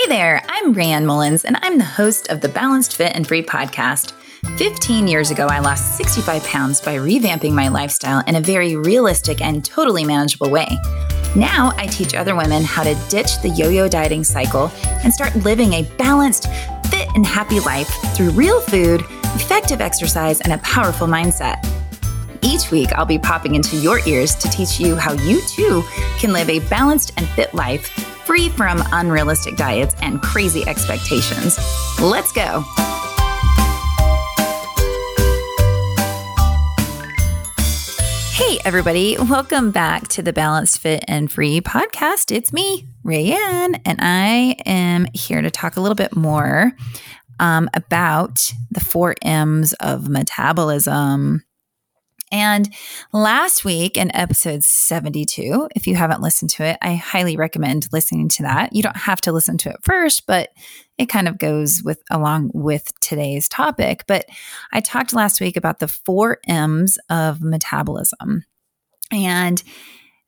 Hey 0.00 0.08
there, 0.08 0.42
I'm 0.48 0.74
Rayanne 0.74 1.04
Mullins, 1.04 1.44
and 1.44 1.58
I'm 1.60 1.76
the 1.76 1.84
host 1.84 2.30
of 2.30 2.40
the 2.40 2.48
Balanced 2.48 2.96
Fit 2.96 3.14
and 3.14 3.28
Free 3.28 3.42
podcast. 3.42 4.12
15 4.56 5.06
years 5.06 5.30
ago, 5.30 5.46
I 5.46 5.58
lost 5.58 5.98
65 5.98 6.42
pounds 6.44 6.80
by 6.80 6.96
revamping 6.96 7.52
my 7.52 7.68
lifestyle 7.68 8.24
in 8.26 8.36
a 8.36 8.40
very 8.40 8.76
realistic 8.76 9.42
and 9.42 9.62
totally 9.62 10.04
manageable 10.04 10.48
way. 10.48 10.68
Now, 11.36 11.74
I 11.76 11.86
teach 11.86 12.14
other 12.14 12.34
women 12.34 12.64
how 12.64 12.82
to 12.82 12.94
ditch 13.10 13.42
the 13.42 13.50
yo 13.50 13.68
yo 13.68 13.88
dieting 13.88 14.24
cycle 14.24 14.72
and 15.04 15.12
start 15.12 15.36
living 15.36 15.74
a 15.74 15.82
balanced, 15.98 16.46
fit, 16.86 17.08
and 17.14 17.26
happy 17.26 17.60
life 17.60 17.90
through 18.16 18.30
real 18.30 18.62
food, 18.62 19.02
effective 19.34 19.82
exercise, 19.82 20.40
and 20.40 20.54
a 20.54 20.58
powerful 20.58 21.08
mindset. 21.08 21.58
Each 22.40 22.70
week, 22.70 22.90
I'll 22.94 23.04
be 23.04 23.18
popping 23.18 23.54
into 23.54 23.76
your 23.76 24.00
ears 24.08 24.34
to 24.36 24.48
teach 24.48 24.80
you 24.80 24.96
how 24.96 25.12
you 25.12 25.42
too 25.42 25.84
can 26.18 26.32
live 26.32 26.48
a 26.48 26.60
balanced 26.70 27.12
and 27.18 27.28
fit 27.28 27.52
life 27.52 28.09
free 28.30 28.48
from 28.50 28.80
unrealistic 28.92 29.56
diets 29.56 29.92
and 30.02 30.22
crazy 30.22 30.62
expectations. 30.68 31.58
Let's 32.00 32.30
go. 32.30 32.60
Hey, 38.30 38.60
everybody. 38.64 39.16
Welcome 39.18 39.72
back 39.72 40.06
to 40.10 40.22
the 40.22 40.32
Balanced 40.32 40.78
Fit 40.78 41.04
and 41.08 41.28
Free 41.28 41.60
podcast. 41.60 42.30
It's 42.30 42.52
me, 42.52 42.86
Rayanne, 43.04 43.80
and 43.84 43.98
I 44.00 44.54
am 44.64 45.08
here 45.12 45.42
to 45.42 45.50
talk 45.50 45.74
a 45.74 45.80
little 45.80 45.96
bit 45.96 46.14
more 46.14 46.70
um, 47.40 47.68
about 47.74 48.52
the 48.70 48.78
four 48.78 49.16
M's 49.22 49.72
of 49.80 50.08
metabolism. 50.08 51.42
And 52.32 52.72
last 53.12 53.64
week 53.64 53.96
in 53.96 54.14
episode 54.14 54.62
72, 54.62 55.68
if 55.74 55.86
you 55.86 55.96
haven't 55.96 56.22
listened 56.22 56.50
to 56.50 56.64
it, 56.64 56.78
I 56.80 56.94
highly 56.94 57.36
recommend 57.36 57.88
listening 57.92 58.28
to 58.30 58.42
that. 58.44 58.72
You 58.72 58.82
don't 58.82 58.96
have 58.96 59.20
to 59.22 59.32
listen 59.32 59.58
to 59.58 59.70
it 59.70 59.78
first, 59.82 60.26
but 60.26 60.50
it 60.96 61.06
kind 61.06 61.26
of 61.26 61.38
goes 61.38 61.82
with 61.82 62.02
along 62.10 62.50
with 62.54 62.92
today's 63.00 63.48
topic. 63.48 64.04
But 64.06 64.26
I 64.72 64.80
talked 64.80 65.12
last 65.12 65.40
week 65.40 65.56
about 65.56 65.80
the 65.80 65.88
four 65.88 66.38
M's 66.46 66.98
of 67.08 67.42
metabolism. 67.42 68.44
And 69.10 69.62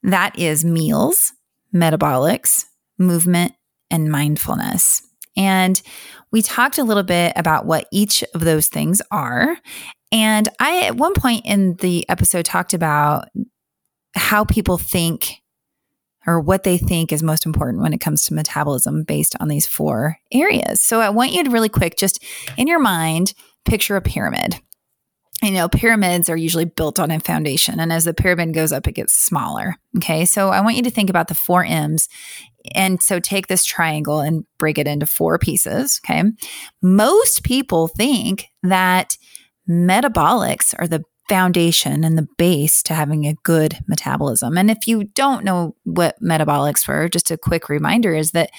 that 0.03 0.37
is 0.37 0.65
meals, 0.65 1.33
metabolics, 1.73 2.65
movement, 2.99 3.53
and 3.91 4.11
mindfulness. 4.11 5.03
And 5.37 5.81
we 6.31 6.43
talked 6.43 6.79
a 6.79 6.85
little 6.85 7.03
bit 7.03 7.33
about 7.37 7.67
what 7.67 7.87
each 7.91 8.25
of 8.35 8.41
those 8.43 8.69
things 8.69 9.01
are. 9.11 9.57
And 10.11 10.49
I, 10.61 10.85
at 10.87 10.97
one 10.97 11.15
point 11.15 11.47
in 11.47 11.75
the 11.77 12.09
episode, 12.09 12.45
talked 12.45 12.75
about 12.75 13.29
how 14.15 14.45
people 14.45 14.79
think 14.79 15.43
or 16.27 16.41
what 16.41 16.63
they 16.63 16.79
think 16.79 17.13
is 17.13 17.23
most 17.23 17.47
important 17.47 17.83
when 17.83 17.93
it 17.93 18.01
comes 18.01 18.23
to 18.23 18.35
metabolism 18.35 19.03
based 19.03 19.35
on 19.41 19.49
these 19.49 19.67
four 19.67 20.19
areas. 20.31 20.81
So 20.81 21.01
I 21.01 21.11
want 21.11 21.33
you 21.33 21.43
to 21.43 21.51
really 21.51 21.69
quick, 21.69 21.97
just 21.97 22.23
in 22.57 22.69
your 22.69 22.79
mind, 22.79 23.35
picture 23.65 23.97
a 23.97 24.03
pyramid. 24.03 24.61
You 25.43 25.51
know, 25.51 25.69
pyramids 25.69 26.29
are 26.29 26.37
usually 26.37 26.65
built 26.65 27.01
on 27.01 27.11
a 27.11 27.19
foundation. 27.19 27.81
And 27.81 27.93
as 27.93 28.05
the 28.05 28.15
pyramid 28.15 28.55
goes 28.55 28.73
up, 28.73 28.87
it 28.87 28.93
gets 28.93 29.19
smaller. 29.19 29.75
Okay. 29.97 30.25
So 30.25 30.51
I 30.51 30.61
want 30.61 30.77
you 30.77 30.83
to 30.85 30.91
think 30.91 31.11
about 31.11 31.27
the 31.29 31.35
four 31.35 31.65
M's. 31.65 32.09
And 32.77 33.03
so 33.03 33.19
take 33.19 33.49
this 33.49 33.65
triangle 33.65 34.21
and 34.21 34.45
break 34.59 34.79
it 34.79 34.87
into 34.87 35.05
four 35.05 35.39
pieces. 35.39 36.01
Okay. 36.05 36.23
Most 36.81 37.43
people 37.43 37.89
think 37.89 38.47
that 38.63 39.17
metabolics 39.69 40.75
are 40.79 40.87
the 40.87 41.03
foundation 41.33 42.05
and 42.05 42.19
the 42.19 42.29
base 42.37 42.83
to 42.83 42.93
having 42.93 43.25
a 43.25 43.33
good 43.43 43.79
metabolism. 43.87 44.59
And 44.59 44.71
if 44.71 44.87
you 44.87 45.05
don't 45.05 45.47
know 45.47 45.75
what 45.85 46.21
metabolics 46.21 46.87
were, 46.87 47.09
just 47.09 47.31
a 47.31 47.39
quick 47.39 47.71
reminder 47.71 48.15
is 48.15 48.33
that 48.33 48.51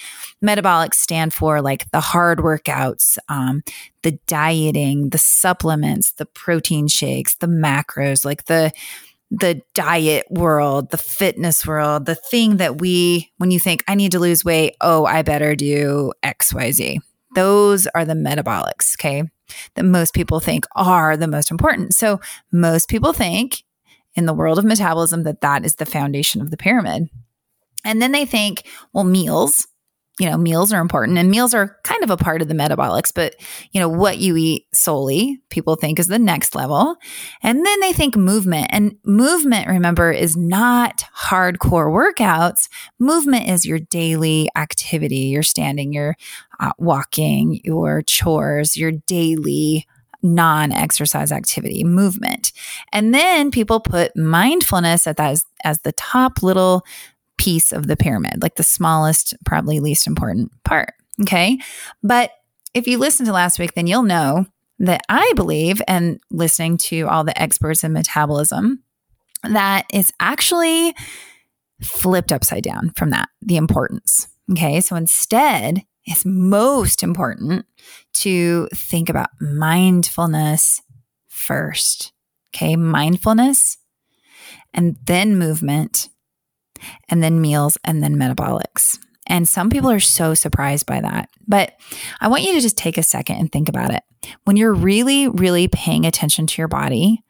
metabolics 0.44 0.94
stand 0.94 1.32
for 1.32 1.62
like 1.62 1.88
the 1.92 2.00
hard 2.00 2.40
workouts, 2.40 3.16
um, 3.28 3.62
the 4.02 4.18
dieting, 4.26 5.10
the 5.10 5.18
supplements, 5.18 6.14
the 6.14 6.26
protein 6.26 6.88
shakes, 6.88 7.36
the 7.36 7.46
macros, 7.46 8.24
like 8.24 8.46
the 8.46 8.72
the 9.30 9.62
diet 9.74 10.26
world, 10.30 10.90
the 10.90 10.98
fitness 10.98 11.64
world, 11.64 12.06
the 12.06 12.16
thing 12.16 12.56
that 12.56 12.80
we, 12.80 13.32
when 13.38 13.52
you 13.52 13.58
think, 13.58 13.84
I 13.88 13.94
need 13.94 14.12
to 14.12 14.20
lose 14.20 14.44
weight, 14.44 14.76
oh, 14.80 15.06
I 15.06 15.22
better 15.22 15.56
do 15.56 16.12
XYZ. 16.24 16.98
Those 17.34 17.86
are 17.88 18.04
the 18.04 18.14
metabolics, 18.14 18.94
okay, 18.96 19.24
that 19.74 19.84
most 19.84 20.14
people 20.14 20.40
think 20.40 20.64
are 20.74 21.16
the 21.16 21.28
most 21.28 21.50
important. 21.50 21.94
So 21.94 22.20
most 22.52 22.88
people 22.88 23.12
think 23.12 23.64
in 24.14 24.26
the 24.26 24.34
world 24.34 24.58
of 24.58 24.64
metabolism 24.64 25.24
that 25.24 25.40
that 25.40 25.64
is 25.64 25.76
the 25.76 25.86
foundation 25.86 26.40
of 26.40 26.50
the 26.50 26.56
pyramid. 26.56 27.08
And 27.84 28.00
then 28.00 28.12
they 28.12 28.24
think, 28.24 28.66
well, 28.92 29.04
meals, 29.04 29.66
you 30.20 30.30
know, 30.30 30.38
meals 30.38 30.72
are 30.72 30.80
important 30.80 31.18
and 31.18 31.28
meals 31.28 31.54
are 31.54 31.76
kind 31.82 32.04
of 32.04 32.10
a 32.10 32.16
part 32.16 32.40
of 32.40 32.46
the 32.46 32.54
metabolics, 32.54 33.12
but, 33.12 33.34
you 33.72 33.80
know, 33.80 33.88
what 33.88 34.18
you 34.18 34.36
eat 34.36 34.66
solely, 34.72 35.40
people 35.50 35.74
think 35.74 35.98
is 35.98 36.06
the 36.06 36.20
next 36.20 36.54
level. 36.54 36.94
And 37.42 37.66
then 37.66 37.80
they 37.80 37.92
think 37.92 38.16
movement. 38.16 38.68
And 38.70 38.96
movement, 39.04 39.66
remember, 39.66 40.12
is 40.12 40.36
not 40.36 41.04
hardcore 41.18 41.90
workouts. 41.90 42.68
Movement 43.00 43.48
is 43.48 43.66
your 43.66 43.80
daily 43.80 44.48
activity. 44.54 45.16
You're 45.16 45.42
standing, 45.42 45.92
you're 45.92 46.14
uh, 46.64 46.72
walking, 46.78 47.60
your 47.64 48.02
chores, 48.02 48.76
your 48.76 48.92
daily 49.06 49.86
non 50.22 50.72
exercise 50.72 51.30
activity, 51.30 51.84
movement. 51.84 52.52
And 52.92 53.12
then 53.14 53.50
people 53.50 53.80
put 53.80 54.16
mindfulness 54.16 55.06
at 55.06 55.18
that 55.18 55.32
as, 55.32 55.44
as 55.64 55.80
the 55.80 55.92
top 55.92 56.42
little 56.42 56.82
piece 57.36 57.72
of 57.72 57.86
the 57.86 57.96
pyramid, 57.96 58.40
like 58.40 58.54
the 58.54 58.62
smallest, 58.62 59.34
probably 59.44 59.80
least 59.80 60.06
important 60.06 60.50
part. 60.64 60.94
Okay. 61.20 61.58
But 62.02 62.30
if 62.72 62.88
you 62.88 62.98
listen 62.98 63.26
to 63.26 63.32
last 63.32 63.58
week, 63.58 63.74
then 63.74 63.86
you'll 63.86 64.02
know 64.02 64.46
that 64.78 65.02
I 65.08 65.32
believe, 65.36 65.80
and 65.86 66.18
listening 66.30 66.78
to 66.78 67.02
all 67.02 67.22
the 67.22 67.40
experts 67.40 67.84
in 67.84 67.92
metabolism, 67.92 68.82
that 69.44 69.84
it's 69.92 70.12
actually 70.18 70.94
flipped 71.82 72.32
upside 72.32 72.62
down 72.62 72.90
from 72.96 73.10
that, 73.10 73.28
the 73.42 73.56
importance. 73.56 74.28
Okay. 74.50 74.80
So 74.80 74.96
instead, 74.96 75.84
it's 76.06 76.24
most 76.24 77.02
important 77.02 77.66
to 78.14 78.68
think 78.74 79.08
about 79.08 79.30
mindfulness 79.40 80.82
first. 81.28 82.12
Okay. 82.54 82.76
Mindfulness 82.76 83.78
and 84.72 84.96
then 85.06 85.36
movement 85.36 86.08
and 87.08 87.22
then 87.22 87.40
meals, 87.40 87.78
and 87.84 88.02
then 88.02 88.16
metabolics. 88.16 88.98
And 89.26 89.48
some 89.48 89.70
people 89.70 89.90
are 89.90 90.00
so 90.00 90.34
surprised 90.34 90.86
by 90.86 91.00
that. 91.00 91.30
But 91.46 91.72
I 92.20 92.28
want 92.28 92.42
you 92.42 92.52
to 92.54 92.60
just 92.60 92.76
take 92.76 92.98
a 92.98 93.02
second 93.02 93.36
and 93.36 93.50
think 93.50 93.68
about 93.68 93.92
it. 93.92 94.02
When 94.44 94.56
you're 94.56 94.74
really, 94.74 95.28
really 95.28 95.68
paying 95.68 96.04
attention 96.04 96.46
to 96.46 96.60
your 96.60 96.68
body, 96.68 97.22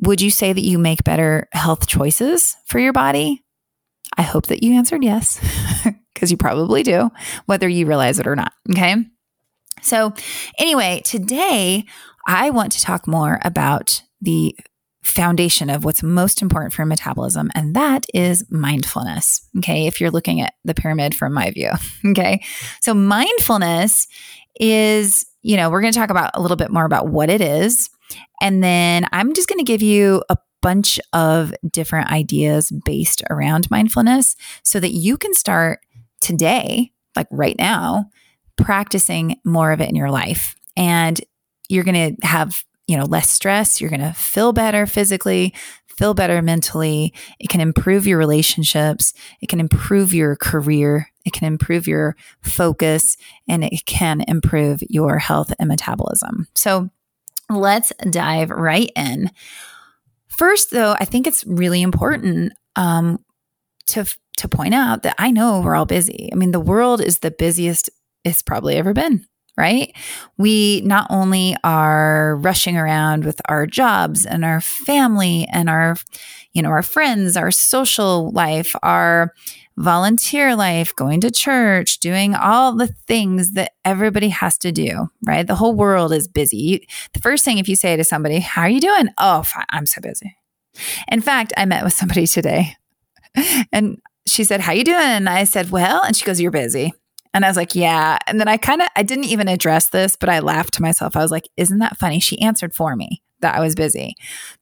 would 0.00 0.20
you 0.20 0.30
say 0.30 0.52
that 0.52 0.64
you 0.64 0.78
make 0.78 1.04
better 1.04 1.48
health 1.52 1.86
choices 1.86 2.56
for 2.66 2.78
your 2.78 2.92
body? 2.92 3.42
I 4.18 4.22
hope 4.22 4.46
that 4.48 4.62
you 4.62 4.74
answered 4.74 5.02
yes, 5.02 5.38
because 6.22 6.30
you 6.30 6.36
probably 6.36 6.84
do, 6.84 7.10
whether 7.46 7.68
you 7.68 7.84
realize 7.84 8.20
it 8.20 8.28
or 8.28 8.36
not. 8.36 8.52
Okay. 8.70 8.94
So, 9.82 10.14
anyway, 10.56 11.02
today 11.04 11.84
I 12.28 12.50
want 12.50 12.70
to 12.72 12.80
talk 12.80 13.08
more 13.08 13.40
about 13.42 14.04
the 14.20 14.56
foundation 15.02 15.68
of 15.68 15.84
what's 15.84 16.00
most 16.00 16.40
important 16.40 16.72
for 16.72 16.86
metabolism, 16.86 17.50
and 17.56 17.74
that 17.74 18.06
is 18.14 18.44
mindfulness. 18.50 19.44
Okay. 19.58 19.88
If 19.88 20.00
you're 20.00 20.12
looking 20.12 20.40
at 20.40 20.54
the 20.64 20.74
pyramid 20.74 21.12
from 21.12 21.34
my 21.34 21.50
view. 21.50 21.72
Okay. 22.06 22.44
So, 22.80 22.94
mindfulness 22.94 24.06
is, 24.60 25.26
you 25.42 25.56
know, 25.56 25.70
we're 25.70 25.80
going 25.80 25.92
to 25.92 25.98
talk 25.98 26.10
about 26.10 26.30
a 26.34 26.40
little 26.40 26.56
bit 26.56 26.70
more 26.70 26.84
about 26.84 27.08
what 27.08 27.30
it 27.30 27.40
is. 27.40 27.90
And 28.40 28.62
then 28.62 29.06
I'm 29.10 29.32
just 29.32 29.48
going 29.48 29.58
to 29.58 29.64
give 29.64 29.82
you 29.82 30.22
a 30.28 30.36
bunch 30.60 31.00
of 31.12 31.52
different 31.70 32.10
ideas 32.10 32.70
based 32.84 33.22
around 33.28 33.70
mindfulness 33.70 34.36
so 34.62 34.78
that 34.80 34.92
you 34.92 35.16
can 35.16 35.34
start 35.34 35.80
today, 36.22 36.92
like 37.16 37.26
right 37.30 37.56
now, 37.58 38.06
practicing 38.56 39.38
more 39.44 39.72
of 39.72 39.80
it 39.80 39.88
in 39.88 39.96
your 39.96 40.10
life. 40.10 40.54
And 40.76 41.20
you're 41.68 41.84
going 41.84 42.16
to 42.16 42.26
have 42.26 42.64
you 42.86 42.96
know, 42.96 43.04
less 43.04 43.30
stress. 43.30 43.80
You're 43.80 43.90
going 43.90 44.00
to 44.00 44.12
feel 44.12 44.52
better 44.52 44.86
physically, 44.86 45.54
feel 45.86 46.14
better 46.14 46.42
mentally. 46.42 47.14
It 47.38 47.48
can 47.48 47.60
improve 47.60 48.06
your 48.06 48.18
relationships. 48.18 49.14
It 49.40 49.48
can 49.48 49.60
improve 49.60 50.12
your 50.12 50.36
career. 50.36 51.08
It 51.24 51.32
can 51.32 51.46
improve 51.46 51.86
your 51.86 52.16
focus 52.42 53.16
and 53.48 53.62
it 53.64 53.86
can 53.86 54.22
improve 54.26 54.82
your 54.90 55.18
health 55.18 55.52
and 55.58 55.68
metabolism. 55.68 56.48
So 56.54 56.90
let's 57.48 57.92
dive 58.10 58.50
right 58.50 58.90
in. 58.96 59.30
First, 60.26 60.70
though, 60.70 60.94
I 60.98 61.04
think 61.04 61.26
it's 61.26 61.46
really 61.46 61.82
important 61.82 62.52
um, 62.74 63.24
to 63.86 64.04
to 64.38 64.48
point 64.48 64.74
out 64.74 65.02
that 65.02 65.14
I 65.18 65.30
know 65.30 65.60
we're 65.60 65.74
all 65.74 65.84
busy. 65.84 66.30
I 66.32 66.36
mean, 66.36 66.52
the 66.52 66.60
world 66.60 67.00
is 67.00 67.18
the 67.18 67.30
busiest 67.30 67.90
it's 68.24 68.42
probably 68.42 68.76
ever 68.76 68.94
been 68.94 69.26
right? 69.56 69.94
We 70.38 70.80
not 70.84 71.06
only 71.10 71.56
are 71.62 72.36
rushing 72.36 72.76
around 72.76 73.24
with 73.24 73.40
our 73.48 73.66
jobs 73.66 74.24
and 74.24 74.44
our 74.44 74.60
family 74.60 75.46
and 75.52 75.68
our, 75.68 75.96
you 76.52 76.62
know, 76.62 76.70
our 76.70 76.82
friends, 76.82 77.36
our 77.36 77.50
social 77.50 78.30
life, 78.30 78.74
our 78.82 79.34
volunteer 79.76 80.54
life, 80.54 80.94
going 80.96 81.20
to 81.20 81.30
church, 81.30 81.98
doing 81.98 82.34
all 82.34 82.76
the 82.76 82.88
things 83.06 83.52
that 83.52 83.72
everybody 83.84 84.28
has 84.28 84.56
to 84.58 84.72
do, 84.72 85.08
right? 85.26 85.46
The 85.46 85.56
whole 85.56 85.74
world 85.74 86.12
is 86.12 86.28
busy. 86.28 86.86
the 87.12 87.20
first 87.20 87.44
thing 87.44 87.58
if 87.58 87.68
you 87.68 87.76
say 87.76 87.96
to 87.96 88.04
somebody, 88.04 88.40
How 88.40 88.62
are 88.62 88.68
you 88.68 88.80
doing? 88.80 89.08
Oh, 89.18 89.44
I'm 89.70 89.86
so 89.86 90.00
busy. 90.00 90.36
In 91.08 91.20
fact, 91.20 91.52
I 91.56 91.66
met 91.66 91.84
with 91.84 91.92
somebody 91.92 92.26
today 92.26 92.76
and 93.72 93.98
she 94.26 94.44
said, 94.44 94.60
How 94.60 94.72
you 94.72 94.84
doing? 94.84 94.98
And 94.98 95.28
I 95.28 95.44
said, 95.44 95.70
Well, 95.70 96.02
and 96.02 96.16
she 96.16 96.24
goes, 96.24 96.40
You're 96.40 96.50
busy. 96.50 96.92
And 97.34 97.44
I 97.44 97.48
was 97.48 97.56
like, 97.56 97.74
Yeah. 97.74 98.18
And 98.26 98.38
then 98.38 98.48
I 98.48 98.56
kind 98.56 98.82
of 98.82 98.88
I 98.96 99.02
didn't 99.02 99.24
even 99.24 99.48
address 99.48 99.88
this, 99.88 100.16
but 100.16 100.28
I 100.28 100.40
laughed 100.40 100.74
to 100.74 100.82
myself. 100.82 101.16
I 101.16 101.22
was 101.22 101.30
like, 101.30 101.48
Isn't 101.56 101.78
that 101.78 101.98
funny? 101.98 102.20
She 102.20 102.40
answered 102.40 102.74
for 102.74 102.96
me 102.96 103.22
that 103.40 103.56
I 103.56 103.60
was 103.60 103.74
busy 103.74 104.14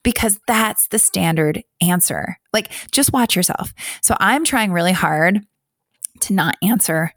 because 0.02 0.40
that's 0.46 0.88
the 0.88 0.98
standard 0.98 1.62
answer. 1.80 2.38
Like, 2.52 2.72
just 2.90 3.12
watch 3.12 3.36
yourself. 3.36 3.72
So 4.02 4.16
I'm 4.18 4.44
trying 4.44 4.72
really 4.72 4.92
hard 4.92 5.40
to 6.20 6.32
not 6.32 6.56
answer 6.62 7.12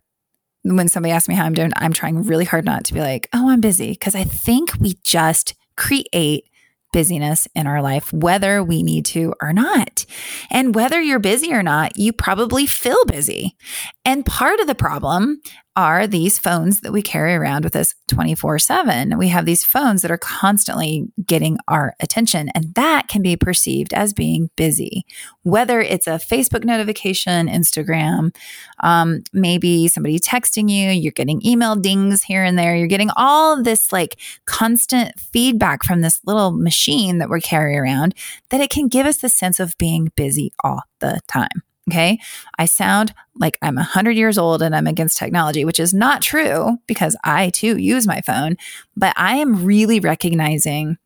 when 0.64 0.88
somebody 0.88 1.12
asks 1.12 1.28
me 1.28 1.36
how 1.36 1.46
I'm 1.46 1.54
doing. 1.54 1.72
I'm 1.76 1.94
trying 1.94 2.24
really 2.24 2.46
hard 2.46 2.66
not 2.66 2.86
to 2.86 2.94
be 2.94 3.00
like, 3.00 3.28
oh, 3.34 3.50
I'm 3.50 3.62
busy. 3.62 3.92
Because 3.92 4.16
I 4.16 4.24
think 4.24 4.74
we 4.80 4.98
just 5.04 5.56
create 5.76 6.46
busyness 6.94 7.48
in 7.54 7.68
our 7.68 7.82
life, 7.82 8.14
whether 8.14 8.64
we 8.64 8.82
need 8.84 9.04
to 9.08 9.34
or 9.42 9.52
not. 9.52 10.06
And 10.50 10.74
whether 10.74 11.02
you're 11.02 11.20
busy 11.20 11.52
or 11.52 11.62
not, 11.62 11.98
you 11.98 12.14
probably 12.14 12.66
feel 12.66 13.04
busy. 13.06 13.58
And 14.06 14.26
part 14.26 14.62
of 14.62 14.68
the 14.68 14.76
problem 14.76 15.42
are 15.76 16.06
these 16.06 16.38
phones 16.38 16.82
that 16.82 16.92
we 16.92 17.02
carry 17.02 17.34
around 17.34 17.64
with 17.64 17.76
us 17.76 17.96
24 18.08 18.60
7. 18.60 19.18
We 19.18 19.30
have 19.30 19.46
these 19.46 19.64
phones 19.64 20.02
that 20.02 20.12
are 20.12 20.18
constantly 20.18 21.08
getting 21.26 21.58
our 21.68 21.96
attention, 22.00 22.50
and 22.56 22.74
that 22.76 23.08
can 23.08 23.22
be 23.22 23.36
perceived 23.36 23.94
as 23.94 24.14
being 24.14 24.50
busy. 24.56 25.06
Whether 25.44 25.82
it's 25.82 26.08
a 26.08 26.12
Facebook 26.12 26.64
notification, 26.64 27.48
Instagram, 27.48 28.36
um, 28.82 29.24
maybe 29.34 29.88
somebody 29.88 30.20
texting 30.20 30.70
you, 30.70 30.92
you're 30.92 31.12
getting 31.12 31.46
email 31.46 31.76
dings 31.76 32.24
here 32.24 32.44
and 32.44 32.58
there, 32.58 32.76
you're 32.76 32.88
getting 32.88 33.12
all 33.16 33.62
this 33.62 33.92
like 33.92 34.20
constant 34.46 35.20
feedback 35.20 35.84
from 35.84 36.02
this 36.02 36.20
little 36.26 36.52
machine 36.52 37.18
that 37.18 37.30
we 37.30 37.42
carry 37.42 37.78
around, 37.78 38.14
that 38.50 38.62
it 38.62 38.70
can 38.70 38.88
give 38.88 39.06
us 39.06 39.18
the 39.18 39.30
sense 39.30 39.60
of 39.60 39.78
being 39.78 40.12
busy 40.16 40.54
all 40.64 40.84
the 41.00 41.20
time. 41.28 41.64
Okay. 41.90 42.18
I 42.58 42.66
sound 42.66 43.14
like 43.36 43.58
I'm 43.62 43.76
100 43.76 44.12
years 44.12 44.38
old 44.38 44.62
and 44.62 44.76
I'm 44.76 44.88
against 44.88 45.18
technology, 45.18 45.66
which 45.66 45.80
is 45.80 45.94
not 45.94 46.22
true 46.22 46.78
because 46.88 47.16
I 47.24 47.50
too 47.50 47.78
use 47.78 48.08
my 48.08 48.22
phone, 48.22 48.56
but 48.96 49.14
I 49.18 49.36
am 49.36 49.66
really 49.66 50.00
recognizing 50.00 50.98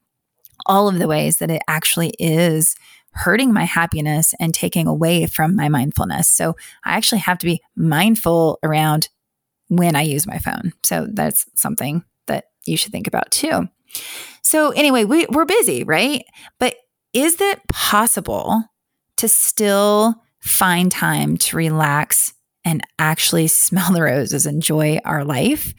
all 0.67 0.87
of 0.87 0.99
the 0.99 1.07
ways 1.07 1.37
that 1.37 1.49
it 1.49 1.63
actually 1.67 2.13
is 2.19 2.75
hurting 3.11 3.51
my 3.51 3.63
happiness 3.63 4.35
and 4.39 4.53
taking 4.53 4.85
away 4.85 5.25
from 5.25 5.55
my 5.55 5.69
mindfulness. 5.69 6.27
So 6.27 6.55
I 6.83 6.95
actually 6.95 7.19
have 7.19 7.39
to 7.39 7.45
be 7.45 7.61
mindful 7.75 8.59
around 8.61 9.09
when 9.69 9.95
I 9.95 10.03
use 10.03 10.27
my 10.27 10.37
phone. 10.37 10.73
So 10.83 11.07
that's 11.11 11.45
something 11.55 12.03
that 12.27 12.45
you 12.65 12.77
should 12.77 12.91
think 12.91 13.07
about 13.07 13.31
too. 13.31 13.67
So, 14.43 14.71
anyway, 14.71 15.03
we, 15.03 15.25
we're 15.27 15.45
busy, 15.45 15.83
right? 15.83 16.23
But 16.59 16.75
is 17.13 17.41
it 17.41 17.59
possible 17.69 18.63
to 19.17 19.27
still 19.27 20.21
find 20.47 20.91
time 20.91 21.37
to 21.37 21.57
relax 21.57 22.33
and 22.63 22.81
actually 22.97 23.47
smell 23.47 23.91
the 23.91 24.01
roses, 24.01 24.45
enjoy 24.45 24.99
our 25.05 25.23
life? 25.23 25.73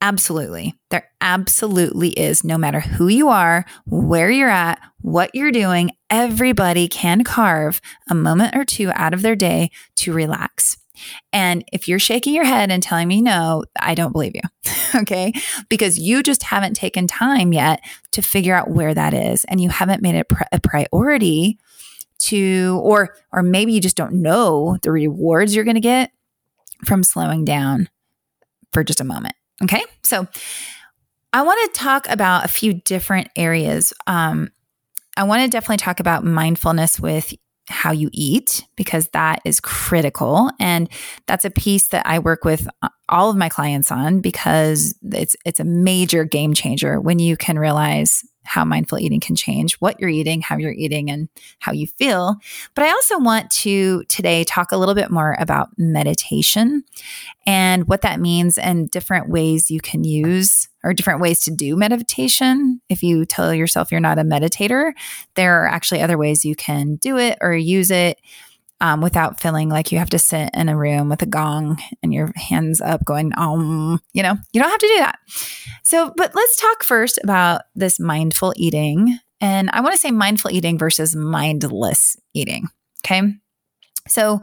Absolutely. 0.00 0.74
There 0.90 1.10
absolutely 1.20 2.10
is. 2.10 2.44
No 2.44 2.56
matter 2.56 2.78
who 2.78 3.08
you 3.08 3.28
are, 3.28 3.64
where 3.84 4.30
you're 4.30 4.48
at, 4.48 4.80
what 5.00 5.34
you're 5.34 5.50
doing, 5.50 5.90
everybody 6.08 6.86
can 6.86 7.24
carve 7.24 7.80
a 8.08 8.14
moment 8.14 8.54
or 8.54 8.64
two 8.64 8.92
out 8.94 9.12
of 9.12 9.22
their 9.22 9.34
day 9.34 9.70
to 9.96 10.12
relax. 10.12 10.78
And 11.32 11.64
if 11.72 11.88
you're 11.88 11.98
shaking 11.98 12.34
your 12.34 12.44
head 12.44 12.70
and 12.70 12.82
telling 12.82 13.08
me 13.08 13.20
no, 13.20 13.64
I 13.80 13.94
don't 13.94 14.12
believe 14.12 14.34
you. 14.34 14.72
okay. 15.00 15.32
Because 15.68 15.98
you 15.98 16.22
just 16.22 16.44
haven't 16.44 16.74
taken 16.74 17.06
time 17.06 17.52
yet 17.52 17.80
to 18.12 18.22
figure 18.22 18.54
out 18.54 18.70
where 18.70 18.94
that 18.94 19.14
is. 19.14 19.44
And 19.44 19.60
you 19.60 19.68
haven't 19.68 20.02
made 20.02 20.14
it 20.14 20.26
a 20.52 20.60
priority 20.60 21.58
to 22.18 22.80
or 22.82 23.14
or 23.32 23.42
maybe 23.42 23.72
you 23.72 23.80
just 23.80 23.96
don't 23.96 24.12
know 24.12 24.78
the 24.82 24.90
rewards 24.90 25.54
you're 25.54 25.64
going 25.64 25.74
to 25.74 25.80
get 25.80 26.10
from 26.84 27.02
slowing 27.02 27.44
down 27.44 27.88
for 28.72 28.84
just 28.84 29.00
a 29.00 29.04
moment 29.04 29.34
okay? 29.62 29.84
So 30.02 30.26
i 31.32 31.42
want 31.42 31.74
to 31.74 31.80
talk 31.80 32.08
about 32.08 32.44
a 32.44 32.48
few 32.48 32.74
different 32.74 33.28
areas. 33.36 33.92
Um, 34.06 34.50
i 35.16 35.24
want 35.24 35.42
to 35.42 35.48
definitely 35.48 35.78
talk 35.78 36.00
about 36.00 36.24
mindfulness 36.24 36.98
with 36.98 37.34
how 37.68 37.92
you 37.92 38.08
eat 38.12 38.64
because 38.76 39.08
that 39.08 39.40
is 39.44 39.60
critical 39.60 40.50
and 40.58 40.88
that's 41.26 41.44
a 41.44 41.50
piece 41.50 41.88
that 41.88 42.06
I 42.06 42.18
work 42.18 42.44
with 42.44 42.66
uh, 42.82 42.88
all 43.08 43.30
of 43.30 43.36
my 43.36 43.48
clients 43.48 43.92
on 43.92 44.20
because 44.20 44.98
it's 45.02 45.36
it's 45.44 45.60
a 45.60 45.64
major 45.64 46.24
game 46.24 46.54
changer 46.54 47.00
when 47.00 47.18
you 47.18 47.36
can 47.36 47.58
realize 47.58 48.24
how 48.48 48.64
mindful 48.64 48.98
eating 48.98 49.20
can 49.20 49.36
change 49.36 49.74
what 49.74 50.00
you're 50.00 50.08
eating, 50.08 50.40
how 50.40 50.56
you're 50.56 50.72
eating, 50.72 51.10
and 51.10 51.28
how 51.58 51.72
you 51.72 51.86
feel. 51.86 52.36
But 52.74 52.84
I 52.84 52.90
also 52.90 53.18
want 53.18 53.50
to 53.50 54.04
today 54.04 54.42
talk 54.44 54.72
a 54.72 54.76
little 54.78 54.94
bit 54.94 55.10
more 55.10 55.36
about 55.38 55.68
meditation 55.76 56.82
and 57.46 57.86
what 57.86 58.00
that 58.02 58.20
means 58.20 58.56
and 58.56 58.90
different 58.90 59.28
ways 59.28 59.70
you 59.70 59.80
can 59.80 60.02
use 60.02 60.68
or 60.82 60.94
different 60.94 61.20
ways 61.20 61.40
to 61.40 61.50
do 61.50 61.76
meditation. 61.76 62.80
If 62.88 63.02
you 63.02 63.26
tell 63.26 63.52
yourself 63.52 63.92
you're 63.92 64.00
not 64.00 64.18
a 64.18 64.22
meditator, 64.22 64.92
there 65.34 65.62
are 65.62 65.68
actually 65.68 66.00
other 66.00 66.16
ways 66.16 66.44
you 66.44 66.54
can 66.54 66.96
do 66.96 67.18
it 67.18 67.36
or 67.40 67.54
use 67.54 67.90
it 67.90 68.18
um, 68.80 69.00
without 69.00 69.40
feeling 69.40 69.68
like 69.68 69.90
you 69.90 69.98
have 69.98 70.10
to 70.10 70.18
sit 70.18 70.50
in 70.54 70.68
a 70.68 70.76
room 70.76 71.08
with 71.08 71.22
a 71.22 71.26
gong 71.26 71.78
and 72.02 72.14
your 72.14 72.32
hands 72.36 72.80
up 72.80 73.04
going, 73.04 73.32
um, 73.36 74.00
you 74.12 74.22
know, 74.22 74.36
you 74.52 74.60
don't 74.60 74.70
have 74.70 74.78
to 74.78 74.86
do 74.86 74.98
that. 74.98 75.18
So, 75.82 76.12
but 76.16 76.34
let's 76.34 76.60
talk 76.60 76.84
first 76.84 77.18
about 77.22 77.62
this 77.74 77.98
mindful 77.98 78.54
eating. 78.56 79.18
And 79.40 79.70
I 79.72 79.80
want 79.80 79.94
to 79.94 80.00
say 80.00 80.10
mindful 80.10 80.50
eating 80.50 80.78
versus 80.78 81.14
mindless 81.16 82.16
eating. 82.34 82.68
Okay. 83.04 83.22
So, 84.06 84.40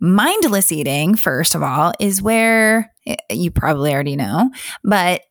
mindless 0.00 0.72
eating, 0.72 1.14
first 1.14 1.54
of 1.54 1.62
all, 1.62 1.92
is 2.00 2.20
where 2.20 2.92
eh, 3.06 3.16
you 3.30 3.50
probably 3.50 3.92
already 3.92 4.16
know, 4.16 4.50
but 4.82 5.22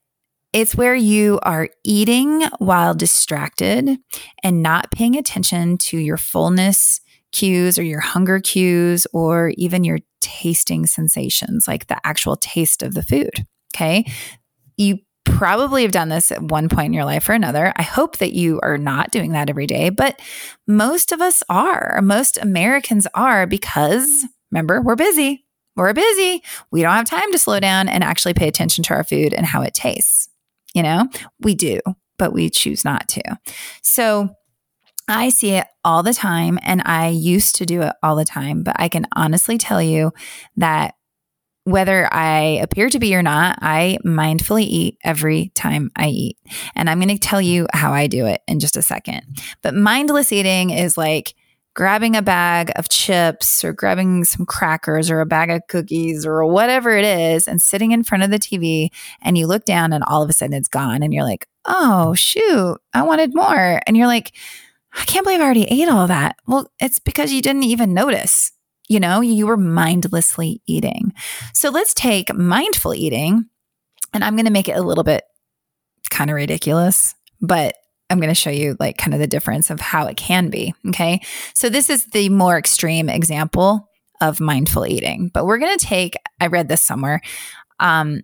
it's 0.53 0.75
where 0.75 0.95
you 0.95 1.39
are 1.43 1.69
eating 1.85 2.41
while 2.59 2.93
distracted 2.93 3.97
and 4.43 4.61
not 4.61 4.91
paying 4.91 5.15
attention 5.15 5.77
to 5.77 5.97
your 5.97 6.17
fullness 6.17 6.99
cues 7.31 7.79
or 7.79 7.83
your 7.83 7.99
hunger 7.99 8.39
cues 8.39 9.07
or 9.13 9.53
even 9.57 9.83
your 9.83 9.99
tasting 10.21 10.85
sensations, 10.85 11.67
like 11.67 11.87
the 11.87 11.99
actual 12.05 12.35
taste 12.35 12.83
of 12.83 12.93
the 12.93 13.03
food. 13.03 13.45
Okay. 13.75 14.05
You 14.77 14.99
probably 15.23 15.83
have 15.83 15.91
done 15.91 16.09
this 16.09 16.31
at 16.31 16.41
one 16.41 16.69
point 16.69 16.87
in 16.87 16.93
your 16.93 17.05
life 17.05 17.29
or 17.29 17.33
another. 17.33 17.71
I 17.75 17.83
hope 17.83 18.17
that 18.17 18.33
you 18.33 18.59
are 18.63 18.77
not 18.77 19.11
doing 19.11 19.31
that 19.31 19.49
every 19.49 19.67
day, 19.67 19.89
but 19.89 20.19
most 20.67 21.11
of 21.11 21.21
us 21.21 21.43
are. 21.49 21.99
Most 22.01 22.37
Americans 22.37 23.07
are 23.13 23.47
because 23.47 24.25
remember, 24.51 24.81
we're 24.81 24.95
busy. 24.95 25.45
We're 25.75 25.93
busy. 25.93 26.43
We 26.71 26.81
don't 26.81 26.91
have 26.91 27.05
time 27.05 27.31
to 27.31 27.39
slow 27.39 27.59
down 27.59 27.87
and 27.87 28.03
actually 28.03 28.33
pay 28.33 28.47
attention 28.47 28.83
to 28.85 28.93
our 28.93 29.03
food 29.03 29.33
and 29.33 29.45
how 29.45 29.61
it 29.61 29.73
tastes. 29.73 30.27
You 30.73 30.83
know, 30.83 31.07
we 31.39 31.55
do, 31.55 31.79
but 32.17 32.33
we 32.33 32.49
choose 32.49 32.83
not 32.83 33.07
to. 33.09 33.21
So, 33.81 34.29
I 35.07 35.29
see 35.29 35.51
it 35.51 35.67
all 35.83 36.03
the 36.03 36.13
time 36.13 36.59
and 36.61 36.81
I 36.85 37.09
used 37.09 37.55
to 37.55 37.65
do 37.65 37.81
it 37.81 37.93
all 38.01 38.15
the 38.15 38.25
time, 38.25 38.63
but 38.63 38.75
I 38.79 38.87
can 38.87 39.07
honestly 39.15 39.57
tell 39.57 39.81
you 39.81 40.13
that 40.57 40.95
whether 41.63 42.11
I 42.11 42.59
appear 42.61 42.89
to 42.89 42.99
be 42.99 43.15
or 43.15 43.21
not, 43.21 43.59
I 43.61 43.99
mindfully 44.05 44.63
eat 44.63 44.97
every 45.03 45.51
time 45.53 45.91
I 45.95 46.07
eat. 46.07 46.37
And 46.75 46.89
I'm 46.89 46.99
going 46.99 47.15
to 47.15 47.19
tell 47.19 47.41
you 47.41 47.67
how 47.71 47.93
I 47.93 48.07
do 48.07 48.25
it 48.25 48.41
in 48.47 48.59
just 48.59 48.77
a 48.77 48.81
second. 48.81 49.21
But 49.61 49.75
mindless 49.75 50.31
eating 50.31 50.71
is 50.71 50.97
like 50.97 51.35
grabbing 51.73 52.15
a 52.15 52.21
bag 52.21 52.71
of 52.75 52.89
chips 52.89 53.63
or 53.63 53.73
grabbing 53.73 54.25
some 54.25 54.45
crackers 54.45 55.09
or 55.09 55.21
a 55.21 55.25
bag 55.25 55.49
of 55.49 55.61
cookies 55.67 56.25
or 56.25 56.45
whatever 56.45 56.91
it 56.91 57.05
is 57.05 57.47
and 57.47 57.61
sitting 57.61 57.91
in 57.91 58.03
front 58.03 58.23
of 58.23 58.29
the 58.29 58.39
TV 58.39 58.89
and 59.21 59.37
you 59.37 59.47
look 59.47 59.63
down 59.63 59.93
and 59.93 60.03
all 60.05 60.21
of 60.21 60.29
a 60.29 60.33
sudden 60.33 60.55
it's 60.55 60.67
gone 60.67 61.01
and 61.01 61.13
you're 61.13 61.23
like, 61.23 61.47
oh, 61.65 62.13
shoot, 62.13 62.77
I 62.93 63.03
wanted 63.03 63.35
more. 63.35 63.81
And 63.87 63.95
you're 63.95 64.07
like, 64.07 64.33
I 64.93 65.05
can't 65.05 65.23
believe 65.23 65.39
I 65.39 65.43
already 65.43 65.65
ate 65.65 65.89
all 65.89 66.07
that. 66.07 66.35
Well, 66.47 66.71
it's 66.79 66.99
because 66.99 67.31
you 67.31 67.41
didn't 67.41 67.63
even 67.63 67.93
notice. 67.93 68.51
You 68.89 68.99
know, 68.99 69.21
you 69.21 69.47
were 69.47 69.57
mindlessly 69.57 70.61
eating. 70.67 71.13
So 71.53 71.69
let's 71.69 71.93
take 71.93 72.33
mindful 72.33 72.93
eating, 72.93 73.45
and 74.13 74.23
I'm 74.23 74.35
going 74.35 74.45
to 74.45 74.51
make 74.51 74.67
it 74.67 74.77
a 74.77 74.81
little 74.81 75.05
bit 75.05 75.23
kind 76.09 76.29
of 76.29 76.35
ridiculous, 76.35 77.15
but 77.39 77.75
I'm 78.09 78.19
going 78.19 78.29
to 78.29 78.35
show 78.35 78.49
you 78.49 78.75
like 78.79 78.97
kind 78.97 79.13
of 79.13 79.21
the 79.21 79.27
difference 79.27 79.69
of 79.69 79.79
how 79.79 80.07
it 80.07 80.17
can 80.17 80.49
be. 80.49 80.73
Okay. 80.89 81.21
So 81.53 81.69
this 81.69 81.89
is 81.89 82.05
the 82.07 82.27
more 82.27 82.57
extreme 82.57 83.07
example 83.07 83.87
of 84.19 84.41
mindful 84.41 84.85
eating, 84.85 85.31
but 85.33 85.45
we're 85.45 85.57
going 85.57 85.77
to 85.77 85.85
take, 85.85 86.17
I 86.39 86.47
read 86.47 86.67
this 86.67 86.81
somewhere. 86.81 87.21
Um, 87.79 88.21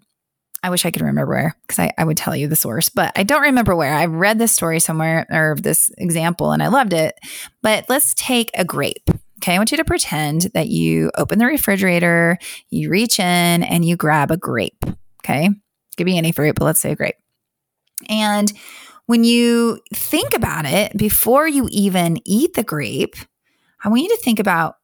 I 0.63 0.69
wish 0.69 0.85
I 0.85 0.91
could 0.91 1.01
remember 1.01 1.31
where 1.31 1.55
because 1.61 1.79
I, 1.79 1.93
I 1.97 2.03
would 2.03 2.17
tell 2.17 2.35
you 2.35 2.47
the 2.47 2.55
source, 2.55 2.89
but 2.89 3.11
I 3.15 3.23
don't 3.23 3.43
remember 3.43 3.75
where. 3.75 3.93
I've 3.93 4.11
read 4.11 4.39
this 4.39 4.51
story 4.51 4.79
somewhere 4.79 5.27
or 5.29 5.55
this 5.59 5.91
example 5.97 6.51
and 6.51 6.63
I 6.63 6.67
loved 6.67 6.93
it. 6.93 7.15
But 7.61 7.85
let's 7.89 8.13
take 8.15 8.49
a 8.53 8.65
grape. 8.65 9.09
Okay. 9.37 9.53
I 9.53 9.57
want 9.59 9.71
you 9.71 9.77
to 9.77 9.85
pretend 9.85 10.43
that 10.53 10.67
you 10.67 11.11
open 11.15 11.37
the 11.37 11.45
refrigerator, 11.45 12.37
you 12.69 12.89
reach 12.89 13.19
in 13.19 13.63
and 13.63 13.85
you 13.85 13.95
grab 13.95 14.31
a 14.31 14.37
grape. 14.37 14.83
Okay. 15.23 15.49
Could 15.95 16.05
be 16.05 16.17
any 16.17 16.31
fruit, 16.31 16.55
but 16.55 16.65
let's 16.65 16.79
say 16.79 16.91
a 16.91 16.95
grape. 16.95 17.15
And 18.09 18.51
when 19.05 19.23
you 19.23 19.79
think 19.93 20.33
about 20.33 20.65
it, 20.65 20.97
before 20.97 21.47
you 21.47 21.67
even 21.71 22.17
eat 22.25 22.53
the 22.53 22.63
grape, 22.63 23.15
I 23.83 23.89
want 23.89 24.01
you 24.01 24.09
to 24.09 24.21
think 24.21 24.39
about 24.39 24.75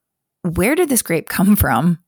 where 0.41 0.75
did 0.75 0.89
this 0.89 1.01
grape 1.01 1.29
come 1.29 1.55
from? 1.57 1.99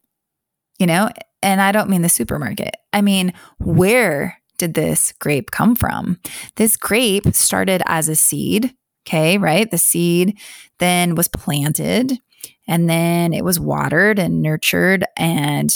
You 0.80 0.88
know, 0.88 1.10
and 1.42 1.62
I 1.62 1.72
don't 1.72 1.90
mean 1.90 2.02
the 2.02 2.10
supermarket. 2.10 2.76
I 2.92 3.02
mean, 3.02 3.34
where 3.60 4.38
did 4.58 4.74
this 4.74 5.14
grape 5.20 5.52
come 5.52 5.76
from? 5.76 6.20
This 6.56 6.78
grape 6.78 7.28
started 7.34 7.82
as 7.86 8.10
a 8.10 8.16
seed. 8.16 8.74
Okay, 9.08 9.38
right? 9.38 9.70
The 9.70 9.78
seed 9.78 10.40
then 10.80 11.14
was 11.14 11.28
planted 11.28 12.20
and 12.68 12.90
then 12.90 13.34
it 13.34 13.44
was 13.44 13.60
watered 13.60 14.20
and 14.20 14.42
nurtured 14.42 15.06
and 15.16 15.72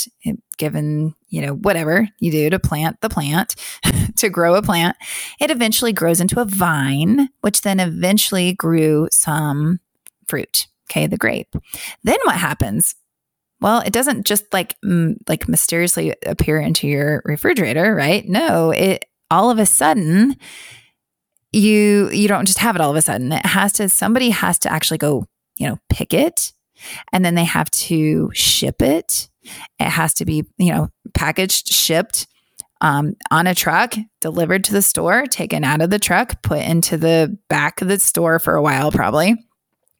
given, 0.58 1.14
you 1.28 1.40
know, 1.40 1.54
whatever 1.54 2.08
you 2.18 2.32
do 2.32 2.50
to 2.50 2.58
plant 2.58 3.00
the 3.00 3.08
plant, 3.08 3.54
to 4.16 4.28
grow 4.28 4.56
a 4.56 4.62
plant. 4.62 4.96
It 5.40 5.50
eventually 5.50 5.92
grows 5.92 6.20
into 6.20 6.40
a 6.40 6.44
vine, 6.44 7.28
which 7.40 7.62
then 7.62 7.80
eventually 7.80 8.52
grew 8.54 9.08
some 9.12 9.78
fruit. 10.26 10.66
Okay, 10.90 11.06
the 11.06 11.16
grape. 11.16 11.54
Then 12.02 12.18
what 12.24 12.36
happens? 12.36 12.96
Well, 13.60 13.80
it 13.80 13.92
doesn't 13.92 14.26
just 14.26 14.52
like 14.52 14.76
m- 14.84 15.18
like 15.28 15.48
mysteriously 15.48 16.14
appear 16.24 16.58
into 16.58 16.88
your 16.88 17.22
refrigerator, 17.24 17.94
right? 17.94 18.26
No, 18.26 18.70
it 18.70 19.04
all 19.30 19.50
of 19.50 19.58
a 19.58 19.66
sudden 19.66 20.36
you 21.52 22.10
you 22.10 22.28
don't 22.28 22.46
just 22.46 22.58
have 22.58 22.74
it 22.74 22.80
all 22.80 22.90
of 22.90 22.96
a 22.96 23.02
sudden. 23.02 23.32
It 23.32 23.46
has 23.46 23.72
to 23.74 23.88
somebody 23.88 24.30
has 24.30 24.58
to 24.60 24.72
actually 24.72 24.98
go, 24.98 25.26
you 25.56 25.68
know, 25.68 25.78
pick 25.88 26.14
it 26.14 26.52
and 27.12 27.24
then 27.24 27.34
they 27.34 27.44
have 27.44 27.70
to 27.70 28.30
ship 28.32 28.82
it. 28.82 29.28
It 29.78 29.88
has 29.88 30.14
to 30.14 30.24
be, 30.24 30.44
you 30.58 30.72
know, 30.72 30.88
packaged, 31.14 31.68
shipped 31.68 32.26
um, 32.80 33.14
on 33.30 33.46
a 33.46 33.54
truck, 33.54 33.94
delivered 34.20 34.64
to 34.64 34.72
the 34.72 34.82
store, 34.82 35.26
taken 35.26 35.64
out 35.64 35.82
of 35.82 35.90
the 35.90 35.98
truck, 35.98 36.42
put 36.42 36.60
into 36.60 36.96
the 36.96 37.38
back 37.48 37.82
of 37.82 37.88
the 37.88 37.98
store 37.98 38.38
for 38.38 38.54
a 38.54 38.62
while, 38.62 38.90
probably 38.90 39.36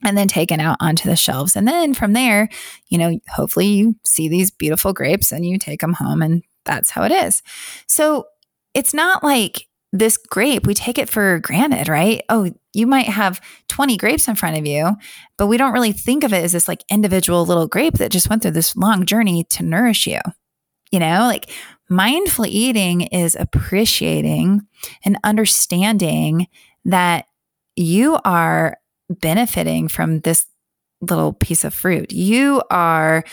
and 0.05 0.17
then 0.17 0.29
taken 0.29 0.61
out 0.61 0.77
onto 0.81 1.09
the 1.09 1.17
shelves. 1.17 1.57
And 1.57 1.67
then 1.67 1.95
from 1.95 2.13
there, 2.13 2.49
you 2.89 2.99
know, 2.99 3.19
hopefully 3.29 3.67
you 3.67 3.97
see 4.05 4.29
these 4.29 4.51
beautiful 4.51 4.93
grapes 4.93 5.33
and 5.33 5.45
you 5.45 5.59
take 5.59 5.81
them 5.81 5.95
home 5.95 6.23
and 6.23 6.43
that's 6.65 6.91
how 6.91 7.03
it 7.03 7.13
is. 7.13 7.43
So 7.87 8.27
it's 8.75 8.95
not 8.95 9.23
like 9.25 9.67
this 9.93 10.17
grape, 10.17 10.67
we 10.67 10.75
take 10.75 10.99
it 10.99 11.11
for 11.11 11.41
granted, 11.41 11.89
right? 11.89 12.23
Oh, 12.29 12.53
you 12.73 12.87
might 12.87 13.07
have 13.07 13.41
20 13.69 13.97
grapes 13.97 14.29
in 14.29 14.37
front 14.37 14.57
of 14.57 14.65
you, 14.65 14.93
but 15.37 15.49
we 15.49 15.57
don't 15.57 15.73
really 15.73 15.93
think 15.93 16.23
of 16.23 16.33
it 16.33 16.45
as 16.45 16.53
this 16.53 16.69
like 16.69 16.85
individual 16.91 17.45
little 17.45 17.67
grape 17.67 17.95
that 17.95 18.13
just 18.13 18.31
went 18.31 18.43
through 18.43 18.53
this 18.53 18.77
long 18.77 19.05
journey 19.05 19.45
to 19.45 19.65
nourish 19.65 20.07
you. 20.07 20.21
You 20.93 21.01
know, 21.01 21.21
like 21.21 21.51
mindful 21.89 22.47
eating 22.47 23.03
is 23.03 23.37
appreciating 23.39 24.63
and 25.05 25.19
understanding 25.25 26.47
that 26.85 27.27
you 27.75 28.19
are 28.25 28.77
benefiting 29.11 29.89
from 29.89 30.21
this 30.21 30.47
little 31.01 31.33
piece 31.33 31.65
of 31.65 31.75
fruit. 31.75 32.13
You 32.13 32.63
are 32.71 33.25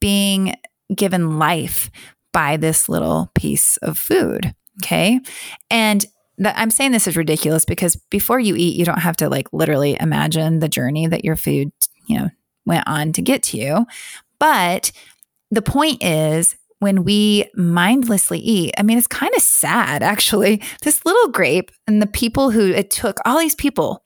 being 0.00 0.54
given 0.94 1.38
life 1.38 1.90
by 2.32 2.56
this 2.56 2.88
little 2.88 3.30
piece 3.34 3.76
of 3.78 3.98
food. 3.98 4.54
Okay. 4.82 5.20
And 5.70 6.04
I'm 6.44 6.70
saying 6.70 6.92
this 6.92 7.08
is 7.08 7.16
ridiculous 7.16 7.64
because 7.64 7.96
before 8.10 8.38
you 8.38 8.54
eat, 8.56 8.76
you 8.76 8.84
don't 8.84 9.00
have 9.00 9.16
to 9.16 9.28
like 9.28 9.48
literally 9.52 9.96
imagine 9.98 10.58
the 10.58 10.68
journey 10.68 11.06
that 11.06 11.24
your 11.24 11.36
food, 11.36 11.72
you 12.06 12.18
know, 12.18 12.28
went 12.66 12.86
on 12.86 13.12
to 13.12 13.22
get 13.22 13.42
to 13.44 13.56
you. 13.56 13.86
But 14.38 14.92
the 15.50 15.62
point 15.62 16.02
is, 16.02 16.56
when 16.78 17.04
we 17.04 17.48
mindlessly 17.54 18.38
eat, 18.38 18.74
I 18.76 18.82
mean, 18.82 18.98
it's 18.98 19.06
kind 19.06 19.32
of 19.34 19.42
sad 19.42 20.02
actually. 20.02 20.62
This 20.82 21.06
little 21.06 21.28
grape 21.28 21.70
and 21.86 22.02
the 22.02 22.06
people 22.06 22.50
who 22.50 22.68
it 22.68 22.90
took, 22.90 23.16
all 23.24 23.38
these 23.38 23.54
people, 23.54 24.04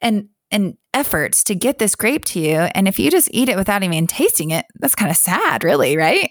and 0.00 0.28
and 0.52 0.76
efforts 0.94 1.42
to 1.44 1.54
get 1.54 1.78
this 1.78 1.94
grape 1.94 2.24
to 2.26 2.40
you. 2.40 2.56
And 2.56 2.86
if 2.86 2.98
you 2.98 3.10
just 3.10 3.28
eat 3.32 3.48
it 3.48 3.56
without 3.56 3.82
even 3.82 4.06
tasting 4.06 4.50
it, 4.50 4.66
that's 4.78 4.94
kind 4.94 5.10
of 5.10 5.16
sad, 5.16 5.64
really, 5.64 5.96
right? 5.96 6.30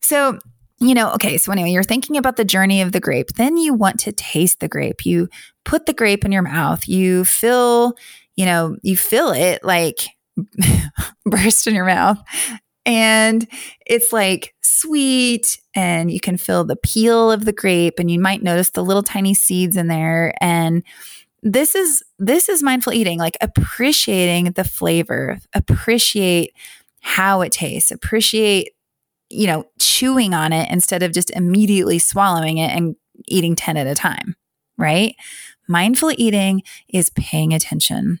So, 0.00 0.38
you 0.80 0.94
know, 0.94 1.12
okay, 1.12 1.38
so 1.38 1.52
anyway, 1.52 1.70
you're 1.70 1.84
thinking 1.84 2.16
about 2.16 2.36
the 2.36 2.44
journey 2.44 2.82
of 2.82 2.92
the 2.92 3.00
grape. 3.00 3.28
Then 3.36 3.56
you 3.56 3.72
want 3.72 4.00
to 4.00 4.12
taste 4.12 4.58
the 4.60 4.68
grape. 4.68 5.06
You 5.06 5.28
put 5.64 5.86
the 5.86 5.94
grape 5.94 6.24
in 6.24 6.32
your 6.32 6.42
mouth. 6.42 6.88
You 6.88 7.24
feel, 7.24 7.94
you 8.34 8.44
know, 8.44 8.76
you 8.82 8.96
feel 8.96 9.30
it 9.30 9.62
like 9.62 10.08
burst 11.24 11.68
in 11.68 11.74
your 11.74 11.84
mouth. 11.84 12.18
And 12.84 13.46
it's 13.86 14.12
like 14.12 14.54
sweet, 14.60 15.60
and 15.76 16.10
you 16.10 16.18
can 16.18 16.36
feel 16.36 16.64
the 16.64 16.74
peel 16.74 17.30
of 17.30 17.44
the 17.44 17.52
grape, 17.52 18.00
and 18.00 18.10
you 18.10 18.18
might 18.18 18.42
notice 18.42 18.70
the 18.70 18.82
little 18.82 19.04
tiny 19.04 19.34
seeds 19.34 19.76
in 19.76 19.86
there. 19.86 20.34
And 20.40 20.82
this 21.42 21.74
is 21.74 22.02
this 22.18 22.48
is 22.48 22.62
mindful 22.62 22.92
eating 22.92 23.18
like 23.18 23.36
appreciating 23.40 24.52
the 24.52 24.64
flavor 24.64 25.38
appreciate 25.54 26.54
how 27.00 27.40
it 27.40 27.50
tastes 27.50 27.90
appreciate 27.90 28.70
you 29.28 29.46
know 29.46 29.64
chewing 29.78 30.34
on 30.34 30.52
it 30.52 30.70
instead 30.70 31.02
of 31.02 31.12
just 31.12 31.30
immediately 31.30 31.98
swallowing 31.98 32.58
it 32.58 32.70
and 32.70 32.94
eating 33.28 33.56
10 33.56 33.76
at 33.76 33.86
a 33.86 33.94
time 33.94 34.36
right? 34.82 35.14
Mindful 35.68 36.12
eating 36.16 36.62
is 36.88 37.10
paying 37.10 37.54
attention. 37.54 38.20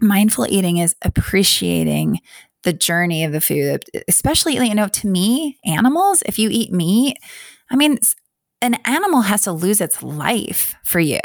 Mindful 0.00 0.46
eating 0.48 0.78
is 0.78 0.96
appreciating 1.02 2.20
the 2.64 2.72
journey 2.72 3.22
of 3.22 3.30
the 3.30 3.40
food 3.40 3.84
especially 4.08 4.56
you 4.56 4.74
know 4.74 4.88
to 4.88 5.06
me 5.06 5.56
animals 5.64 6.24
if 6.26 6.40
you 6.40 6.48
eat 6.50 6.72
meat 6.72 7.16
i 7.70 7.76
mean 7.76 7.96
an 8.60 8.74
animal 8.84 9.20
has 9.20 9.42
to 9.42 9.52
lose 9.52 9.80
its 9.80 10.02
life 10.02 10.74
for 10.82 10.98
you 10.98 11.20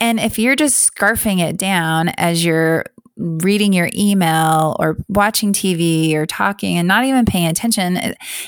and 0.00 0.20
if 0.20 0.38
you're 0.38 0.56
just 0.56 0.92
scarfing 0.94 1.40
it 1.40 1.56
down 1.56 2.08
as 2.10 2.44
you're 2.44 2.84
reading 3.16 3.72
your 3.72 3.88
email 3.94 4.76
or 4.78 4.96
watching 5.08 5.52
TV 5.52 6.14
or 6.14 6.26
talking 6.26 6.76
and 6.76 6.86
not 6.86 7.04
even 7.04 7.24
paying 7.24 7.46
attention, 7.46 7.96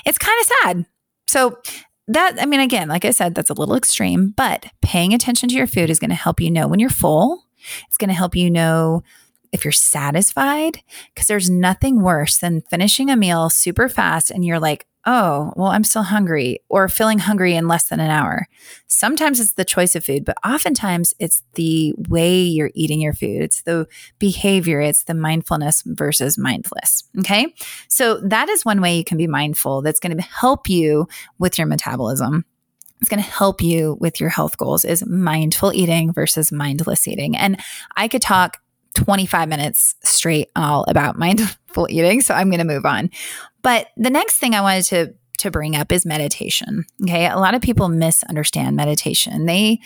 it's 0.04 0.18
kind 0.18 0.40
of 0.40 0.46
sad. 0.46 0.86
So, 1.26 1.58
that, 2.10 2.36
I 2.40 2.46
mean, 2.46 2.60
again, 2.60 2.88
like 2.88 3.04
I 3.04 3.10
said, 3.10 3.34
that's 3.34 3.50
a 3.50 3.54
little 3.54 3.74
extreme, 3.74 4.32
but 4.34 4.66
paying 4.80 5.12
attention 5.12 5.50
to 5.50 5.54
your 5.54 5.66
food 5.66 5.90
is 5.90 5.98
going 5.98 6.08
to 6.08 6.16
help 6.16 6.40
you 6.40 6.50
know 6.50 6.66
when 6.66 6.78
you're 6.80 6.88
full. 6.88 7.44
It's 7.86 7.98
going 7.98 8.08
to 8.08 8.14
help 8.14 8.34
you 8.34 8.50
know 8.50 9.02
if 9.52 9.64
you're 9.64 9.72
satisfied, 9.72 10.82
because 11.14 11.26
there's 11.26 11.50
nothing 11.50 12.02
worse 12.02 12.38
than 12.38 12.62
finishing 12.62 13.10
a 13.10 13.16
meal 13.16 13.50
super 13.50 13.88
fast 13.88 14.30
and 14.30 14.44
you're 14.44 14.58
like, 14.58 14.86
oh, 15.08 15.54
well, 15.56 15.68
I'm 15.68 15.84
still 15.84 16.02
hungry, 16.02 16.60
or 16.68 16.86
feeling 16.86 17.18
hungry 17.18 17.54
in 17.54 17.66
less 17.66 17.88
than 17.88 17.98
an 17.98 18.10
hour. 18.10 18.46
Sometimes 18.88 19.40
it's 19.40 19.52
the 19.52 19.64
choice 19.64 19.96
of 19.96 20.04
food, 20.04 20.26
but 20.26 20.36
oftentimes 20.44 21.14
it's 21.18 21.42
the 21.54 21.94
way 22.08 22.42
you're 22.42 22.70
eating 22.74 23.00
your 23.00 23.14
food. 23.14 23.40
It's 23.40 23.62
the 23.62 23.88
behavior, 24.18 24.82
it's 24.82 25.04
the 25.04 25.14
mindfulness 25.14 25.82
versus 25.86 26.36
mindless. 26.36 27.04
Okay. 27.20 27.54
So 27.88 28.20
that 28.20 28.50
is 28.50 28.66
one 28.66 28.82
way 28.82 28.98
you 28.98 29.04
can 29.04 29.16
be 29.16 29.26
mindful 29.26 29.80
that's 29.80 29.98
going 29.98 30.14
to 30.14 30.22
help 30.22 30.68
you 30.68 31.08
with 31.38 31.56
your 31.56 31.66
metabolism 31.66 32.44
it's 33.00 33.08
going 33.08 33.22
to 33.22 33.30
help 33.30 33.62
you 33.62 33.96
with 34.00 34.20
your 34.20 34.28
health 34.28 34.56
goals 34.56 34.84
is 34.84 35.06
mindful 35.06 35.72
eating 35.72 36.12
versus 36.12 36.50
mindless 36.50 37.06
eating. 37.06 37.36
And 37.36 37.60
I 37.96 38.08
could 38.08 38.22
talk 38.22 38.60
25 38.94 39.48
minutes 39.48 39.94
straight 40.02 40.50
all 40.56 40.84
about 40.88 41.16
mindful 41.18 41.86
eating. 41.90 42.20
So 42.20 42.34
I'm 42.34 42.50
going 42.50 42.58
to 42.58 42.64
move 42.64 42.84
on. 42.84 43.10
But 43.62 43.88
the 43.96 44.10
next 44.10 44.38
thing 44.38 44.54
I 44.54 44.60
wanted 44.60 44.84
to 44.86 45.14
to 45.38 45.50
bring 45.50 45.76
up 45.76 45.92
is 45.92 46.04
meditation. 46.04 46.84
Okay. 47.02 47.26
A 47.26 47.38
lot 47.38 47.54
of 47.54 47.62
people 47.62 47.88
misunderstand 47.88 48.76
meditation. 48.76 49.46
They 49.46 49.80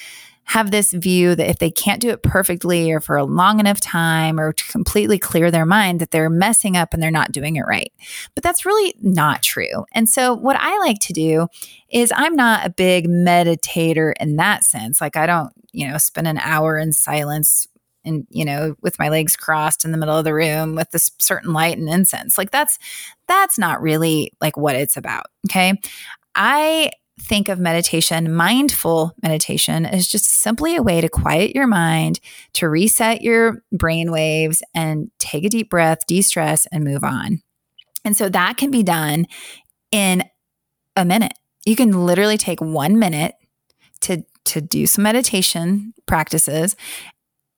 have 0.45 0.71
this 0.71 0.93
view 0.93 1.35
that 1.35 1.49
if 1.49 1.59
they 1.59 1.71
can't 1.71 2.01
do 2.01 2.11
it 2.11 2.23
perfectly 2.23 2.91
or 2.91 3.01
for 3.01 3.17
a 3.17 3.25
long 3.25 3.61
enough 3.61 3.81
time 3.81 4.41
or 4.41 4.53
to 4.53 4.65
completely 4.65 5.19
clear 5.19 5.51
their 5.51 5.65
mind, 5.65 6.01
that 6.01 6.11
they're 6.11 6.29
messing 6.29 6.77
up 6.77 6.93
and 6.93 7.03
they're 7.03 7.11
not 7.11 7.33
doing 7.33 7.57
it 7.57 7.63
right. 7.63 7.93
But 8.35 8.43
that's 8.43 8.67
really 8.67 8.95
not 9.01 9.43
true. 9.43 9.85
And 9.93 10.09
so, 10.09 10.35
what 10.35 10.57
I 10.59 10.77
like 10.79 10.99
to 11.03 11.13
do 11.13 11.47
is 11.91 12.13
I'm 12.15 12.35
not 12.35 12.67
a 12.67 12.71
big 12.71 13.07
meditator 13.07 14.15
in 14.19 14.37
that 14.37 14.65
sense. 14.65 15.01
Like, 15.01 15.17
I 15.17 15.27
don't, 15.27 15.53
you 15.71 15.89
know, 15.89 15.99
spend 15.99 16.27
an 16.27 16.39
hour 16.39 16.77
in 16.77 16.93
silence 16.93 17.69
and 18.05 18.27
you 18.31 18.45
know 18.45 18.75
with 18.83 18.99
my 18.99 19.09
legs 19.09 19.37
crossed 19.37 19.85
in 19.85 19.93
the 19.93 19.99
middle 19.99 20.17
of 20.17 20.25
the 20.25 20.35
room 20.35 20.75
with 20.75 20.91
this 20.91 21.11
certain 21.19 21.53
light 21.53 21.79
and 21.79 21.89
incense. 21.89 22.39
Like 22.39 22.51
that's 22.51 22.79
that's 23.29 23.59
not 23.59 23.83
really 23.83 24.33
like 24.41 24.57
what 24.57 24.77
it's 24.77 24.97
about 24.97 25.27
okay? 25.49 25.75
I 26.35 26.91
think 27.21 27.49
of 27.49 27.61
meditation 27.61 28.35
mindful 28.35 29.13
meditation 29.23 29.87
as 29.87 30.09
just 30.09 30.25
simply 30.25 30.77
a 30.77 30.83
way 30.83 31.01
to 31.01 31.09
quiet 31.09 31.55
your 31.55 31.67
mind 31.67 32.19
to 32.55 32.69
reset 32.69 33.23
your 33.23 33.63
brain 33.71 34.11
waves 34.11 34.63
and 34.75 35.11
take 35.19 35.45
a 35.45 35.49
deep 35.49 35.71
breath 35.71 36.07
de-stress 36.07 36.67
and 36.73 36.85
move 36.85 37.05
on. 37.05 37.41
And 38.05 38.17
so 38.17 38.29
that 38.29 38.57
can 38.57 38.71
be 38.71 38.83
done 38.83 39.27
in 39.93 40.25
a 40.97 41.05
minute. 41.05 41.35
You 41.65 41.77
can 41.77 42.07
literally 42.07 42.39
take 42.39 42.61
one 42.61 42.99
minute 42.99 43.35
to 44.01 44.25
to 44.45 44.61
do 44.61 44.87
some 44.87 45.05
meditation 45.05 45.95
practices 46.07 46.75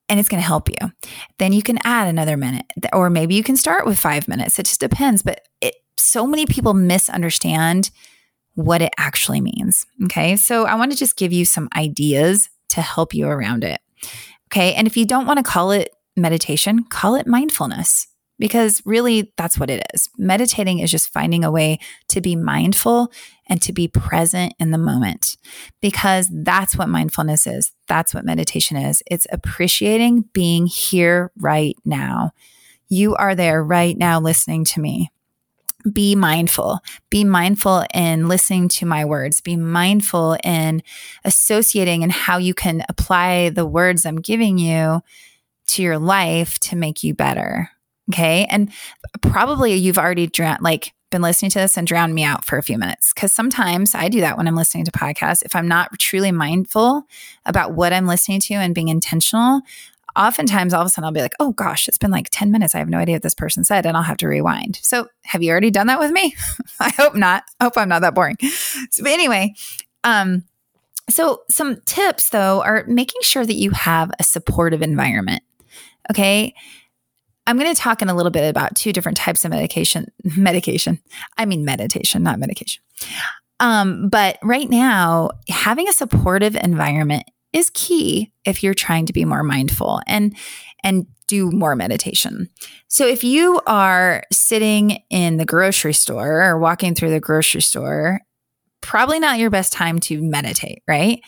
and 0.09 0.21
it's 0.21 0.29
going 0.29 0.41
to 0.41 0.47
help 0.47 0.69
you. 0.69 0.93
Then 1.39 1.53
you 1.53 1.63
can 1.63 1.79
add 1.85 2.09
another 2.09 2.37
minute, 2.37 2.67
or 2.93 3.11
maybe 3.11 3.35
you 3.35 3.43
can 3.43 3.57
start 3.57 3.87
with 3.87 3.99
five 3.99 4.29
minutes. 4.29 4.59
It 4.59 4.67
just 4.67 4.81
depends. 4.81 5.23
But 5.23 5.41
it, 5.61 5.75
so 5.97 6.27
many 6.27 6.47
people 6.47 6.75
misunderstand 6.75 7.91
what 8.55 8.83
it 8.83 8.93
actually 8.99 9.41
means. 9.41 9.87
Okay. 10.05 10.37
So 10.37 10.67
I 10.67 10.75
want 10.75 10.93
to 10.93 10.99
just 10.99 11.17
give 11.17 11.33
you 11.33 11.45
some 11.45 11.69
ideas 11.77 12.49
to 12.71 12.81
help 12.81 13.15
you 13.15 13.27
around 13.27 13.65
it. 13.65 13.81
Okay. 14.49 14.75
And 14.75 14.87
if 14.87 14.97
you 14.97 15.07
don't 15.07 15.27
want 15.27 15.39
to 15.39 15.43
call 15.43 15.71
it 15.71 15.91
meditation, 16.17 16.85
call 16.85 17.17
it 17.17 17.27
mindfulness 17.27 18.07
because 18.39 18.83
really 18.85 19.33
that's 19.37 19.59
what 19.59 19.71
it 19.71 19.87
is. 19.95 20.09
Meditating 20.19 20.81
is 20.81 20.91
just 20.91 21.13
finding 21.13 21.45
a 21.45 21.51
way 21.51 21.79
to 22.09 22.21
be 22.21 22.37
mindful 22.37 23.13
and 23.49 23.61
to 23.63 23.73
be 23.73 23.89
present 23.89 24.55
in 24.59 24.71
the 24.71 24.79
moment 24.79 25.37
because 25.81 26.29
that's 26.33 26.77
what 26.77 26.89
mindfulness 26.89 27.47
is. 27.47 27.73
That's 27.87 28.15
what 28.15 28.25
meditation 28.25 28.77
is. 28.77 29.03
It's 29.07 29.27
appreciating 29.31 30.23
being 30.33 30.67
here 30.67 31.31
right 31.39 31.77
now. 31.85 32.33
You 32.89 33.15
are 33.17 33.35
there 33.35 33.63
right 33.63 33.97
now 33.97 34.21
listening 34.21 34.65
to 34.67 34.81
me. 34.81 35.11
Be 35.93 36.15
mindful. 36.15 36.81
Be 37.11 37.25
mindful 37.25 37.85
in 37.93 38.27
listening 38.27 38.69
to 38.69 38.87
my 38.87 39.05
words. 39.05 39.43
Be 39.43 39.57
mindful 39.57 40.39
in 40.43 40.83
associating 41.25 42.03
and 42.03 42.11
how 42.11 42.39
you 42.39 42.55
can 42.55 42.83
apply 42.89 43.51
the 43.51 43.67
words 43.67 44.07
I'm 44.07 44.21
giving 44.21 44.57
you 44.57 45.03
to 45.67 45.83
your 45.83 45.99
life 45.99 46.59
to 46.61 46.77
make 46.77 47.03
you 47.03 47.15
better. 47.15 47.71
Okay. 48.11 48.47
And 48.51 48.71
probably 49.23 49.75
you've 49.75 49.99
already 49.99 50.27
drowned, 50.27 50.63
like 50.63 50.93
been 51.11 51.23
listening 51.23 51.51
to 51.53 51.61
this 51.61 51.77
and 51.77 51.87
drowned 51.87 52.15
me 52.15 52.25
out 52.25 52.45
for 52.45 52.59
a 52.59 52.63
few 52.63 52.77
minutes. 52.77 53.13
Cause 53.13 53.33
sometimes 53.33 53.95
I 53.95 54.09
do 54.09 54.21
that 54.21 54.37
when 54.37 54.49
I'm 54.49 54.57
listening 54.57 54.85
to 54.85 54.91
podcasts. 54.91 55.43
If 55.45 55.55
I'm 55.55 55.69
not 55.69 55.97
truly 55.99 56.33
mindful 56.33 57.05
about 57.47 57.73
what 57.73 57.93
I'm 57.93 58.07
listening 58.07 58.41
to 58.41 58.55
and 58.55 58.75
being 58.75 58.89
intentional, 58.89 59.63
oftentimes 60.17 60.75
all 60.75 60.83
of 60.83 60.87
a 60.87 60.91
sudden 60.91 61.07
I'll 61.07 61.13
be 61.13 61.21
like, 61.21 61.35
oh 61.41 61.53
gosh, 61.53 61.89
it's 61.89 61.99
been 61.99 62.11
like 62.11 62.29
10 62.31 62.51
minutes. 62.51 62.75
I 62.75 62.79
have 62.79 62.89
no 62.89 62.99
idea 62.99 63.15
what 63.17 63.23
this 63.23 63.35
person 63.35 63.65
said. 63.65 63.87
And 63.87 63.97
I'll 63.97 64.03
have 64.03 64.17
to 64.19 64.29
rewind. 64.29 64.81
So 64.83 65.07
have 65.25 65.43
you 65.43 65.51
already 65.51 65.71
done 65.71 65.87
that 65.87 65.99
with 65.99 66.11
me? 66.11 66.35
I 66.81 66.91
hope 66.91 67.15
not. 67.15 67.45
I 67.61 67.65
hope 67.65 67.77
I'm 67.77 67.89
not 67.89 68.01
that 68.03 68.15
boring. 68.15 68.37
So, 68.91 69.03
but 69.03 69.13
anyway, 69.13 69.55
um, 70.03 70.45
so 71.11 71.43
some 71.51 71.81
tips 71.85 72.31
though 72.31 72.63
are 72.63 72.85
making 72.87 73.23
sure 73.23 73.45
that 73.45 73.55
you 73.55 73.71
have 73.71 74.11
a 74.19 74.25
supportive 74.25 74.83
environment. 74.83 75.43
Okay. 76.11 76.55
I'm 77.47 77.59
going 77.59 77.73
to 77.75 77.81
talk 77.81 78.03
in 78.03 78.09
a 78.09 78.15
little 78.15 78.31
bit 78.31 78.49
about 78.49 78.75
two 78.75 78.93
different 78.93 79.17
types 79.17 79.45
of 79.45 79.51
medication. 79.51 80.07
Medication. 80.37 81.01
I 81.37 81.45
mean 81.45 81.65
meditation, 81.65 82.23
not 82.23 82.39
medication. 82.39 82.83
Um, 83.61 84.09
but 84.09 84.39
right 84.43 84.69
now, 84.69 85.31
having 85.49 85.89
a 85.89 85.93
supportive 85.93 86.57
environment 86.57 87.25
is 87.53 87.71
key 87.73 88.33
if 88.45 88.63
you're 88.63 88.75
trying 88.75 89.07
to 89.07 89.13
be 89.13 89.25
more 89.25 89.43
mindful 89.43 90.01
and 90.07 90.37
and 90.83 91.07
do 91.27 91.51
more 91.51 91.75
meditation. 91.75 92.51
So 92.89 93.07
if 93.07 93.25
you 93.25 93.61
are 93.67 94.25
sitting 94.31 95.03
in 95.09 95.39
the 95.39 95.47
grocery 95.47 95.95
store 95.95 96.43
or 96.43 96.59
walking 96.59 96.95
through 96.95 97.11
the 97.11 97.21
grocery 97.21 97.63
store, 97.63 98.21
probably 98.83 99.19
not 99.19 99.39
your 99.39 99.49
best 99.49 99.73
time 99.73 99.99
to 100.01 100.21
meditate, 100.21 100.83
right? 100.87 101.23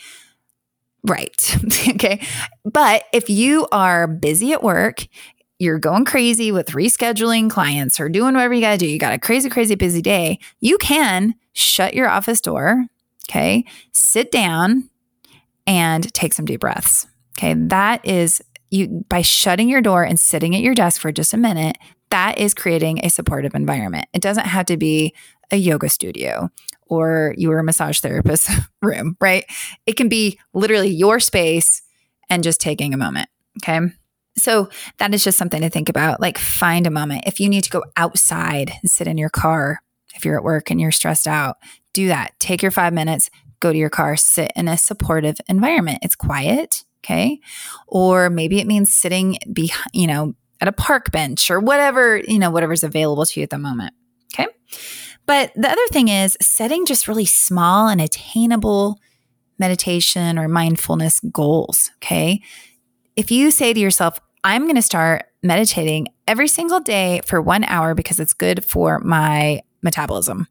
Right. 1.05 1.57
okay. 1.91 2.21
But 2.65 3.05
if 3.13 3.31
you 3.31 3.67
are 3.73 4.07
busy 4.07 4.53
at 4.53 4.63
work, 4.63 5.07
you're 5.59 5.79
going 5.79 6.05
crazy 6.05 6.53
with 6.53 6.69
rescheduling 6.69 7.51
clients 7.51 7.99
or 7.99 8.09
doing 8.09 8.35
whatever 8.35 8.55
you 8.55 8.61
got 8.61 8.73
to 8.73 8.79
do, 8.79 8.87
you 8.87 8.99
got 8.99 9.13
a 9.13 9.19
crazy, 9.19 9.49
crazy 9.49 9.75
busy 9.75 10.03
day, 10.03 10.39
you 10.61 10.79
can 10.79 11.35
shut 11.53 11.95
your 11.95 12.09
office 12.09 12.41
door. 12.41 12.87
Okay. 13.29 13.65
Sit 13.93 14.31
down 14.31 14.91
and 15.67 16.13
take 16.15 16.35
some 16.35 16.45
deep 16.45 16.61
breaths. 16.61 17.07
Okay. 17.39 17.55
That 17.55 18.05
is 18.05 18.43
you 18.71 19.05
by 19.09 19.23
shutting 19.23 19.69
your 19.69 19.81
door 19.81 20.05
and 20.05 20.19
sitting 20.19 20.55
at 20.55 20.63
your 20.63 20.75
desk 20.75 21.01
for 21.01 21.13
just 21.13 21.33
a 21.33 21.37
minute, 21.37 21.79
that 22.11 22.39
is 22.39 22.55
creating 22.55 23.05
a 23.05 23.11
supportive 23.11 23.55
environment. 23.55 24.07
It 24.13 24.23
doesn't 24.23 24.47
have 24.47 24.67
to 24.67 24.77
be 24.77 25.15
a 25.51 25.57
yoga 25.57 25.89
studio 25.89 26.51
or 26.89 27.35
your 27.37 27.63
massage 27.63 28.01
therapist 28.01 28.51
room, 28.83 29.17
right? 29.21 29.45
It 29.87 29.97
can 29.97 30.09
be 30.09 30.39
literally 30.53 30.91
your 30.91 31.21
space 31.21 31.83
and 32.29 32.43
just 32.43 32.61
taking 32.61 32.95
a 32.95 32.97
moment. 32.97 33.29
Okay. 33.63 33.81
So 34.39 34.69
that 34.99 35.15
is 35.15 35.25
just 35.25 35.39
something 35.39 35.63
to 35.63 35.71
think 35.71 35.89
about. 35.89 36.21
Like, 36.21 36.39
find 36.39 36.87
a 36.87 36.91
moment. 36.91 37.25
If 37.27 37.41
you 37.41 37.49
need 37.49 37.65
to 37.65 37.71
go 37.71 37.85
outside 37.97 38.73
and 38.83 38.91
sit 38.91 39.07
in 39.07 39.19
your 39.19 39.31
car, 39.31 39.81
if 40.15 40.25
you're 40.25 40.37
at 40.37 40.45
work 40.45 40.71
and 40.71 40.81
you're 40.81 40.93
stressed 40.93 41.27
out, 41.27 41.57
do 41.93 42.09
that. 42.09 42.39
Take 42.39 42.63
your 42.63 42.71
five 42.71 42.93
minutes, 42.93 43.31
go 43.61 43.73
to 43.73 43.79
your 43.79 43.91
car, 43.91 44.17
sit 44.17 44.53
in 44.55 44.69
a 44.69 44.77
supportive 44.77 45.37
environment. 45.49 46.01
It's 46.03 46.15
quiet. 46.15 46.85
Okay. 47.05 47.41
Or 47.87 48.29
maybe 48.31 48.59
it 48.59 48.67
means 48.67 48.93
sitting 48.93 49.39
behind, 49.53 49.91
you 49.93 50.07
know, 50.07 50.35
at 50.61 50.69
a 50.69 50.73
park 50.73 51.13
bench 51.13 51.51
or 51.51 51.61
whatever, 51.61 52.19
you 52.19 52.39
know, 52.39 52.51
whatever's 52.51 52.83
available 52.83 53.25
to 53.25 53.41
you 53.41 53.45
at 53.45 53.51
the 53.51 53.59
moment. 53.59 53.95
Okay. 54.35 54.49
But 55.25 55.53
the 55.55 55.71
other 55.71 55.87
thing 55.93 56.09
is 56.09 56.37
setting 56.41 56.85
just 56.85 57.07
really 57.07 57.25
small 57.25 57.89
and 57.89 58.01
attainable 58.01 58.99
meditation 59.59 60.39
or 60.39 60.49
mindfulness 60.49 61.21
goals. 61.33 61.91
Okay. 61.97 62.43
If 63.15 63.31
you 63.31 63.51
say 63.51 63.73
to 63.73 63.81
yourself, 63.81 64.19
I'm 64.47 64.63
going 64.63 64.77
to 64.77 64.83
start 64.83 65.25
meditating 65.43 66.07
every 66.29 66.47
single 66.47 66.79
day 66.79 67.21
for 67.27 67.43
one 67.43 67.65
hour 67.65 67.97
because 67.97 68.21
it's 68.21 68.33
good 68.33 68.65
for 68.65 69.01
my 69.01 69.63
metabolism. 69.83 70.47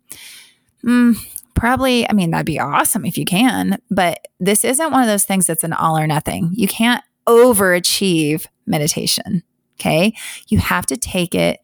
Mm, 0.84 1.15
probably, 1.53 2.08
I 2.10 2.12
mean, 2.12 2.31
that'd 2.31 2.45
be 2.45 2.60
awesome 2.60 3.05
if 3.05 3.17
you 3.17 3.23
can, 3.23 3.79
but 3.89 4.27
this 4.38 4.65
isn't 4.65 4.91
one 4.91 5.01
of 5.01 5.08
those 5.08 5.23
things 5.23 5.47
that's 5.47 5.63
an 5.63 5.71
all 5.71 5.97
or 5.97 6.08
nothing. 6.08 6.49
You 6.51 6.67
can't 6.67 7.05
overachieve 7.25 8.47
meditation. 8.65 9.43
Okay. 9.79 10.13
You 10.49 10.58
have 10.58 10.86
to 10.88 10.97
take 10.97 11.34
it 11.34 11.62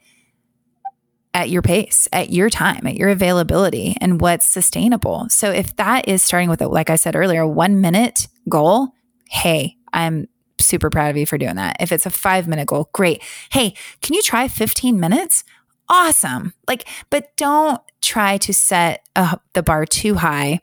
at 1.34 1.50
your 1.50 1.62
pace, 1.62 2.08
at 2.14 2.30
your 2.30 2.50
time, 2.50 2.88
at 2.88 2.96
your 2.96 3.10
availability, 3.10 3.98
and 4.00 4.22
what's 4.22 4.46
sustainable. 4.46 5.28
So 5.28 5.52
if 5.52 5.76
that 5.76 6.08
is 6.08 6.24
starting 6.24 6.50
with, 6.50 6.62
a, 6.62 6.70
like 6.70 6.90
I 6.90 6.96
said 6.96 7.14
earlier, 7.14 7.46
one 7.46 7.82
minute 7.82 8.30
goal, 8.48 8.94
hey, 9.30 9.76
I'm 9.92 10.30
super 10.62 10.90
proud 10.90 11.10
of 11.10 11.18
you 11.18 11.26
for 11.26 11.38
doing 11.38 11.56
that. 11.56 11.78
If 11.80 11.92
it's 11.92 12.06
a 12.06 12.10
five 12.10 12.48
minute 12.48 12.68
goal, 12.68 12.90
great. 12.94 13.22
Hey, 13.52 13.74
can 14.02 14.14
you 14.14 14.22
try 14.22 14.48
15 14.48 15.00
minutes? 15.00 15.44
Awesome. 15.90 16.54
Like, 16.68 16.88
but 17.10 17.36
don't 17.36 17.82
try 18.02 18.38
to 18.38 18.54
set 18.54 19.06
the 19.54 19.64
bar 19.64 19.86
too 19.86 20.16
high 20.16 20.62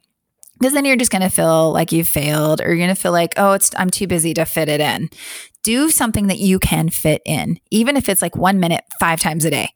because 0.58 0.72
then 0.72 0.84
you're 0.84 0.96
just 0.96 1.12
going 1.12 1.22
to 1.22 1.28
feel 1.28 1.72
like 1.72 1.92
you've 1.92 2.08
failed 2.08 2.60
or 2.60 2.68
you're 2.68 2.76
going 2.76 2.94
to 2.94 3.00
feel 3.00 3.12
like, 3.12 3.34
oh, 3.36 3.52
it's, 3.52 3.70
I'm 3.76 3.90
too 3.90 4.06
busy 4.06 4.34
to 4.34 4.44
fit 4.44 4.68
it 4.68 4.80
in. 4.80 5.08
Do 5.62 5.90
something 5.90 6.26
that 6.26 6.38
you 6.38 6.58
can 6.58 6.88
fit 6.88 7.22
in, 7.24 7.60
even 7.70 7.96
if 7.96 8.08
it's 8.08 8.22
like 8.22 8.36
one 8.36 8.58
minute, 8.58 8.84
five 8.98 9.20
times 9.20 9.44
a 9.44 9.50
day. 9.50 9.70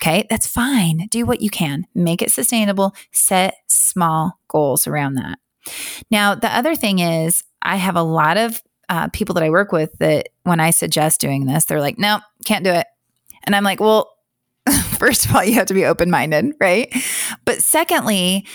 Okay, 0.00 0.26
that's 0.28 0.46
fine. 0.46 1.06
Do 1.10 1.24
what 1.24 1.40
you 1.40 1.50
can, 1.50 1.84
make 1.94 2.20
it 2.20 2.32
sustainable, 2.32 2.94
set 3.12 3.54
small 3.68 4.40
goals 4.48 4.86
around 4.86 5.14
that. 5.14 5.38
Now, 6.10 6.34
the 6.34 6.54
other 6.54 6.74
thing 6.74 6.98
is, 6.98 7.44
I 7.62 7.76
have 7.76 7.96
a 7.96 8.02
lot 8.02 8.36
of 8.36 8.60
uh, 8.88 9.08
people 9.08 9.34
that 9.34 9.44
I 9.44 9.50
work 9.50 9.72
with 9.72 9.96
that 9.98 10.28
when 10.42 10.60
I 10.60 10.70
suggest 10.70 11.20
doing 11.20 11.46
this, 11.46 11.64
they're 11.64 11.80
like, 11.80 11.98
no, 11.98 12.20
can't 12.44 12.64
do 12.64 12.70
it. 12.70 12.86
And 13.44 13.54
I'm 13.54 13.64
like, 13.64 13.80
well, 13.80 14.10
first 14.98 15.26
of 15.26 15.34
all, 15.34 15.44
you 15.44 15.54
have 15.54 15.66
to 15.66 15.74
be 15.74 15.84
open 15.84 16.10
minded, 16.10 16.54
right? 16.60 16.94
But 17.44 17.62
secondly, 17.62 18.46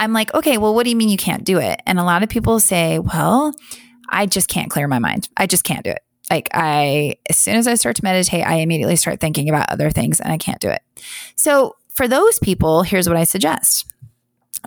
I'm 0.00 0.12
like, 0.12 0.32
okay, 0.34 0.58
well, 0.58 0.74
what 0.74 0.84
do 0.84 0.90
you 0.90 0.96
mean 0.96 1.08
you 1.08 1.16
can't 1.16 1.44
do 1.44 1.58
it? 1.58 1.80
And 1.86 1.98
a 1.98 2.04
lot 2.04 2.22
of 2.22 2.28
people 2.28 2.60
say, 2.60 2.98
well, 2.98 3.54
I 4.08 4.26
just 4.26 4.48
can't 4.48 4.70
clear 4.70 4.86
my 4.86 4.98
mind. 4.98 5.28
I 5.36 5.46
just 5.46 5.64
can't 5.64 5.84
do 5.84 5.90
it. 5.90 6.02
Like, 6.30 6.48
I, 6.52 7.16
as 7.28 7.38
soon 7.38 7.56
as 7.56 7.66
I 7.66 7.74
start 7.74 7.96
to 7.96 8.04
meditate, 8.04 8.46
I 8.46 8.56
immediately 8.56 8.96
start 8.96 9.18
thinking 9.18 9.48
about 9.48 9.70
other 9.70 9.90
things 9.90 10.20
and 10.20 10.30
I 10.30 10.38
can't 10.38 10.60
do 10.60 10.68
it. 10.68 10.82
So, 11.36 11.76
for 11.94 12.06
those 12.06 12.38
people, 12.38 12.82
here's 12.82 13.08
what 13.08 13.16
I 13.16 13.24
suggest. 13.24 13.86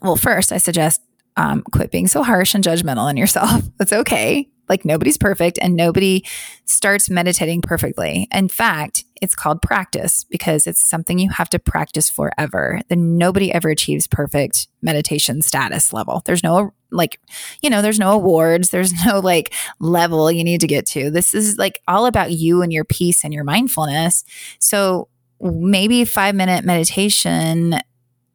Well, 0.02 0.18
first, 0.18 0.52
I 0.52 0.58
suggest 0.58 1.02
um, 1.38 1.64
quit 1.72 1.92
being 1.92 2.08
so 2.08 2.24
harsh 2.24 2.56
and 2.56 2.64
judgmental 2.64 3.04
on 3.04 3.16
yourself. 3.16 3.64
That's 3.78 3.94
okay. 3.94 4.50
Like 4.72 4.86
nobody's 4.86 5.18
perfect 5.18 5.60
and 5.62 5.76
nobody 5.76 6.26
starts 6.64 7.10
meditating 7.10 7.62
perfectly. 7.62 8.30
In 8.32 8.48
fact, 8.48 9.04
it's 9.22 9.36
called 9.36 9.62
practice 9.62 10.24
because 10.24 10.66
it's 10.66 10.82
something 10.82 11.20
you 11.20 11.30
have 11.30 11.50
to 11.50 11.60
practice 11.60 12.10
forever. 12.10 12.80
Then 12.88 13.18
nobody 13.18 13.52
ever 13.52 13.70
achieves 13.70 14.08
perfect 14.08 14.70
meditation 14.82 15.42
status 15.42 15.92
level. 15.92 16.22
There's 16.26 16.42
no 16.42 16.74
like, 16.90 17.20
you 17.62 17.70
know, 17.70 17.82
there's 17.82 18.00
no 18.00 18.14
awards, 18.14 18.70
there's 18.70 18.94
no 19.06 19.20
like 19.20 19.54
level 19.80 20.32
you 20.32 20.44
need 20.44 20.62
to 20.62 20.68
get 20.68 20.86
to. 20.88 21.12
This 21.12 21.34
is 21.34 21.58
like 21.58 21.82
all 21.88 22.06
about 22.06 22.32
you 22.32 22.62
and 22.62 22.72
your 22.72 22.86
peace 22.86 23.26
and 23.26 23.34
your 23.34 23.44
mindfulness. 23.44 24.24
So 24.60 25.10
maybe 25.42 26.06
5 26.06 26.34
minute 26.34 26.64
meditation 26.64 27.82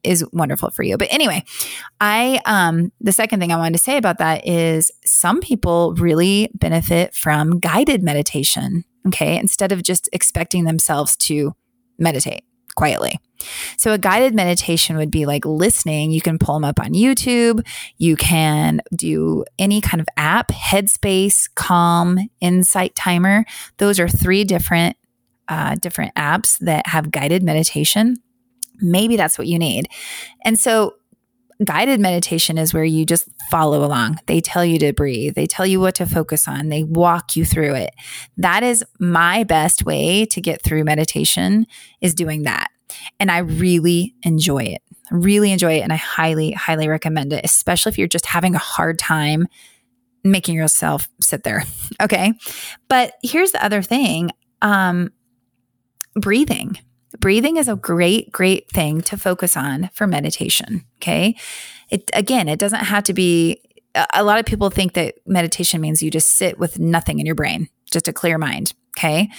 is 0.06 0.24
wonderful 0.32 0.70
for 0.70 0.82
you. 0.82 0.96
But 0.96 1.08
anyway, 1.10 1.42
I 2.00 2.40
um 2.46 2.92
the 3.00 3.12
second 3.12 3.40
thing 3.40 3.52
I 3.52 3.56
wanted 3.56 3.74
to 3.74 3.82
say 3.82 3.96
about 3.96 4.18
that 4.18 4.46
is 4.46 4.90
some 5.04 5.40
people 5.40 5.94
really 5.94 6.50
benefit 6.54 7.14
from 7.14 7.58
guided 7.58 8.02
meditation, 8.02 8.84
okay? 9.08 9.38
Instead 9.38 9.72
of 9.72 9.82
just 9.82 10.08
expecting 10.12 10.64
themselves 10.64 11.16
to 11.16 11.54
meditate. 11.98 12.44
quietly. 12.76 13.18
So, 13.78 13.92
a 13.92 13.98
guided 13.98 14.34
meditation 14.34 14.96
would 14.98 15.10
be 15.10 15.26
like 15.26 15.44
listening. 15.46 16.10
You 16.10 16.20
can 16.20 16.38
pull 16.38 16.54
them 16.54 16.64
up 16.64 16.78
on 16.78 16.92
YouTube. 16.92 17.66
You 17.96 18.16
can 18.16 18.80
do 18.94 19.44
any 19.58 19.80
kind 19.80 20.00
of 20.00 20.06
app, 20.16 20.48
Headspace, 20.48 21.48
Calm, 21.54 22.18
Insight 22.40 22.94
Timer. 22.94 23.44
Those 23.78 23.98
are 23.98 24.08
three 24.08 24.44
different 24.44 24.96
uh, 25.48 25.74
different 25.76 26.14
apps 26.16 26.58
that 26.58 26.86
have 26.88 27.10
guided 27.10 27.42
meditation. 27.42 28.16
Maybe 28.80 29.16
that's 29.16 29.38
what 29.38 29.46
you 29.46 29.58
need. 29.58 29.88
And 30.44 30.58
so, 30.58 30.94
guided 31.64 32.00
meditation 32.00 32.58
is 32.58 32.74
where 32.74 32.84
you 32.84 33.06
just 33.06 33.28
follow 33.50 33.84
along. 33.84 34.18
They 34.26 34.40
tell 34.40 34.64
you 34.64 34.78
to 34.80 34.92
breathe, 34.92 35.34
they 35.34 35.46
tell 35.46 35.66
you 35.66 35.80
what 35.80 35.94
to 35.96 36.06
focus 36.06 36.46
on, 36.46 36.68
they 36.68 36.84
walk 36.84 37.36
you 37.36 37.44
through 37.44 37.74
it. 37.74 37.94
That 38.36 38.62
is 38.62 38.84
my 38.98 39.44
best 39.44 39.84
way 39.84 40.26
to 40.26 40.40
get 40.40 40.62
through 40.62 40.84
meditation 40.84 41.66
is 42.00 42.14
doing 42.14 42.42
that. 42.42 42.68
And 43.18 43.30
I 43.30 43.38
really 43.38 44.14
enjoy 44.22 44.64
it. 44.64 44.82
I 45.10 45.14
really 45.14 45.52
enjoy 45.52 45.74
it 45.74 45.80
and 45.80 45.92
I 45.92 45.96
highly 45.96 46.52
highly 46.52 46.88
recommend 46.88 47.32
it, 47.32 47.44
especially 47.44 47.90
if 47.90 47.98
you're 47.98 48.08
just 48.08 48.26
having 48.26 48.54
a 48.54 48.58
hard 48.58 48.98
time 48.98 49.46
making 50.24 50.56
yourself 50.56 51.08
sit 51.20 51.42
there. 51.42 51.64
Okay? 52.02 52.34
But 52.88 53.14
here's 53.22 53.52
the 53.52 53.64
other 53.64 53.80
thing. 53.80 54.30
Um 54.60 55.12
breathing 56.14 56.78
breathing 57.20 57.56
is 57.56 57.68
a 57.68 57.76
great, 57.76 58.32
great 58.32 58.68
thing 58.70 59.00
to 59.02 59.16
focus 59.16 59.56
on 59.56 59.90
for 59.92 60.06
meditation. 60.06 60.84
Okay. 60.96 61.36
It, 61.90 62.10
again, 62.12 62.48
it 62.48 62.58
doesn't 62.58 62.84
have 62.84 63.04
to 63.04 63.12
be, 63.12 63.60
a 64.12 64.22
lot 64.22 64.38
of 64.38 64.46
people 64.46 64.70
think 64.70 64.94
that 64.94 65.14
meditation 65.26 65.80
means 65.80 66.02
you 66.02 66.10
just 66.10 66.36
sit 66.36 66.58
with 66.58 66.78
nothing 66.78 67.18
in 67.18 67.26
your 67.26 67.34
brain, 67.34 67.68
just 67.90 68.08
a 68.08 68.12
clear 68.12 68.38
mind. 68.38 68.72
Okay. 68.96 69.30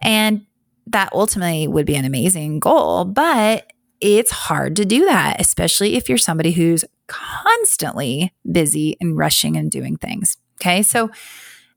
And 0.00 0.46
that 0.86 1.10
ultimately 1.12 1.66
would 1.66 1.86
be 1.86 1.96
an 1.96 2.04
amazing 2.04 2.60
goal, 2.60 3.04
but 3.04 3.70
it's 4.00 4.30
hard 4.30 4.76
to 4.76 4.84
do 4.84 5.06
that, 5.06 5.40
especially 5.40 5.96
if 5.96 6.08
you're 6.08 6.18
somebody 6.18 6.52
who's 6.52 6.84
constantly 7.06 8.32
busy 8.50 8.96
and 9.00 9.16
rushing 9.16 9.56
and 9.56 9.70
doing 9.70 9.96
things. 9.96 10.36
Okay. 10.60 10.82
So, 10.82 11.10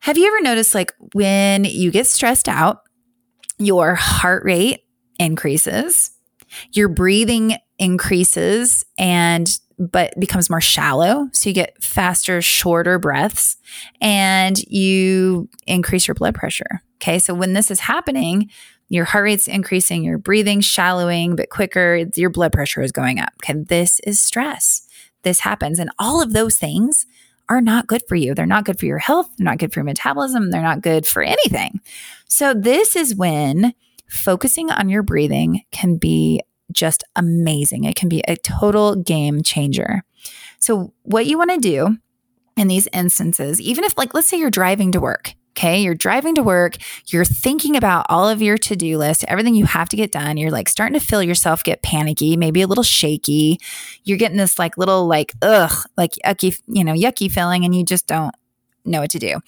have 0.02 0.18
you 0.18 0.28
ever 0.28 0.42
noticed 0.42 0.74
like 0.74 0.94
when 1.14 1.66
you 1.66 1.92
get 1.92 2.08
stressed 2.08 2.48
out, 2.48 2.84
your 3.58 3.96
heart 3.96 4.46
rate 4.46 4.86
increases, 5.20 6.12
your 6.72 6.88
breathing 6.88 7.58
increases 7.78 8.84
and 8.98 9.60
but 9.78 10.14
becomes 10.20 10.50
more 10.50 10.60
shallow. 10.60 11.30
So 11.32 11.50
you 11.50 11.54
get 11.54 11.82
faster, 11.82 12.42
shorter 12.42 13.00
breaths 13.00 13.56
and 14.02 14.60
you 14.68 15.48
increase 15.68 16.08
your 16.08 16.16
blood 16.16 16.36
pressure. 16.36 16.82
Okay. 16.98 17.18
So 17.18 17.34
when 17.34 17.54
this 17.54 17.72
is 17.72 17.80
happening, 17.80 18.50
your 18.90 19.06
heart 19.06 19.24
rate's 19.24 19.48
increasing, 19.48 20.04
your 20.04 20.18
breathing 20.18 20.60
shallowing, 20.60 21.38
but 21.38 21.50
quicker, 21.50 22.06
your 22.16 22.30
blood 22.30 22.52
pressure 22.52 22.82
is 22.82 22.92
going 22.92 23.20
up. 23.20 23.32
Okay. 23.42 23.54
This 23.58 24.02
is 24.02 24.20
stress. 24.20 24.86
This 25.24 25.40
happens. 25.40 25.80
And 25.80 25.92
all 25.98 26.22
of 26.22 26.34
those 26.34 26.58
things 26.58 27.06
are 27.48 27.62
not 27.62 27.88
good 27.88 28.04
for 28.08 28.16
you. 28.16 28.36
They're 28.36 28.46
not 28.46 28.66
good 28.66 28.80
for 28.80 28.86
your 28.86 28.98
health. 28.98 29.30
They're 29.38 29.46
not 29.46 29.60
good 29.60 29.72
for 29.74 29.80
your 29.80 29.86
metabolism. 29.86 30.52
They're 30.52 30.62
not 30.62 30.82
good 30.82 31.08
for 31.08 31.24
anything. 31.24 31.80
So 32.28 32.54
this 32.54 32.98
is 32.98 33.16
when 33.16 33.74
focusing 34.10 34.72
on 34.72 34.90
your 34.90 35.04
breathing 35.04 35.64
can 35.72 35.98
be 35.98 36.42
just 36.72 37.04
amazing. 37.16 37.84
It 37.84 37.96
can 37.96 38.10
be 38.10 38.22
a 38.28 38.36
total 38.36 38.96
game 38.96 39.44
changer. 39.44 40.04
So, 40.60 40.94
what 41.04 41.26
you 41.26 41.38
want 41.38 41.52
to 41.52 41.58
do 41.58 41.98
in 42.58 42.68
these 42.68 42.88
instances, 42.94 43.62
even 43.62 43.84
if, 43.84 43.98
like, 43.98 44.14
let's 44.14 44.28
say 44.28 44.38
you're 44.38 44.50
driving 44.50 44.92
to 44.92 45.00
work, 45.00 45.34
okay, 45.52 45.82
you're 45.82 45.96
driving 45.96 46.36
to 46.36 46.44
work, 46.44 46.78
you're 47.08 47.26
thinking 47.26 47.76
about 47.76 48.06
all 48.10 48.28
of 48.28 48.42
your 48.42 48.58
to 48.58 48.76
do 48.76 48.98
list, 48.98 49.26
everything 49.28 49.56
you 49.56 49.66
have 49.66 49.90
to 49.90 49.96
get 49.96 50.12
done, 50.12 50.38
you're 50.38 50.52
like 50.52 50.70
starting 50.70 51.00
to 51.00 51.06
feel 51.06 51.24
yourself 51.24 51.64
get 51.64 51.82
panicky, 51.82 52.38
maybe 52.38 52.62
a 52.62 52.68
little 52.68 52.84
shaky. 52.84 53.60
You're 54.04 54.18
getting 54.18 54.38
this, 54.38 54.60
like, 54.60 54.78
little, 54.78 55.08
like, 55.08 55.34
ugh, 55.42 55.86
like 55.98 56.12
yucky, 56.26 56.60
you 56.68 56.84
know, 56.84 56.94
yucky 56.94 57.32
feeling, 57.32 57.66
and 57.66 57.74
you 57.74 57.84
just 57.84 58.08
don't 58.08 58.36
know 58.86 59.02
what 59.02 59.12
to 59.12 59.20
do. 59.20 59.40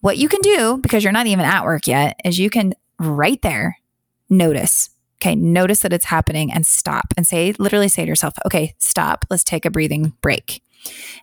What 0.00 0.18
you 0.18 0.28
can 0.28 0.40
do, 0.40 0.78
because 0.78 1.04
you're 1.04 1.12
not 1.12 1.26
even 1.26 1.44
at 1.44 1.64
work 1.64 1.86
yet, 1.86 2.18
is 2.24 2.38
you 2.38 2.50
can 2.50 2.74
right 2.98 3.40
there 3.42 3.76
notice. 4.32 4.90
Okay, 5.20 5.36
notice 5.36 5.82
that 5.82 5.92
it's 5.92 6.06
happening 6.06 6.50
and 6.50 6.66
stop 6.66 7.14
and 7.16 7.24
say, 7.24 7.52
literally 7.58 7.88
say 7.88 8.02
to 8.02 8.08
yourself, 8.08 8.34
okay, 8.44 8.74
stop. 8.78 9.24
Let's 9.30 9.44
take 9.44 9.64
a 9.64 9.70
breathing 9.70 10.14
break. 10.20 10.62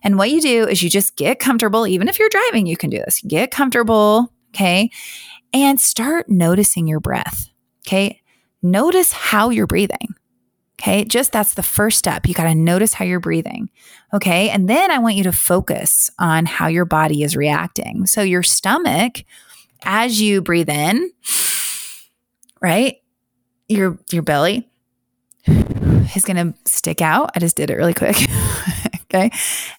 And 0.02 0.16
what 0.16 0.30
you 0.30 0.40
do 0.40 0.66
is 0.66 0.82
you 0.82 0.88
just 0.88 1.16
get 1.16 1.38
comfortable. 1.38 1.86
Even 1.86 2.08
if 2.08 2.18
you're 2.18 2.30
driving, 2.30 2.66
you 2.66 2.78
can 2.78 2.88
do 2.88 2.98
this. 2.98 3.20
Get 3.26 3.50
comfortable. 3.50 4.32
Okay. 4.54 4.90
And 5.52 5.78
start 5.78 6.30
noticing 6.30 6.86
your 6.86 7.00
breath. 7.00 7.50
Okay. 7.86 8.22
Notice 8.62 9.12
how 9.12 9.50
you're 9.50 9.66
breathing. 9.66 10.14
Okay. 10.80 11.04
Just 11.04 11.32
that's 11.32 11.52
the 11.52 11.62
first 11.62 11.98
step. 11.98 12.26
You 12.26 12.32
got 12.32 12.44
to 12.44 12.54
notice 12.54 12.94
how 12.94 13.04
you're 13.04 13.20
breathing. 13.20 13.68
Okay. 14.14 14.48
And 14.48 14.66
then 14.66 14.90
I 14.90 14.98
want 14.98 15.16
you 15.16 15.24
to 15.24 15.32
focus 15.32 16.10
on 16.18 16.46
how 16.46 16.68
your 16.68 16.86
body 16.86 17.22
is 17.22 17.36
reacting. 17.36 18.06
So 18.06 18.22
your 18.22 18.42
stomach, 18.42 19.24
as 19.82 20.22
you 20.22 20.40
breathe 20.40 20.70
in, 20.70 21.10
right? 22.60 22.96
Your 23.68 23.98
your 24.10 24.22
belly 24.22 24.68
is 25.46 26.24
going 26.24 26.36
to 26.52 26.54
stick 26.64 27.00
out. 27.00 27.30
I 27.34 27.38
just 27.38 27.56
did 27.56 27.70
it 27.70 27.76
really 27.76 27.94
quick. 27.94 28.16
okay? 29.04 29.30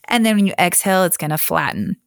And 0.06 0.26
then 0.26 0.36
when 0.38 0.48
you 0.48 0.54
exhale, 0.60 1.04
it's 1.04 1.18
going 1.18 1.32
to 1.32 1.38
flatten. 1.38 1.98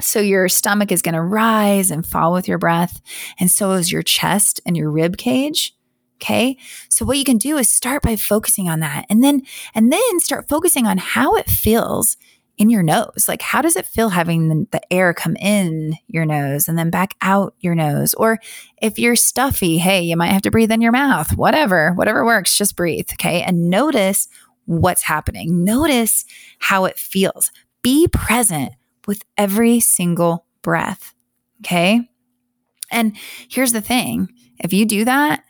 So 0.00 0.20
your 0.20 0.48
stomach 0.48 0.90
is 0.90 1.02
going 1.02 1.14
to 1.14 1.22
rise 1.22 1.90
and 1.90 2.06
fall 2.06 2.32
with 2.32 2.48
your 2.48 2.58
breath, 2.58 3.00
and 3.38 3.50
so 3.50 3.72
is 3.72 3.92
your 3.92 4.02
chest 4.02 4.60
and 4.64 4.76
your 4.76 4.90
rib 4.90 5.16
cage. 5.16 5.74
Okay. 6.22 6.58
So 6.90 7.06
what 7.06 7.16
you 7.16 7.24
can 7.24 7.38
do 7.38 7.56
is 7.56 7.72
start 7.72 8.02
by 8.02 8.14
focusing 8.14 8.68
on 8.68 8.80
that 8.80 9.06
and 9.08 9.24
then, 9.24 9.42
and 9.74 9.90
then 9.90 10.20
start 10.20 10.50
focusing 10.50 10.86
on 10.86 10.98
how 10.98 11.34
it 11.34 11.46
feels 11.46 12.18
in 12.60 12.68
your 12.68 12.82
nose. 12.82 13.24
Like, 13.26 13.40
how 13.40 13.62
does 13.62 13.74
it 13.74 13.86
feel 13.86 14.10
having 14.10 14.48
the, 14.48 14.66
the, 14.70 14.92
air 14.92 15.14
come 15.14 15.34
in 15.36 15.94
your 16.08 16.26
nose 16.26 16.68
and 16.68 16.76
then 16.76 16.90
back 16.90 17.14
out 17.22 17.54
your 17.60 17.74
nose? 17.74 18.12
Or 18.14 18.38
if 18.82 18.98
you're 18.98 19.16
stuffy, 19.16 19.78
hey, 19.78 20.02
you 20.02 20.14
might 20.14 20.32
have 20.32 20.42
to 20.42 20.50
breathe 20.50 20.70
in 20.70 20.82
your 20.82 20.92
mouth, 20.92 21.34
whatever, 21.36 21.92
whatever 21.94 22.22
works, 22.22 22.58
just 22.58 22.76
breathe. 22.76 23.08
Okay. 23.14 23.40
And 23.40 23.70
notice 23.70 24.28
what's 24.66 25.02
happening. 25.02 25.64
Notice 25.64 26.26
how 26.58 26.84
it 26.84 26.98
feels. 26.98 27.50
Be 27.80 28.06
present 28.08 28.74
with 29.06 29.24
every 29.38 29.80
single 29.80 30.44
breath. 30.60 31.14
Okay. 31.64 32.10
And 32.90 33.16
here's 33.48 33.72
the 33.72 33.80
thing 33.80 34.28
if 34.58 34.74
you 34.74 34.84
do 34.84 35.06
that, 35.06 35.44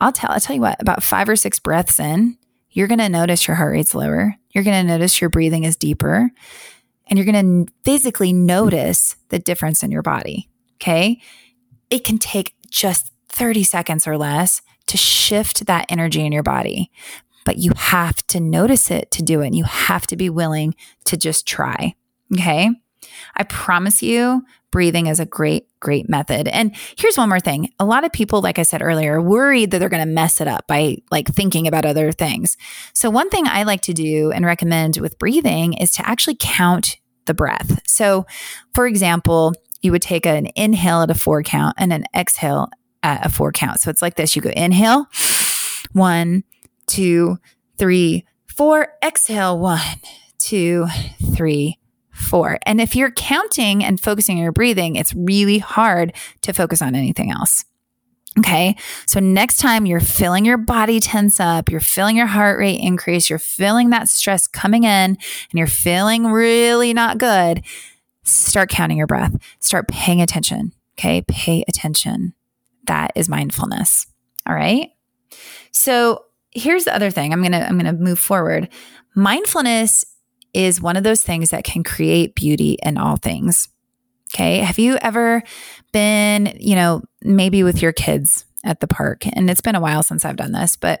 I'll 0.00 0.12
tell, 0.12 0.30
I'll 0.30 0.40
tell 0.40 0.56
you 0.56 0.62
what, 0.62 0.80
about 0.80 1.02
five 1.02 1.28
or 1.28 1.36
six 1.36 1.58
breaths 1.58 2.00
in, 2.00 2.38
you're 2.70 2.88
going 2.88 2.98
to 2.98 3.08
notice 3.08 3.46
your 3.46 3.56
heart 3.56 3.72
rate's 3.72 3.94
lower. 3.94 4.34
You're 4.50 4.64
going 4.64 4.86
to 4.86 4.92
notice 4.92 5.20
your 5.20 5.30
breathing 5.30 5.64
is 5.64 5.76
deeper 5.76 6.30
and 7.08 7.18
you're 7.18 7.30
going 7.30 7.66
to 7.66 7.72
physically 7.84 8.32
notice 8.32 9.16
the 9.30 9.38
difference 9.38 9.82
in 9.82 9.90
your 9.90 10.02
body. 10.02 10.48
Okay. 10.76 11.20
It 11.90 12.04
can 12.04 12.18
take 12.18 12.54
just 12.70 13.10
30 13.30 13.62
seconds 13.62 14.06
or 14.06 14.16
less 14.16 14.62
to 14.86 14.96
shift 14.96 15.66
that 15.66 15.86
energy 15.88 16.24
in 16.24 16.32
your 16.32 16.42
body, 16.42 16.90
but 17.44 17.58
you 17.58 17.72
have 17.76 18.26
to 18.28 18.40
notice 18.40 18.90
it 18.90 19.10
to 19.12 19.22
do 19.22 19.40
it. 19.40 19.46
And 19.46 19.56
you 19.56 19.64
have 19.64 20.06
to 20.08 20.16
be 20.16 20.30
willing 20.30 20.74
to 21.04 21.16
just 21.16 21.46
try. 21.46 21.94
Okay. 22.32 22.70
I 23.36 23.44
promise 23.44 24.02
you, 24.02 24.44
breathing 24.70 25.06
is 25.06 25.20
a 25.20 25.26
great, 25.26 25.66
great 25.80 26.08
method. 26.08 26.48
And 26.48 26.76
here's 26.96 27.16
one 27.16 27.28
more 27.28 27.40
thing. 27.40 27.70
A 27.78 27.84
lot 27.84 28.04
of 28.04 28.12
people, 28.12 28.42
like 28.42 28.58
I 28.58 28.62
said 28.62 28.82
earlier, 28.82 29.14
are 29.14 29.22
worried 29.22 29.70
that 29.70 29.78
they're 29.78 29.88
going 29.88 30.06
to 30.06 30.12
mess 30.12 30.40
it 30.40 30.48
up 30.48 30.66
by 30.66 30.98
like 31.10 31.28
thinking 31.28 31.66
about 31.66 31.84
other 31.84 32.12
things. 32.12 32.56
So 32.92 33.10
one 33.10 33.30
thing 33.30 33.46
I 33.46 33.62
like 33.62 33.82
to 33.82 33.94
do 33.94 34.30
and 34.30 34.44
recommend 34.44 34.98
with 34.98 35.18
breathing 35.18 35.74
is 35.74 35.90
to 35.92 36.08
actually 36.08 36.36
count 36.38 36.96
the 37.26 37.34
breath. 37.34 37.80
So 37.86 38.26
for 38.74 38.86
example, 38.86 39.54
you 39.80 39.92
would 39.92 40.02
take 40.02 40.26
an 40.26 40.48
inhale 40.56 41.02
at 41.02 41.10
a 41.10 41.14
four 41.14 41.42
count 41.42 41.76
and 41.78 41.92
an 41.92 42.04
exhale 42.14 42.68
at 43.02 43.24
a 43.24 43.28
four 43.28 43.52
count. 43.52 43.80
So 43.80 43.90
it's 43.90 44.02
like 44.02 44.16
this. 44.16 44.34
You 44.34 44.42
go 44.42 44.50
inhale, 44.50 45.06
one, 45.92 46.42
two, 46.86 47.38
three, 47.78 48.26
four, 48.56 48.88
exhale, 49.04 49.58
one, 49.58 49.80
two, 50.38 50.86
three, 51.36 51.78
And 52.32 52.80
if 52.80 52.94
you're 52.94 53.10
counting 53.10 53.84
and 53.84 54.00
focusing 54.00 54.36
on 54.36 54.42
your 54.42 54.52
breathing, 54.52 54.96
it's 54.96 55.14
really 55.14 55.58
hard 55.58 56.12
to 56.42 56.52
focus 56.52 56.82
on 56.82 56.94
anything 56.94 57.30
else. 57.30 57.64
Okay. 58.38 58.76
So 59.06 59.18
next 59.18 59.56
time 59.56 59.84
you're 59.84 59.98
feeling 59.98 60.44
your 60.44 60.58
body 60.58 61.00
tense 61.00 61.40
up, 61.40 61.70
you're 61.70 61.80
feeling 61.80 62.16
your 62.16 62.26
heart 62.26 62.58
rate 62.58 62.80
increase, 62.80 63.28
you're 63.28 63.38
feeling 63.38 63.90
that 63.90 64.08
stress 64.08 64.46
coming 64.46 64.84
in, 64.84 64.88
and 64.88 65.18
you're 65.52 65.66
feeling 65.66 66.26
really 66.26 66.94
not 66.94 67.18
good, 67.18 67.64
start 68.22 68.70
counting 68.70 68.96
your 68.96 69.08
breath. 69.08 69.34
Start 69.58 69.88
paying 69.88 70.20
attention. 70.20 70.72
Okay. 70.98 71.22
Pay 71.26 71.64
attention. 71.66 72.34
That 72.86 73.10
is 73.16 73.28
mindfulness. 73.28 74.06
All 74.46 74.54
right. 74.54 74.90
So 75.72 76.24
here's 76.52 76.84
the 76.84 76.94
other 76.94 77.10
thing. 77.10 77.32
I'm 77.32 77.40
going 77.40 77.52
to, 77.52 77.66
I'm 77.66 77.78
going 77.78 77.92
to 77.92 78.00
move 78.00 78.18
forward. 78.18 78.68
Mindfulness 79.14 80.04
is 80.54 80.80
one 80.80 80.96
of 80.96 81.04
those 81.04 81.22
things 81.22 81.50
that 81.50 81.64
can 81.64 81.82
create 81.82 82.34
beauty 82.34 82.78
in 82.82 82.98
all 82.98 83.16
things. 83.16 83.68
Okay. 84.34 84.58
Have 84.58 84.78
you 84.78 84.98
ever 85.00 85.42
been, 85.92 86.56
you 86.60 86.74
know, 86.74 87.02
maybe 87.22 87.62
with 87.62 87.80
your 87.80 87.92
kids 87.92 88.44
at 88.64 88.80
the 88.80 88.86
park? 88.86 89.26
And 89.26 89.48
it's 89.48 89.60
been 89.60 89.74
a 89.74 89.80
while 89.80 90.02
since 90.02 90.24
I've 90.24 90.36
done 90.36 90.52
this, 90.52 90.76
but 90.76 91.00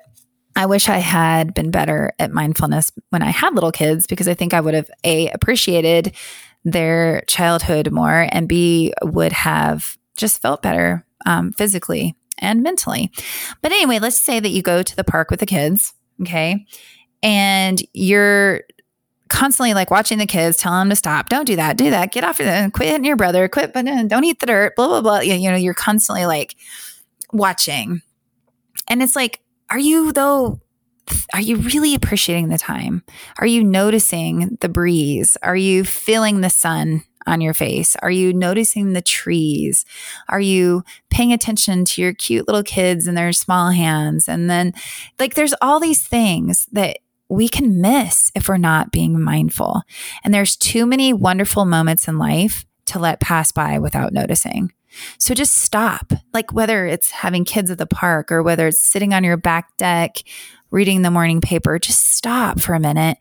I 0.56 0.66
wish 0.66 0.88
I 0.88 0.98
had 0.98 1.54
been 1.54 1.70
better 1.70 2.12
at 2.18 2.32
mindfulness 2.32 2.90
when 3.10 3.22
I 3.22 3.30
had 3.30 3.54
little 3.54 3.70
kids 3.70 4.06
because 4.06 4.26
I 4.28 4.34
think 4.34 4.54
I 4.54 4.60
would 4.60 4.74
have 4.74 4.90
A, 5.04 5.28
appreciated 5.28 6.14
their 6.64 7.22
childhood 7.28 7.92
more, 7.92 8.26
and 8.32 8.48
B, 8.48 8.92
would 9.02 9.32
have 9.32 9.96
just 10.16 10.42
felt 10.42 10.62
better 10.62 11.06
um, 11.26 11.52
physically 11.52 12.16
and 12.38 12.62
mentally. 12.62 13.12
But 13.62 13.72
anyway, 13.72 13.98
let's 14.00 14.18
say 14.18 14.40
that 14.40 14.48
you 14.48 14.62
go 14.62 14.82
to 14.82 14.96
the 14.96 15.04
park 15.04 15.30
with 15.30 15.40
the 15.40 15.46
kids, 15.46 15.94
okay, 16.22 16.66
and 17.22 17.80
you're 17.92 18.62
constantly 19.28 19.74
like 19.74 19.90
watching 19.90 20.18
the 20.18 20.26
kids, 20.26 20.56
telling 20.56 20.80
them 20.80 20.90
to 20.90 20.96
stop, 20.96 21.28
don't 21.28 21.44
do 21.44 21.56
that, 21.56 21.76
do 21.76 21.90
that, 21.90 22.12
get 22.12 22.24
off 22.24 22.40
of 22.40 22.46
them, 22.46 22.70
quit 22.70 22.88
hitting 22.88 23.04
your 23.04 23.16
brother, 23.16 23.48
quit, 23.48 23.72
but 23.72 23.86
uh, 23.86 24.04
don't 24.04 24.24
eat 24.24 24.40
the 24.40 24.46
dirt, 24.46 24.74
blah 24.76 24.88
blah 24.88 25.00
blah. 25.00 25.20
You 25.20 25.50
know, 25.50 25.56
you're 25.56 25.74
constantly 25.74 26.26
like 26.26 26.56
watching, 27.32 28.02
and 28.88 29.02
it's 29.02 29.16
like, 29.16 29.40
are 29.70 29.78
you 29.78 30.12
though? 30.12 30.60
Are 31.32 31.40
you 31.40 31.56
really 31.56 31.94
appreciating 31.94 32.48
the 32.48 32.58
time? 32.58 33.02
Are 33.38 33.46
you 33.46 33.64
noticing 33.64 34.58
the 34.60 34.68
breeze? 34.68 35.38
Are 35.42 35.56
you 35.56 35.82
feeling 35.84 36.42
the 36.42 36.50
sun 36.50 37.02
on 37.26 37.40
your 37.40 37.54
face? 37.54 37.96
Are 37.96 38.10
you 38.10 38.32
noticing 38.32 38.92
the 38.92 39.02
trees? 39.02 39.84
Are 40.28 40.40
you 40.40 40.82
paying 41.10 41.32
attention 41.32 41.84
to 41.86 42.02
your 42.02 42.12
cute 42.12 42.46
little 42.46 42.62
kids 42.62 43.06
and 43.06 43.16
their 43.16 43.32
small 43.32 43.70
hands? 43.70 44.28
And 44.28 44.50
then, 44.50 44.74
like, 45.18 45.34
there's 45.34 45.54
all 45.62 45.80
these 45.80 46.06
things 46.06 46.66
that 46.72 46.98
we 47.28 47.48
can 47.48 47.80
miss 47.80 48.32
if 48.34 48.48
we're 48.48 48.56
not 48.56 48.90
being 48.90 49.20
mindful. 49.20 49.82
And 50.24 50.32
there's 50.32 50.56
too 50.56 50.86
many 50.86 51.12
wonderful 51.12 51.64
moments 51.64 52.08
in 52.08 52.18
life 52.18 52.64
to 52.86 52.98
let 52.98 53.20
pass 53.20 53.52
by 53.52 53.78
without 53.78 54.12
noticing. 54.12 54.72
So 55.18 55.34
just 55.34 55.56
stop. 55.56 56.12
Like 56.32 56.52
whether 56.52 56.86
it's 56.86 57.10
having 57.10 57.44
kids 57.44 57.70
at 57.70 57.78
the 57.78 57.86
park 57.86 58.32
or 58.32 58.42
whether 58.42 58.66
it's 58.68 58.80
sitting 58.80 59.12
on 59.12 59.24
your 59.24 59.36
back 59.36 59.76
deck 59.76 60.16
reading 60.70 61.02
the 61.02 61.10
morning 61.10 61.40
paper, 61.40 61.78
just 61.78 62.12
stop 62.12 62.60
for 62.60 62.74
a 62.74 62.80
minute 62.80 63.18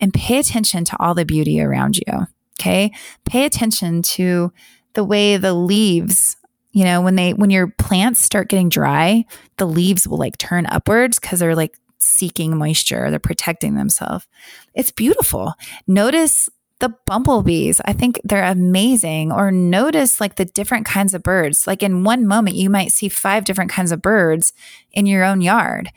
and 0.00 0.14
pay 0.14 0.38
attention 0.38 0.84
to 0.84 0.96
all 1.00 1.14
the 1.14 1.24
beauty 1.24 1.60
around 1.60 1.96
you. 1.96 2.26
Okay. 2.60 2.92
Pay 3.24 3.44
attention 3.44 4.02
to 4.02 4.52
the 4.94 5.04
way 5.04 5.36
the 5.36 5.54
leaves, 5.54 6.36
you 6.72 6.84
know, 6.84 7.00
when 7.00 7.14
they, 7.14 7.32
when 7.34 7.50
your 7.50 7.68
plants 7.68 8.20
start 8.20 8.48
getting 8.48 8.68
dry, 8.68 9.24
the 9.56 9.66
leaves 9.66 10.06
will 10.08 10.18
like 10.18 10.38
turn 10.38 10.66
upwards 10.66 11.18
because 11.18 11.40
they're 11.40 11.54
like 11.54 11.76
seeking 11.98 12.56
moisture, 12.56 13.10
they're 13.10 13.18
protecting 13.18 13.74
themselves. 13.74 14.26
It's 14.74 14.90
beautiful. 14.90 15.54
Notice 15.86 16.48
the 16.80 16.94
bumblebees. 17.06 17.80
I 17.84 17.92
think 17.92 18.20
they're 18.22 18.44
amazing. 18.44 19.32
Or 19.32 19.50
notice 19.50 20.20
like 20.20 20.36
the 20.36 20.44
different 20.44 20.86
kinds 20.86 21.12
of 21.12 21.22
birds. 21.22 21.66
Like 21.66 21.82
in 21.82 22.04
one 22.04 22.26
moment, 22.26 22.56
you 22.56 22.70
might 22.70 22.92
see 22.92 23.08
five 23.08 23.44
different 23.44 23.70
kinds 23.70 23.90
of 23.92 24.02
birds 24.02 24.52
in 24.92 25.06
your 25.06 25.24
own 25.24 25.40
yard. 25.40 25.90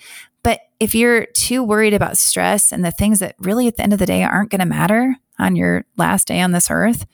But 0.43 0.61
if 0.79 0.95
you're 0.95 1.27
too 1.27 1.63
worried 1.63 1.93
about 1.93 2.17
stress 2.17 2.71
and 2.71 2.83
the 2.83 2.91
things 2.91 3.19
that 3.19 3.35
really 3.39 3.67
at 3.67 3.77
the 3.77 3.83
end 3.83 3.93
of 3.93 3.99
the 3.99 4.07
day 4.07 4.23
aren't 4.23 4.49
going 4.49 4.59
to 4.59 4.65
matter 4.65 5.15
on 5.37 5.55
your 5.55 5.85
last 5.97 6.27
day 6.27 6.41
on 6.41 6.51
this 6.51 6.71
earth, 6.71 7.05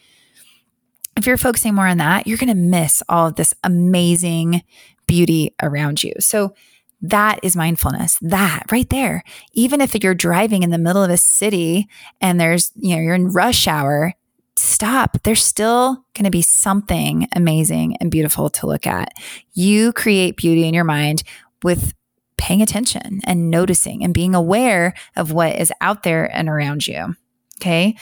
if 1.18 1.26
you're 1.26 1.36
focusing 1.36 1.74
more 1.74 1.88
on 1.88 1.98
that, 1.98 2.28
you're 2.28 2.38
going 2.38 2.48
to 2.48 2.56
miss 2.56 3.04
all 3.10 3.28
of 3.28 3.36
this 3.36 3.54
amazing 3.64 4.62
beauty 5.08 5.54
around 5.62 6.04
you. 6.04 6.14
So, 6.20 6.54
that 7.02 7.40
is 7.44 7.56
mindfulness. 7.56 8.18
That 8.22 8.64
right 8.72 8.90
there. 8.90 9.24
Even 9.54 9.82
if 9.82 9.96
you're 10.04 10.16
driving 10.16 10.64
in 10.64 10.72
the 10.72 10.78
middle 10.78 11.04
of 11.04 11.12
a 11.12 11.18
city 11.18 11.88
and 12.22 12.40
there's, 12.40 12.72
you 12.76 12.96
know, 12.96 13.02
you're 13.02 13.16
in 13.16 13.32
rush 13.32 13.68
hour, 13.68 14.14
stop. 14.56 15.18
There's 15.24 15.44
still 15.44 16.06
going 16.14 16.26
to 16.26 16.32
be 16.32 16.42
something 16.42 17.28
amazing 17.36 17.98
and 17.98 18.10
beautiful 18.10 18.50
to 18.50 18.68
look 18.68 18.88
at. 18.88 19.14
You 19.54 19.94
create 19.94 20.38
beauty 20.38 20.68
in 20.68 20.74
your 20.74 20.84
mind 20.84 21.24
with 21.64 21.94
paying 22.38 22.62
attention 22.62 23.20
and 23.26 23.50
noticing 23.50 24.04
and 24.04 24.14
being 24.14 24.36
aware 24.36 24.94
of 25.16 25.32
what 25.32 25.56
is 25.56 25.74
out 25.82 26.04
there 26.04 26.26
and 26.26 26.50
around 26.50 26.88
you. 26.88 27.16
Okay. 27.60 27.96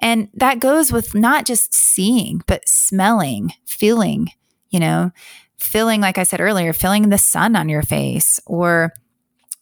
And 0.00 0.28
that 0.34 0.60
goes 0.60 0.92
with 0.92 1.14
not 1.14 1.46
just 1.46 1.74
seeing, 1.74 2.42
but 2.46 2.66
smelling, 2.68 3.52
feeling, 3.66 4.30
you 4.70 4.78
know, 4.78 5.10
feeling, 5.58 6.00
like 6.00 6.18
I 6.18 6.22
said 6.22 6.40
earlier, 6.40 6.72
feeling 6.72 7.08
the 7.08 7.18
sun 7.18 7.56
on 7.56 7.68
your 7.68 7.82
face 7.82 8.40
or 8.46 8.92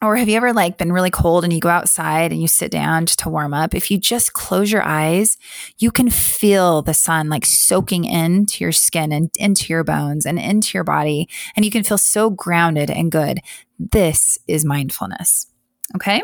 or 0.03 0.17
have 0.17 0.29
you 0.29 0.37
ever 0.37 0.53
like 0.53 0.77
been 0.77 0.93
really 0.93 1.11
cold 1.11 1.43
and 1.43 1.53
you 1.53 1.61
go 1.61 1.71
outside 1.71 2.31
and 2.31 2.41
you 2.41 2.49
sit 2.49 2.71
down 2.71 3.07
just 3.07 3.21
to 3.21 3.31
warm 3.31 3.55
up? 3.55 3.75
If 3.75 3.91
you 3.91 3.99
just 3.99 4.35
close 4.35 4.71
your 4.71 4.83
eyes, 4.83 5.39
you 5.79 5.91
can 5.91 6.11
feel 6.11 6.83
the 6.83 6.93
sun 6.93 7.31
like 7.31 7.47
soaking 7.47 8.05
into 8.05 8.63
your 8.63 8.73
skin 8.73 9.11
and 9.11 9.31
into 9.39 9.73
your 9.73 9.85
bones 9.85 10.27
and 10.27 10.39
into 10.39 10.77
your 10.77 10.85
body. 10.85 11.29
And 11.57 11.65
you 11.65 11.71
can 11.71 11.83
feel 11.83 11.97
so 11.97 12.29
grounded 12.29 12.91
and 12.91 13.11
good. 13.11 13.41
This 13.79 14.39
is 14.47 14.67
mindfulness. 14.67 15.47
Okay. 15.95 16.23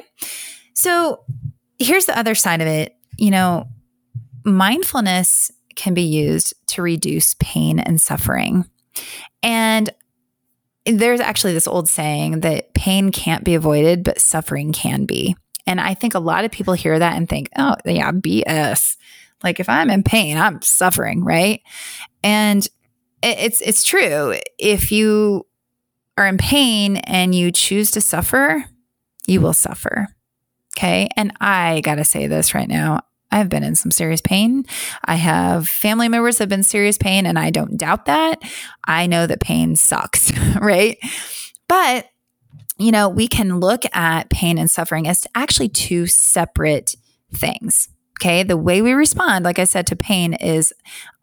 So 0.75 1.25
here's 1.79 2.05
the 2.05 2.19
other 2.19 2.35
side 2.35 2.61
of 2.61 2.67
it. 2.67 2.95
You 3.17 3.31
know, 3.31 3.69
mindfulness 4.45 5.51
can 5.77 5.95
be 5.95 6.03
used 6.03 6.53
to 6.69 6.83
reduce 6.83 7.35
pain 7.35 7.79
and 7.79 7.99
suffering. 7.99 8.69
And 9.43 9.91
there's 10.85 11.21
actually 11.21 11.53
this 11.53 11.69
old 11.69 11.89
saying 11.89 12.41
that 12.41 12.75
pain 12.75 13.13
can't 13.13 13.45
be 13.45 13.55
avoided, 13.55 14.05
but 14.05 14.21
suffering 14.21 14.73
can 14.73 15.05
be. 15.05 15.37
And 15.67 15.81
I 15.81 15.95
think 15.95 16.15
a 16.15 16.21
lot 16.21 16.45
of 16.45 16.51
people 16.51 16.75
hear 16.75 16.99
that 16.99 17.17
and 17.17 17.29
think, 17.29 17.49
oh, 17.57 17.77
yeah, 17.85 18.11
BS. 18.11 18.97
Like 19.45 19.61
if 19.61 19.69
I'm 19.69 19.91
in 19.91 20.03
pain, 20.03 20.37
I'm 20.37 20.61
suffering, 20.63 21.25
right? 21.25 21.63
And 22.23 22.67
it's 23.23 23.61
it's 23.61 23.85
true. 23.85 24.37
If 24.59 24.93
you 24.93 25.47
are 26.17 26.27
in 26.27 26.39
pain 26.39 26.97
and 26.99 27.35
you 27.35 27.51
choose 27.51 27.91
to 27.93 28.01
suffer, 28.01 28.65
you 29.27 29.41
will 29.41 29.53
suffer. 29.53 30.09
Okay? 30.77 31.09
And 31.17 31.33
I 31.41 31.81
got 31.81 31.97
to 31.97 32.05
say 32.05 32.27
this 32.27 32.55
right 32.55 32.69
now. 32.69 33.01
I've 33.33 33.49
been 33.49 33.65
in 33.65 33.75
some 33.75 33.91
serious 33.91 34.21
pain. 34.21 34.65
I 35.05 35.17
have 35.17 35.67
family 35.67 36.09
members 36.09 36.39
have 36.39 36.49
been 36.49 36.63
serious 36.63 36.99
pain, 36.99 37.27
and 37.27 37.39
I 37.39 37.51
don't 37.51 37.77
doubt 37.77 38.07
that. 38.07 38.43
I 38.87 39.07
know 39.07 39.27
that 39.27 39.41
pain 39.41 39.75
sucks, 39.75 40.33
right? 40.61 40.99
But, 41.67 42.09
you 42.79 42.93
know, 42.93 43.09
we 43.09 43.27
can 43.27 43.59
look 43.59 43.83
at 43.95 44.31
pain 44.31 44.59
and 44.59 44.71
suffering 44.71 45.09
as 45.09 45.27
actually 45.35 45.71
two 45.71 46.07
separate 46.07 46.95
things. 47.33 47.89
Okay. 48.21 48.43
The 48.45 48.57
way 48.57 48.83
we 48.83 48.93
respond, 48.93 49.45
like 49.45 49.59
I 49.59 49.65
said, 49.65 49.87
to 49.89 49.97
pain 49.97 50.35
is 50.35 50.73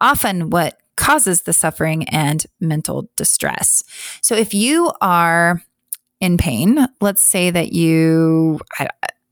often 0.00 0.50
what 0.50 0.78
causes 0.96 1.42
the 1.42 1.52
suffering 1.54 2.06
and 2.10 2.44
mental 2.60 3.08
distress. 3.16 3.82
So 4.20 4.34
if 4.34 4.52
you 4.52 4.92
are 5.00 5.62
in 6.20 6.36
pain, 6.36 6.86
let's 7.00 7.22
say 7.22 7.50
that 7.50 7.72
you, 7.72 8.60
I, 8.78 8.88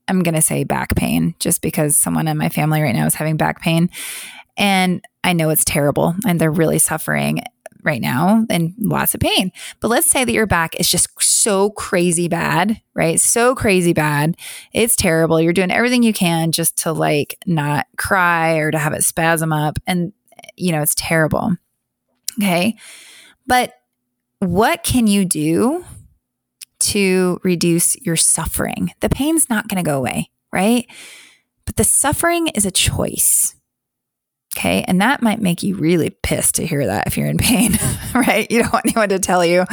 I'm 0.09 0.23
going 0.23 0.35
to 0.35 0.41
say 0.41 0.63
back 0.63 0.95
pain 0.95 1.35
just 1.39 1.61
because 1.61 1.95
someone 1.95 2.27
in 2.27 2.37
my 2.37 2.49
family 2.49 2.81
right 2.81 2.95
now 2.95 3.05
is 3.05 3.15
having 3.15 3.37
back 3.37 3.61
pain. 3.61 3.89
And 4.57 5.03
I 5.23 5.33
know 5.33 5.49
it's 5.49 5.63
terrible 5.63 6.15
and 6.27 6.39
they're 6.39 6.51
really 6.51 6.79
suffering 6.79 7.43
right 7.83 8.01
now 8.01 8.45
and 8.49 8.73
lots 8.77 9.13
of 9.13 9.21
pain. 9.21 9.51
But 9.79 9.87
let's 9.87 10.09
say 10.09 10.25
that 10.25 10.33
your 10.33 10.47
back 10.47 10.77
is 10.79 10.89
just 10.89 11.09
so 11.21 11.69
crazy 11.71 12.27
bad, 12.27 12.81
right? 12.93 13.19
So 13.19 13.55
crazy 13.55 13.93
bad. 13.93 14.35
It's 14.73 14.95
terrible. 14.95 15.39
You're 15.39 15.53
doing 15.53 15.71
everything 15.71 16.03
you 16.03 16.11
can 16.11 16.51
just 16.51 16.77
to 16.79 16.91
like 16.91 17.37
not 17.45 17.87
cry 17.97 18.57
or 18.57 18.71
to 18.71 18.77
have 18.77 18.93
it 18.93 19.03
spasm 19.03 19.53
up. 19.53 19.79
And, 19.87 20.11
you 20.57 20.71
know, 20.71 20.81
it's 20.81 20.95
terrible. 20.95 21.55
Okay. 22.37 22.75
But 23.47 23.73
what 24.39 24.83
can 24.83 25.07
you 25.07 25.25
do 25.25 25.85
to 26.79 27.39
reduce 27.43 27.95
your 27.97 28.15
suffering. 28.15 28.93
The 29.01 29.09
pain's 29.09 29.49
not 29.49 29.67
going 29.67 29.83
to 29.83 29.87
go 29.87 29.97
away, 29.97 30.29
right? 30.51 30.87
But 31.65 31.75
the 31.75 31.83
suffering 31.83 32.47
is 32.47 32.65
a 32.65 32.71
choice. 32.71 33.55
Okay. 34.57 34.83
And 34.87 34.99
that 34.99 35.21
might 35.21 35.39
make 35.39 35.61
you 35.61 35.75
really 35.75 36.09
pissed 36.09 36.55
to 36.55 36.65
hear 36.65 36.87
that 36.87 37.05
if 37.05 37.17
you're 37.17 37.27
in 37.27 37.37
pain, 37.37 37.77
right? 38.15 38.49
You 38.49 38.63
don't 38.63 38.73
want 38.73 38.85
anyone 38.87 39.09
to 39.09 39.19
tell 39.19 39.45
you, 39.45 39.65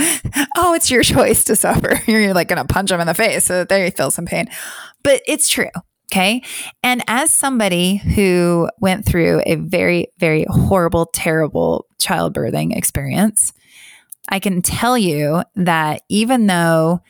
oh, 0.57 0.75
it's 0.75 0.91
your 0.91 1.03
choice 1.03 1.45
to 1.45 1.57
suffer. 1.57 1.99
You're 2.11 2.35
like 2.35 2.49
going 2.49 2.65
to 2.65 2.73
punch 2.73 2.91
them 2.91 3.01
in 3.01 3.07
the 3.07 3.15
face 3.15 3.47
so 3.47 3.55
that 3.55 3.71
they 3.71 3.91
feel 3.91 4.11
some 4.11 4.27
pain. 4.27 4.49
But 5.03 5.23
it's 5.27 5.49
true. 5.49 5.71
Okay. 6.13 6.43
And 6.83 7.03
as 7.09 7.33
somebody 7.33 7.97
who 7.97 8.69
went 8.81 9.07
through 9.07 9.43
a 9.45 9.57
very, 9.57 10.09
very 10.19 10.45
horrible, 10.49 11.07
terrible 11.07 11.87
childbirthing 11.99 12.77
experience, 12.77 13.53
I 14.29 14.39
can 14.39 14.63
tell 14.63 14.99
you 14.99 15.43
that 15.55 16.03
even 16.09 16.47
though 16.47 17.01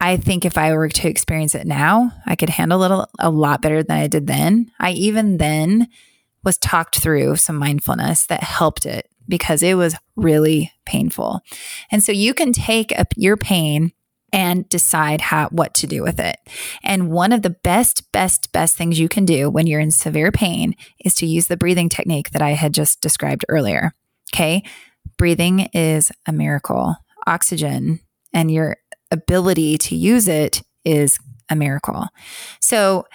I 0.00 0.16
think 0.16 0.44
if 0.44 0.58
I 0.58 0.74
were 0.74 0.88
to 0.88 1.08
experience 1.08 1.54
it 1.54 1.66
now, 1.66 2.12
I 2.26 2.34
could 2.34 2.48
handle 2.48 2.82
it 2.82 3.08
a, 3.20 3.30
lot 3.30 3.62
better 3.62 3.84
than 3.84 3.96
I 3.96 4.08
did 4.08 4.26
then. 4.26 4.70
I 4.80 4.90
even 4.92 5.36
then 5.36 5.86
was 6.44 6.58
talked 6.58 6.98
through 6.98 7.36
some 7.36 7.56
mindfulness 7.56 8.26
that 8.26 8.42
helped 8.42 8.84
it 8.84 9.08
because 9.28 9.62
it 9.62 9.74
was 9.74 9.94
really 10.16 10.72
painful. 10.86 11.40
And 11.92 12.02
so 12.02 12.10
you 12.10 12.34
can 12.34 12.52
take 12.52 12.98
up 12.98 13.14
your 13.16 13.36
pain 13.36 13.92
and 14.32 14.68
decide 14.68 15.20
how 15.20 15.48
what 15.50 15.74
to 15.74 15.86
do 15.86 16.02
with 16.02 16.18
it. 16.18 16.36
And 16.82 17.10
one 17.10 17.32
of 17.32 17.42
the 17.42 17.50
best 17.50 18.10
best 18.10 18.50
best 18.50 18.76
things 18.76 18.98
you 18.98 19.08
can 19.08 19.24
do 19.24 19.48
when 19.50 19.66
you're 19.68 19.78
in 19.78 19.92
severe 19.92 20.32
pain 20.32 20.74
is 21.04 21.14
to 21.16 21.26
use 21.26 21.46
the 21.46 21.56
breathing 21.56 21.88
technique 21.88 22.30
that 22.30 22.42
I 22.42 22.50
had 22.50 22.74
just 22.74 23.00
described 23.00 23.44
earlier. 23.48 23.94
Okay? 24.34 24.64
Breathing 25.16 25.68
is 25.72 26.12
a 26.26 26.32
miracle. 26.32 26.96
Oxygen 27.26 28.00
and 28.32 28.50
your 28.50 28.76
ability 29.10 29.78
to 29.78 29.94
use 29.94 30.28
it 30.28 30.62
is 30.84 31.18
a 31.48 31.56
miracle. 31.56 32.08
So, 32.60 33.06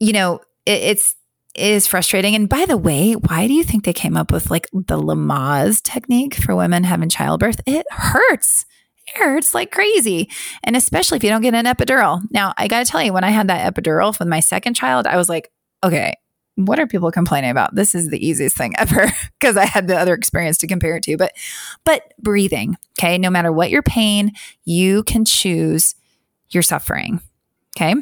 you 0.00 0.12
know, 0.12 0.40
it, 0.66 0.82
it's 0.82 1.14
it 1.54 1.70
is 1.70 1.86
frustrating. 1.86 2.34
And 2.34 2.48
by 2.48 2.64
the 2.64 2.78
way, 2.78 3.12
why 3.12 3.46
do 3.46 3.52
you 3.52 3.62
think 3.62 3.84
they 3.84 3.92
came 3.92 4.16
up 4.16 4.32
with 4.32 4.50
like 4.50 4.68
the 4.72 4.98
Lamaze 4.98 5.82
technique 5.82 6.34
for 6.34 6.56
women 6.56 6.84
having 6.84 7.10
childbirth? 7.10 7.60
It 7.66 7.86
hurts. 7.90 8.64
It 9.06 9.18
hurts 9.18 9.52
like 9.52 9.70
crazy. 9.70 10.30
And 10.62 10.76
especially 10.76 11.16
if 11.16 11.24
you 11.24 11.30
don't 11.30 11.42
get 11.42 11.54
an 11.54 11.66
epidural. 11.66 12.22
Now, 12.30 12.54
I 12.56 12.68
got 12.68 12.84
to 12.84 12.90
tell 12.90 13.02
you, 13.02 13.12
when 13.12 13.24
I 13.24 13.30
had 13.30 13.48
that 13.48 13.74
epidural 13.74 14.18
with 14.18 14.28
my 14.28 14.40
second 14.40 14.74
child, 14.74 15.06
I 15.06 15.16
was 15.16 15.28
like, 15.28 15.50
okay, 15.84 16.14
what 16.56 16.78
are 16.78 16.86
people 16.86 17.10
complaining 17.10 17.50
about? 17.50 17.74
This 17.74 17.94
is 17.94 18.08
the 18.08 18.24
easiest 18.24 18.56
thing 18.56 18.74
ever 18.78 19.10
because 19.40 19.56
I 19.56 19.64
had 19.64 19.88
the 19.88 19.98
other 19.98 20.14
experience 20.14 20.58
to 20.58 20.66
compare 20.66 20.96
it 20.96 21.02
to. 21.04 21.16
But 21.16 21.32
but 21.84 22.12
breathing, 22.18 22.76
okay? 22.98 23.18
No 23.18 23.30
matter 23.30 23.52
what 23.52 23.70
your 23.70 23.82
pain, 23.82 24.32
you 24.64 25.02
can 25.04 25.24
choose 25.24 25.94
your 26.50 26.62
suffering. 26.62 27.20
Okay? 27.76 27.94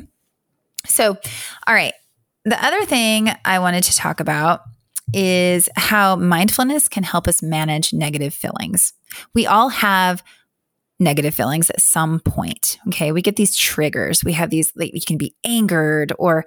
So, 0.87 1.17
all 1.67 1.75
right. 1.75 1.95
The 2.45 2.63
other 2.65 2.85
thing 2.85 3.31
I 3.45 3.59
wanted 3.59 3.85
to 3.85 3.97
talk 3.97 4.21
about 4.21 4.63
is 5.13 5.69
how 5.77 6.17
mindfulness 6.17 6.89
can 6.89 7.03
help 7.03 7.29
us 7.29 7.43
manage 7.43 7.93
negative 7.93 8.33
feelings. 8.33 8.93
We 9.35 9.47
all 9.47 9.69
have 9.69 10.23
negative 10.99 11.35
feelings 11.35 11.71
at 11.71 11.81
some 11.81 12.21
point. 12.21 12.79
Okay. 12.89 13.13
We 13.13 13.23
get 13.23 13.37
these 13.37 13.57
triggers. 13.57 14.25
We 14.25 14.33
have 14.33 14.51
these, 14.51 14.73
like, 14.77 14.93
we 14.93 15.01
can 15.01 15.19
be 15.19 15.35
angered 15.45 16.13
or 16.19 16.45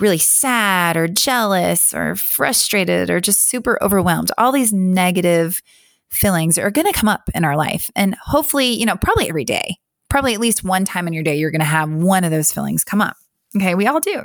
really 0.00 0.18
sad 0.18 0.96
or 0.96 1.08
jealous 1.08 1.94
or 1.94 2.16
frustrated 2.16 3.10
or 3.10 3.20
just 3.20 3.48
super 3.48 3.78
overwhelmed. 3.82 4.30
All 4.36 4.52
these 4.52 4.72
negative 4.72 5.62
feelings 6.10 6.58
are 6.58 6.70
going 6.70 6.86
to 6.86 6.98
come 6.98 7.08
up 7.08 7.28
in 7.34 7.44
our 7.44 7.56
life. 7.56 7.90
And 7.96 8.14
hopefully, 8.22 8.78
you 8.78 8.86
know, 8.86 8.96
probably 8.96 9.28
every 9.28 9.44
day, 9.44 9.76
probably 10.08 10.34
at 10.34 10.40
least 10.40 10.64
one 10.64 10.84
time 10.84 11.06
in 11.06 11.12
your 11.12 11.24
day, 11.24 11.36
you're 11.36 11.50
going 11.50 11.60
to 11.60 11.64
have 11.64 11.90
one 11.90 12.24
of 12.24 12.30
those 12.30 12.52
feelings 12.52 12.84
come 12.84 13.00
up. 13.00 13.16
Okay. 13.56 13.74
We 13.74 13.86
all 13.86 14.00
do. 14.00 14.24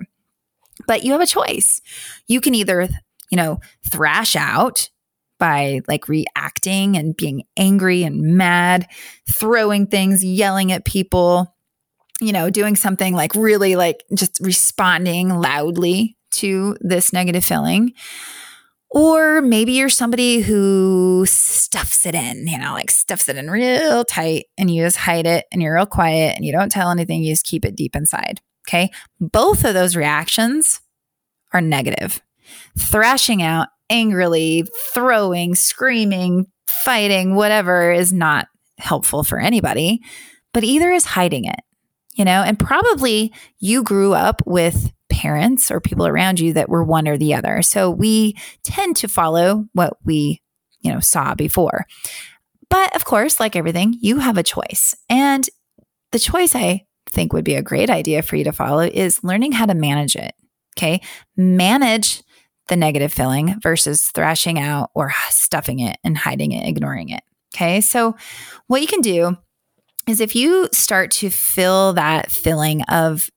But 0.87 1.03
you 1.03 1.11
have 1.11 1.21
a 1.21 1.27
choice. 1.27 1.81
You 2.27 2.41
can 2.41 2.55
either, 2.55 2.89
you 3.29 3.37
know, 3.37 3.59
thrash 3.85 4.35
out 4.35 4.89
by 5.37 5.81
like 5.87 6.07
reacting 6.07 6.97
and 6.97 7.15
being 7.15 7.43
angry 7.57 8.03
and 8.03 8.37
mad, 8.37 8.87
throwing 9.27 9.87
things, 9.87 10.23
yelling 10.23 10.71
at 10.71 10.85
people, 10.85 11.55
you 12.21 12.31
know, 12.31 12.49
doing 12.49 12.75
something 12.75 13.13
like 13.13 13.35
really 13.35 13.75
like 13.75 14.03
just 14.13 14.39
responding 14.39 15.29
loudly 15.29 16.15
to 16.31 16.77
this 16.79 17.11
negative 17.11 17.43
feeling. 17.43 17.93
Or 18.89 19.41
maybe 19.41 19.73
you're 19.73 19.89
somebody 19.89 20.41
who 20.41 21.25
stuffs 21.25 22.05
it 22.05 22.13
in, 22.13 22.47
you 22.47 22.57
know, 22.57 22.73
like 22.73 22.91
stuffs 22.91 23.27
it 23.29 23.37
in 23.37 23.49
real 23.49 24.03
tight 24.03 24.45
and 24.57 24.69
you 24.69 24.83
just 24.83 24.97
hide 24.97 25.25
it 25.25 25.45
and 25.51 25.61
you're 25.61 25.75
real 25.75 25.85
quiet 25.85 26.35
and 26.35 26.45
you 26.45 26.51
don't 26.51 26.71
tell 26.71 26.91
anything, 26.91 27.23
you 27.23 27.31
just 27.31 27.45
keep 27.45 27.65
it 27.65 27.75
deep 27.75 27.95
inside. 27.95 28.41
Okay. 28.67 28.91
Both 29.19 29.63
of 29.63 29.73
those 29.73 29.95
reactions 29.95 30.81
are 31.53 31.61
negative. 31.61 32.21
Thrashing 32.77 33.41
out 33.41 33.69
angrily, 33.89 34.67
throwing, 34.93 35.55
screaming, 35.55 36.47
fighting, 36.67 37.35
whatever 37.35 37.91
is 37.91 38.11
not 38.13 38.47
helpful 38.77 39.23
for 39.23 39.39
anybody, 39.39 40.01
but 40.53 40.63
either 40.63 40.91
is 40.91 41.05
hiding 41.05 41.45
it, 41.45 41.59
you 42.21 42.25
know, 42.25 42.43
and 42.43 42.59
probably 42.59 43.33
you 43.57 43.81
grew 43.81 44.13
up 44.13 44.43
with 44.45 44.93
parents 45.09 45.71
or 45.71 45.81
people 45.81 46.05
around 46.05 46.39
you 46.39 46.53
that 46.53 46.69
were 46.69 46.83
one 46.83 47.07
or 47.07 47.17
the 47.17 47.33
other. 47.33 47.63
So 47.63 47.89
we 47.89 48.37
tend 48.61 48.95
to 48.97 49.07
follow 49.07 49.65
what 49.73 49.97
we, 50.05 50.39
you 50.81 50.93
know, 50.93 50.99
saw 50.99 51.33
before. 51.33 51.87
But 52.69 52.95
of 52.95 53.05
course, 53.05 53.39
like 53.39 53.55
everything, 53.55 53.97
you 54.01 54.19
have 54.19 54.37
a 54.37 54.43
choice. 54.43 54.95
And 55.09 55.49
the 56.11 56.19
choice 56.19 56.53
I 56.53 56.85
think 57.09 57.33
would 57.33 57.43
be 57.43 57.55
a 57.55 57.63
great 57.63 57.89
idea 57.89 58.21
for 58.21 58.35
you 58.35 58.43
to 58.43 58.51
follow 58.51 58.81
is 58.81 59.23
learning 59.23 59.53
how 59.53 59.65
to 59.65 59.73
manage 59.73 60.15
it. 60.15 60.35
Okay. 60.77 61.01
Manage 61.35 62.21
the 62.67 62.75
negative 62.75 63.11
feeling 63.11 63.59
versus 63.63 64.11
thrashing 64.11 64.59
out 64.59 64.91
or 64.93 65.11
stuffing 65.29 65.79
it 65.79 65.97
and 66.03 66.15
hiding 66.15 66.51
it, 66.51 66.69
ignoring 66.69 67.09
it. 67.09 67.23
Okay. 67.55 67.81
So, 67.81 68.15
what 68.67 68.81
you 68.81 68.87
can 68.87 69.01
do 69.01 69.37
is 70.07 70.19
if 70.19 70.35
you 70.35 70.67
start 70.71 71.11
to 71.11 71.29
feel 71.29 71.93
that 71.93 72.31
feeling 72.31 72.81
of 72.83 73.29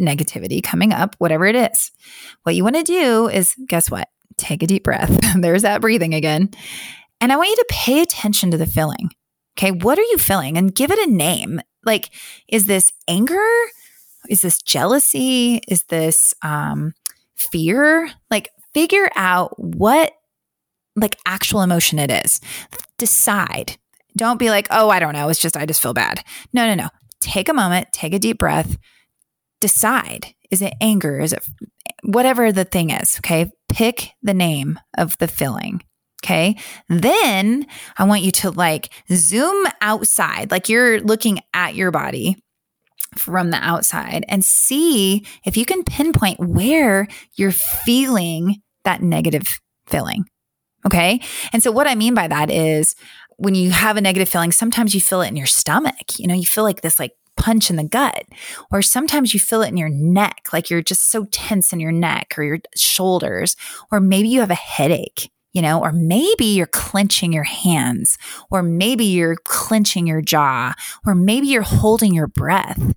negativity 0.00 0.62
coming 0.62 0.92
up, 0.92 1.14
whatever 1.18 1.46
it 1.46 1.56
is, 1.56 1.90
what 2.42 2.54
you 2.54 2.64
want 2.64 2.76
to 2.76 2.82
do 2.82 3.28
is 3.28 3.54
guess 3.66 3.90
what? 3.90 4.08
Take 4.36 4.62
a 4.62 4.66
deep 4.66 4.84
breath. 4.84 5.10
There's 5.40 5.62
that 5.62 5.80
breathing 5.80 6.14
again. 6.14 6.50
And 7.20 7.32
I 7.32 7.36
want 7.36 7.50
you 7.50 7.56
to 7.56 7.66
pay 7.68 8.02
attention 8.02 8.50
to 8.50 8.56
the 8.56 8.66
feeling. 8.66 9.10
Okay. 9.56 9.70
What 9.70 9.98
are 9.98 10.02
you 10.02 10.18
feeling? 10.18 10.58
And 10.58 10.74
give 10.74 10.90
it 10.90 11.08
a 11.08 11.10
name. 11.10 11.60
Like, 11.84 12.10
is 12.48 12.66
this 12.66 12.92
anger? 13.06 13.46
Is 14.28 14.42
this 14.42 14.60
jealousy? 14.60 15.60
Is 15.68 15.84
this 15.84 16.34
um, 16.42 16.92
fear? 17.36 18.10
Like, 18.30 18.50
figure 18.72 19.08
out 19.14 19.54
what 19.58 20.12
like 20.96 21.18
actual 21.26 21.62
emotion 21.62 21.98
it 21.98 22.10
is. 22.10 22.40
Decide. 22.98 23.76
Don't 24.16 24.38
be 24.38 24.50
like, 24.50 24.68
oh, 24.70 24.90
I 24.90 25.00
don't 25.00 25.12
know. 25.12 25.28
It's 25.28 25.40
just, 25.40 25.56
I 25.56 25.66
just 25.66 25.82
feel 25.82 25.94
bad. 25.94 26.24
No, 26.52 26.66
no, 26.66 26.74
no. 26.74 26.88
Take 27.20 27.48
a 27.48 27.54
moment, 27.54 27.88
take 27.92 28.12
a 28.12 28.18
deep 28.18 28.38
breath, 28.38 28.76
decide. 29.60 30.34
Is 30.50 30.62
it 30.62 30.74
anger? 30.80 31.20
Is 31.20 31.32
it 31.32 31.44
whatever 32.02 32.52
the 32.52 32.64
thing 32.64 32.90
is? 32.90 33.18
Okay. 33.18 33.50
Pick 33.68 34.10
the 34.22 34.34
name 34.34 34.78
of 34.96 35.16
the 35.18 35.28
feeling. 35.28 35.82
Okay. 36.24 36.56
Then 36.88 37.66
I 37.98 38.04
want 38.04 38.22
you 38.22 38.30
to 38.32 38.50
like 38.50 38.90
zoom 39.12 39.66
outside, 39.80 40.50
like 40.50 40.68
you're 40.68 41.00
looking 41.00 41.40
at 41.52 41.74
your 41.74 41.90
body 41.90 42.36
from 43.16 43.50
the 43.50 43.58
outside 43.58 44.24
and 44.28 44.44
see 44.44 45.26
if 45.44 45.56
you 45.56 45.64
can 45.64 45.84
pinpoint 45.84 46.40
where 46.40 47.06
you're 47.34 47.52
feeling 47.52 48.62
that 48.84 49.02
negative 49.02 49.60
feeling. 49.86 50.24
Okay. 50.86 51.20
And 51.52 51.62
so, 51.62 51.72
what 51.72 51.86
I 51.86 51.94
mean 51.94 52.14
by 52.14 52.28
that 52.28 52.50
is 52.50 52.94
when 53.36 53.54
you 53.54 53.70
have 53.70 53.96
a 53.96 54.00
negative 54.00 54.28
feeling, 54.28 54.52
sometimes 54.52 54.94
you 54.94 55.00
feel 55.00 55.20
it 55.20 55.28
in 55.28 55.36
your 55.36 55.46
stomach. 55.46 56.18
You 56.18 56.26
know, 56.26 56.34
you 56.34 56.46
feel 56.46 56.64
like 56.64 56.82
this 56.82 56.98
like 56.98 57.12
punch 57.36 57.70
in 57.70 57.76
the 57.76 57.84
gut, 57.84 58.24
or 58.70 58.80
sometimes 58.80 59.34
you 59.34 59.40
feel 59.40 59.62
it 59.62 59.68
in 59.68 59.76
your 59.76 59.88
neck, 59.88 60.48
like 60.52 60.70
you're 60.70 60.82
just 60.82 61.10
so 61.10 61.24
tense 61.26 61.72
in 61.72 61.80
your 61.80 61.92
neck 61.92 62.34
or 62.38 62.44
your 62.44 62.58
shoulders, 62.76 63.56
or 63.90 64.00
maybe 64.00 64.28
you 64.28 64.40
have 64.40 64.50
a 64.50 64.54
headache 64.54 65.30
you 65.54 65.62
know, 65.62 65.80
or 65.80 65.92
maybe 65.92 66.44
you're 66.44 66.66
clenching 66.66 67.32
your 67.32 67.44
hands, 67.44 68.18
or 68.50 68.60
maybe 68.62 69.04
you're 69.04 69.36
clenching 69.36 70.06
your 70.06 70.20
jaw, 70.20 70.74
or 71.06 71.14
maybe 71.14 71.46
you're 71.46 71.62
holding 71.62 72.12
your 72.12 72.26
breath, 72.26 72.92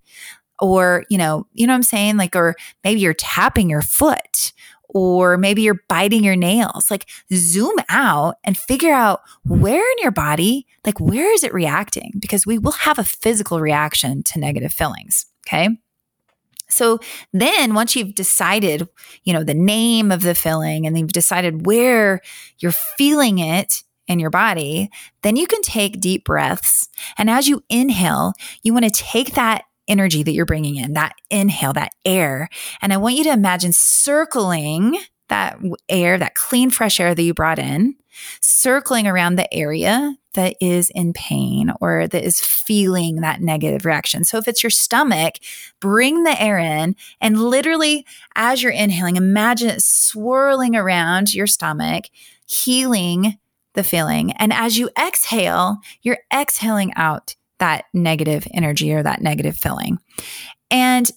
or, 0.59 1.05
you 1.09 1.19
know, 1.19 1.45
you 1.53 1.67
know 1.67 1.73
what 1.73 1.77
I'm 1.77 1.83
saying? 1.83 2.17
Like, 2.17 2.35
or 2.35 2.55
maybe 2.83 2.99
you're 2.99 3.13
tapping 3.13 3.69
your 3.69 3.83
foot, 3.83 4.53
or 4.89 5.37
maybe 5.37 5.61
you're 5.61 5.81
biting 5.89 6.23
your 6.23 6.35
nails. 6.35 6.89
Like, 6.89 7.09
zoom 7.33 7.75
out 7.89 8.35
and 8.43 8.57
figure 8.57 8.93
out 8.93 9.21
where 9.43 9.89
in 9.91 9.97
your 10.01 10.11
body, 10.11 10.65
like, 10.85 10.99
where 10.99 11.33
is 11.33 11.43
it 11.43 11.53
reacting? 11.53 12.13
Because 12.19 12.45
we 12.45 12.57
will 12.57 12.71
have 12.71 12.99
a 12.99 13.03
physical 13.03 13.59
reaction 13.59 14.23
to 14.23 14.39
negative 14.39 14.73
feelings. 14.73 15.25
Okay. 15.47 15.69
So 16.69 16.99
then 17.31 17.73
once 17.73 17.95
you've 17.95 18.15
decided, 18.15 18.87
you 19.23 19.33
know, 19.33 19.43
the 19.43 19.53
name 19.53 20.11
of 20.11 20.21
the 20.21 20.35
filling 20.35 20.85
and 20.85 20.97
you've 20.97 21.13
decided 21.13 21.65
where 21.65 22.21
you're 22.59 22.71
feeling 22.71 23.39
it 23.39 23.83
in 24.07 24.19
your 24.19 24.29
body, 24.29 24.89
then 25.21 25.35
you 25.35 25.47
can 25.47 25.61
take 25.61 25.99
deep 25.99 26.25
breaths. 26.25 26.89
And 27.17 27.29
as 27.29 27.47
you 27.47 27.63
inhale, 27.69 28.33
you 28.63 28.73
want 28.73 28.85
to 28.85 28.91
take 28.91 29.33
that 29.33 29.63
energy 29.87 30.23
that 30.23 30.31
you're 30.31 30.45
bringing 30.45 30.75
in, 30.75 30.93
that 30.93 31.15
inhale, 31.29 31.73
that 31.73 31.91
air, 32.05 32.49
and 32.81 32.93
I 32.93 32.97
want 32.97 33.15
you 33.15 33.23
to 33.25 33.31
imagine 33.31 33.73
circling 33.73 34.97
that 35.29 35.59
air, 35.89 36.17
that 36.17 36.35
clean, 36.35 36.69
fresh 36.69 36.99
air 36.99 37.13
that 37.13 37.21
you 37.21 37.33
brought 37.33 37.59
in, 37.59 37.95
circling 38.41 39.07
around 39.07 39.35
the 39.35 39.53
area 39.53 40.15
that 40.33 40.55
is 40.61 40.89
in 40.91 41.13
pain 41.13 41.71
or 41.81 42.07
that 42.07 42.23
is 42.23 42.39
feeling 42.39 43.17
that 43.17 43.41
negative 43.41 43.85
reaction. 43.85 44.23
So 44.23 44.37
if 44.37 44.47
it's 44.47 44.63
your 44.63 44.69
stomach, 44.69 45.35
bring 45.79 46.23
the 46.23 46.39
air 46.41 46.57
in 46.57 46.95
and 47.19 47.41
literally, 47.41 48.05
as 48.35 48.63
you're 48.63 48.71
inhaling, 48.71 49.15
imagine 49.15 49.69
it 49.69 49.81
swirling 49.81 50.75
around 50.75 51.33
your 51.33 51.47
stomach, 51.47 52.05
healing 52.45 53.37
the 53.73 53.83
feeling. 53.83 54.31
And 54.33 54.53
as 54.53 54.77
you 54.77 54.89
exhale, 54.99 55.77
you're 56.01 56.19
exhaling 56.33 56.93
out 56.95 57.35
that 57.59 57.85
negative 57.93 58.47
energy 58.53 58.93
or 58.93 59.03
that 59.03 59.21
negative 59.21 59.57
feeling. 59.57 59.99
And 60.69 61.09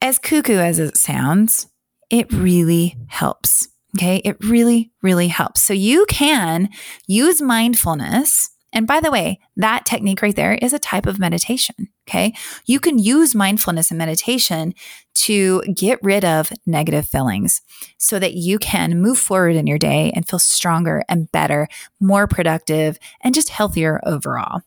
as 0.00 0.18
cuckoo 0.18 0.58
as 0.58 0.78
it 0.78 0.96
sounds, 0.96 1.66
it 2.10 2.32
really 2.32 2.96
helps. 3.08 3.68
Okay. 3.96 4.16
It 4.24 4.36
really, 4.44 4.92
really 5.02 5.28
helps. 5.28 5.62
So 5.62 5.72
you 5.72 6.04
can 6.08 6.68
use 7.06 7.40
mindfulness. 7.40 8.50
And 8.72 8.86
by 8.86 9.00
the 9.00 9.10
way, 9.10 9.40
that 9.56 9.86
technique 9.86 10.20
right 10.20 10.36
there 10.36 10.54
is 10.54 10.74
a 10.74 10.78
type 10.78 11.06
of 11.06 11.18
meditation. 11.18 11.88
Okay. 12.08 12.34
You 12.66 12.80
can 12.80 12.98
use 12.98 13.34
mindfulness 13.34 13.90
and 13.90 13.98
meditation 13.98 14.74
to 15.14 15.62
get 15.74 15.98
rid 16.02 16.24
of 16.24 16.52
negative 16.66 17.06
feelings 17.06 17.62
so 17.96 18.18
that 18.18 18.34
you 18.34 18.58
can 18.58 19.00
move 19.00 19.18
forward 19.18 19.56
in 19.56 19.66
your 19.66 19.78
day 19.78 20.12
and 20.14 20.28
feel 20.28 20.38
stronger 20.38 21.02
and 21.08 21.32
better, 21.32 21.66
more 21.98 22.26
productive, 22.26 22.98
and 23.22 23.34
just 23.34 23.48
healthier 23.48 24.00
overall. 24.04 24.60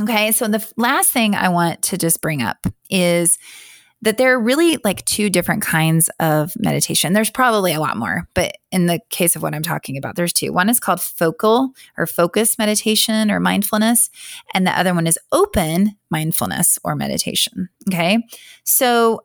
Okay. 0.00 0.32
So 0.32 0.48
the 0.48 0.66
last 0.76 1.10
thing 1.10 1.34
I 1.34 1.48
want 1.48 1.82
to 1.82 1.98
just 1.98 2.20
bring 2.20 2.42
up 2.42 2.66
is 2.90 3.38
that 4.02 4.18
there 4.18 4.34
are 4.34 4.40
really 4.40 4.78
like 4.84 5.02
two 5.06 5.30
different 5.30 5.62
kinds 5.62 6.10
of 6.20 6.52
meditation. 6.58 7.14
There's 7.14 7.30
probably 7.30 7.72
a 7.72 7.80
lot 7.80 7.96
more, 7.96 8.28
but 8.34 8.58
in 8.70 8.86
the 8.86 9.00
case 9.08 9.34
of 9.34 9.42
what 9.42 9.54
I'm 9.54 9.62
talking 9.62 9.96
about, 9.96 10.14
there's 10.14 10.32
two. 10.32 10.52
One 10.52 10.68
is 10.68 10.78
called 10.78 11.00
focal 11.00 11.70
or 11.96 12.06
focus 12.06 12.58
meditation 12.58 13.30
or 13.30 13.40
mindfulness, 13.40 14.10
and 14.52 14.66
the 14.66 14.78
other 14.78 14.92
one 14.92 15.06
is 15.06 15.18
open 15.32 15.96
mindfulness 16.10 16.78
or 16.84 16.94
meditation. 16.96 17.70
Okay. 17.88 18.18
So 18.64 19.20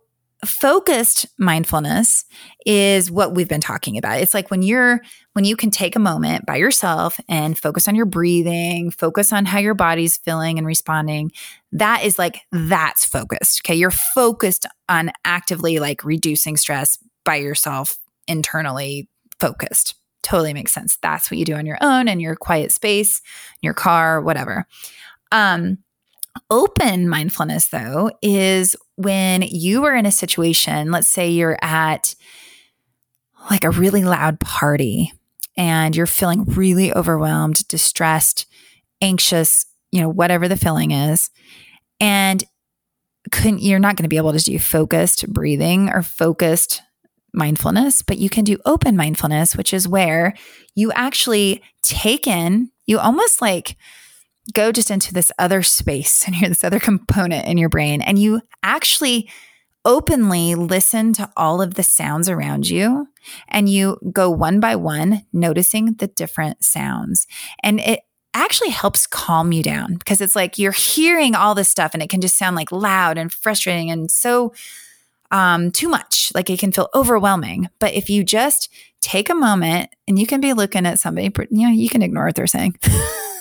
focused 0.45 1.27
mindfulness 1.37 2.23
is 2.65 3.11
what 3.11 3.35
we've 3.35 3.49
been 3.49 3.59
talking 3.59 3.97
about. 3.97 4.21
It's 4.21 4.33
like 4.33 4.49
when 4.49 4.61
you're 4.61 5.01
when 5.39 5.45
you 5.45 5.55
can 5.55 5.71
take 5.71 5.95
a 5.95 5.99
moment 5.99 6.45
by 6.45 6.57
yourself 6.57 7.17
and 7.29 7.57
focus 7.57 7.87
on 7.87 7.95
your 7.95 8.05
breathing, 8.05 8.91
focus 8.91 9.31
on 9.31 9.45
how 9.45 9.57
your 9.57 9.73
body's 9.73 10.17
feeling 10.17 10.57
and 10.57 10.67
responding. 10.67 11.31
That 11.71 12.03
is 12.03 12.19
like 12.19 12.41
that's 12.51 13.05
focused. 13.05 13.61
Okay? 13.61 13.75
You're 13.75 13.89
focused 13.89 14.65
on 14.89 15.11
actively 15.23 15.79
like 15.79 16.03
reducing 16.03 16.57
stress 16.57 16.97
by 17.23 17.37
yourself 17.37 17.99
internally 18.27 19.07
focused. 19.39 19.95
Totally 20.23 20.53
makes 20.53 20.73
sense. 20.73 20.97
That's 21.01 21.31
what 21.31 21.37
you 21.37 21.45
do 21.45 21.53
on 21.53 21.65
your 21.65 21.77
own 21.79 22.09
in 22.09 22.19
your 22.19 22.35
quiet 22.35 22.73
space, 22.73 23.21
your 23.61 23.73
car, 23.73 24.19
whatever. 24.19 24.67
Um 25.31 25.77
Open 26.51 27.07
mindfulness, 27.07 27.67
though, 27.67 28.11
is 28.21 28.75
when 28.95 29.41
you 29.41 29.85
are 29.85 29.95
in 29.95 30.05
a 30.05 30.11
situation, 30.11 30.91
let's 30.91 31.07
say 31.07 31.29
you're 31.29 31.57
at 31.61 32.13
like 33.49 33.63
a 33.63 33.71
really 33.71 34.03
loud 34.03 34.39
party 34.41 35.13
and 35.59 35.93
you're 35.93 36.07
feeling 36.07 36.45
really 36.45 36.93
overwhelmed, 36.93 37.67
distressed, 37.67 38.45
anxious, 39.01 39.65
you 39.91 39.99
know, 39.99 40.07
whatever 40.07 40.47
the 40.47 40.55
feeling 40.55 40.91
is. 40.91 41.29
And 41.99 42.41
couldn't, 43.29 43.61
you're 43.61 43.77
not 43.77 43.97
going 43.97 44.03
to 44.03 44.09
be 44.09 44.15
able 44.15 44.31
to 44.31 44.39
do 44.39 44.57
focused 44.57 45.27
breathing 45.27 45.89
or 45.89 46.01
focused 46.01 46.81
mindfulness, 47.33 48.01
but 48.01 48.17
you 48.17 48.29
can 48.29 48.45
do 48.45 48.57
open 48.65 48.95
mindfulness, 48.95 49.57
which 49.57 49.73
is 49.73 49.85
where 49.85 50.33
you 50.75 50.93
actually 50.93 51.61
take 51.83 52.25
in, 52.25 52.71
you 52.85 52.97
almost 52.97 53.41
like, 53.41 53.75
go 54.53 54.71
just 54.71 54.89
into 54.89 55.13
this 55.13 55.31
other 55.37 55.61
space 55.61 56.23
and 56.25 56.35
hear 56.35 56.47
this 56.47 56.63
other 56.63 56.79
component 56.79 57.45
in 57.45 57.57
your 57.57 57.69
brain, 57.69 58.01
and 58.01 58.17
you 58.17 58.41
actually 58.63 59.29
openly 59.89 60.53
listen 60.53 61.13
to 61.13 61.27
all 61.35 61.63
of 61.63 61.73
the 61.73 61.81
sounds 61.81 62.29
around 62.29 62.69
you 62.69 63.07
and 63.47 63.67
you 63.67 63.97
go 64.11 64.29
one 64.29 64.59
by 64.59 64.75
one 64.75 65.25
noticing 65.33 65.95
the 65.95 66.05
different 66.05 66.63
sounds. 66.63 67.25
And 67.63 67.79
it 67.79 68.01
actually 68.35 68.69
helps 68.69 69.07
calm 69.07 69.51
you 69.51 69.63
down 69.63 69.95
because 69.95 70.21
it's 70.21 70.35
like 70.35 70.59
you're 70.59 70.71
hearing 70.71 71.33
all 71.33 71.55
this 71.55 71.69
stuff 71.69 71.95
and 71.95 72.03
it 72.03 72.09
can 72.09 72.21
just 72.21 72.37
sound 72.37 72.55
like 72.55 72.71
loud 72.71 73.17
and 73.17 73.33
frustrating 73.33 73.89
and 73.89 74.11
so 74.11 74.53
um, 75.31 75.71
too 75.71 75.89
much. 75.89 76.31
Like 76.35 76.51
it 76.51 76.59
can 76.59 76.71
feel 76.71 76.89
overwhelming. 76.93 77.67
But 77.79 77.95
if 77.95 78.11
you 78.11 78.23
just 78.23 78.69
take 79.01 79.27
a 79.31 79.35
moment 79.35 79.89
and 80.07 80.19
you 80.19 80.27
can 80.27 80.39
be 80.39 80.53
looking 80.53 80.85
at 80.85 80.99
somebody 80.99 81.31
you 81.49 81.67
know 81.67 81.73
you 81.73 81.89
can 81.89 82.01
ignore 82.03 82.25
what 82.25 82.35
they're 82.35 82.45
saying 82.45 82.75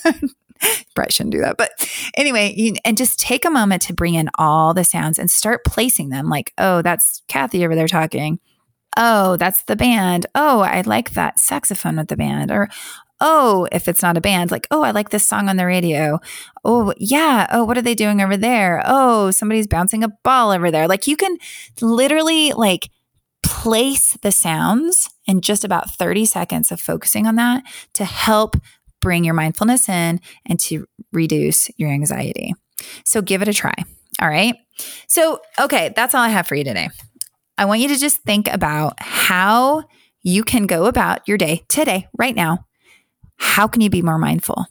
Probably 0.95 1.11
shouldn't 1.11 1.33
do 1.33 1.41
that. 1.41 1.57
But 1.57 1.71
anyway, 2.17 2.55
you, 2.57 2.75
and 2.85 2.97
just 2.97 3.19
take 3.19 3.45
a 3.45 3.51
moment 3.51 3.83
to 3.83 3.95
bring 3.95 4.15
in 4.15 4.31
all 4.39 4.75
the 4.75 4.85
sounds 4.85 5.19
and 5.19 5.31
start 5.31 5.65
placing 5.65 6.09
them 6.09 6.29
like, 6.29 6.53
oh, 6.59 6.83
that's 6.83 7.23
Kathy 7.29 7.65
over 7.65 7.75
there 7.75 7.89
talking. 7.89 8.39
Oh, 8.97 9.37
that's 9.37 9.63
the 9.65 9.77
band. 9.77 10.27
Oh, 10.35 10.61
I 10.61 10.81
like 10.83 11.11
that 11.11 11.39
saxophone 11.39 11.97
with 11.97 12.09
the 12.09 12.17
band. 12.17 12.51
Or, 12.51 12.69
oh, 13.21 13.69
if 13.71 13.87
it's 13.87 14.03
not 14.03 14.17
a 14.17 14.21
band, 14.21 14.51
like, 14.51 14.67
oh, 14.71 14.83
I 14.83 14.91
like 14.91 15.11
this 15.11 15.27
song 15.27 15.49
on 15.49 15.57
the 15.57 15.67
radio. 15.67 16.19
Oh, 16.65 16.93
yeah. 16.97 17.47
Oh, 17.53 17.65
what 17.65 17.79
are 17.79 17.83
they 17.83 17.95
doing 17.95 18.21
over 18.21 18.37
there? 18.37 18.83
Oh, 18.85 19.31
somebody's 19.31 19.67
bouncing 19.67 20.03
a 20.03 20.13
ball 20.25 20.51
over 20.51 20.71
there. 20.71 20.89
Like, 20.89 21.07
you 21.07 21.17
can 21.17 21.37
literally 21.81 22.53
like 22.53 22.91
place 23.43 24.17
the 24.23 24.33
sounds 24.33 25.11
in 25.27 25.41
just 25.41 25.65
about 25.65 25.91
30 25.91 26.25
seconds 26.25 26.73
of 26.73 26.81
focusing 26.81 27.27
on 27.27 27.37
that 27.37 27.63
to 27.95 28.05
help 28.05 28.57
bring 29.01 29.25
your 29.25 29.35
mindfulness 29.35 29.89
in 29.89 30.21
and 30.47 30.59
to 30.61 30.87
reduce 31.13 31.71
your 31.77 31.91
anxiety. 31.91 32.55
So 33.05 33.23
give 33.23 33.43
it 33.43 33.49
a 33.49 33.55
try. 33.55 33.75
All 34.21 34.29
right. 34.29 34.57
So, 35.07 35.41
okay, 35.59 35.93
that's 35.95 36.15
all 36.15 36.23
I 36.23 36.29
have 36.29 36.47
for 36.47 36.55
you 36.55 36.65
today. 36.65 36.89
I 37.57 37.65
want 37.65 37.81
you 37.81 37.89
to 37.89 37.97
just 37.97 38.19
think 38.19 38.49
about 38.49 38.95
how 38.99 39.85
you 40.23 40.45
can 40.45 40.67
go 40.67 40.87
about 40.87 41.27
your 41.27 41.39
day 41.39 41.65
today, 41.69 42.09
right 42.17 42.35
now. 42.35 42.67
How 43.37 43.67
can 43.67 43.81
you 43.81 43.91
be 43.91 44.03
more 44.03 44.19
mindful? 44.19 44.67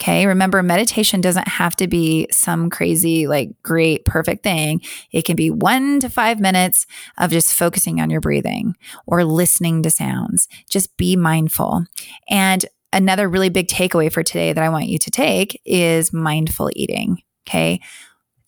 Okay. 0.00 0.26
Remember, 0.26 0.62
meditation 0.62 1.20
doesn't 1.20 1.46
have 1.46 1.76
to 1.76 1.86
be 1.86 2.26
some 2.32 2.70
crazy, 2.70 3.28
like 3.28 3.50
great, 3.62 4.04
perfect 4.04 4.42
thing. 4.42 4.80
It 5.12 5.24
can 5.24 5.36
be 5.36 5.50
one 5.50 6.00
to 6.00 6.08
five 6.08 6.40
minutes 6.40 6.86
of 7.18 7.30
just 7.30 7.54
focusing 7.54 8.00
on 8.00 8.10
your 8.10 8.20
breathing 8.20 8.74
or 9.06 9.24
listening 9.24 9.82
to 9.84 9.90
sounds. 9.90 10.48
Just 10.68 10.96
be 10.96 11.14
mindful. 11.14 11.84
And 12.28 12.64
another 12.92 13.28
really 13.28 13.48
big 13.48 13.68
takeaway 13.68 14.12
for 14.12 14.22
today 14.22 14.52
that 14.52 14.62
I 14.62 14.68
want 14.68 14.86
you 14.86 14.98
to 14.98 15.10
take 15.10 15.60
is 15.64 16.12
mindful 16.12 16.70
eating. 16.74 17.22
Okay. 17.46 17.80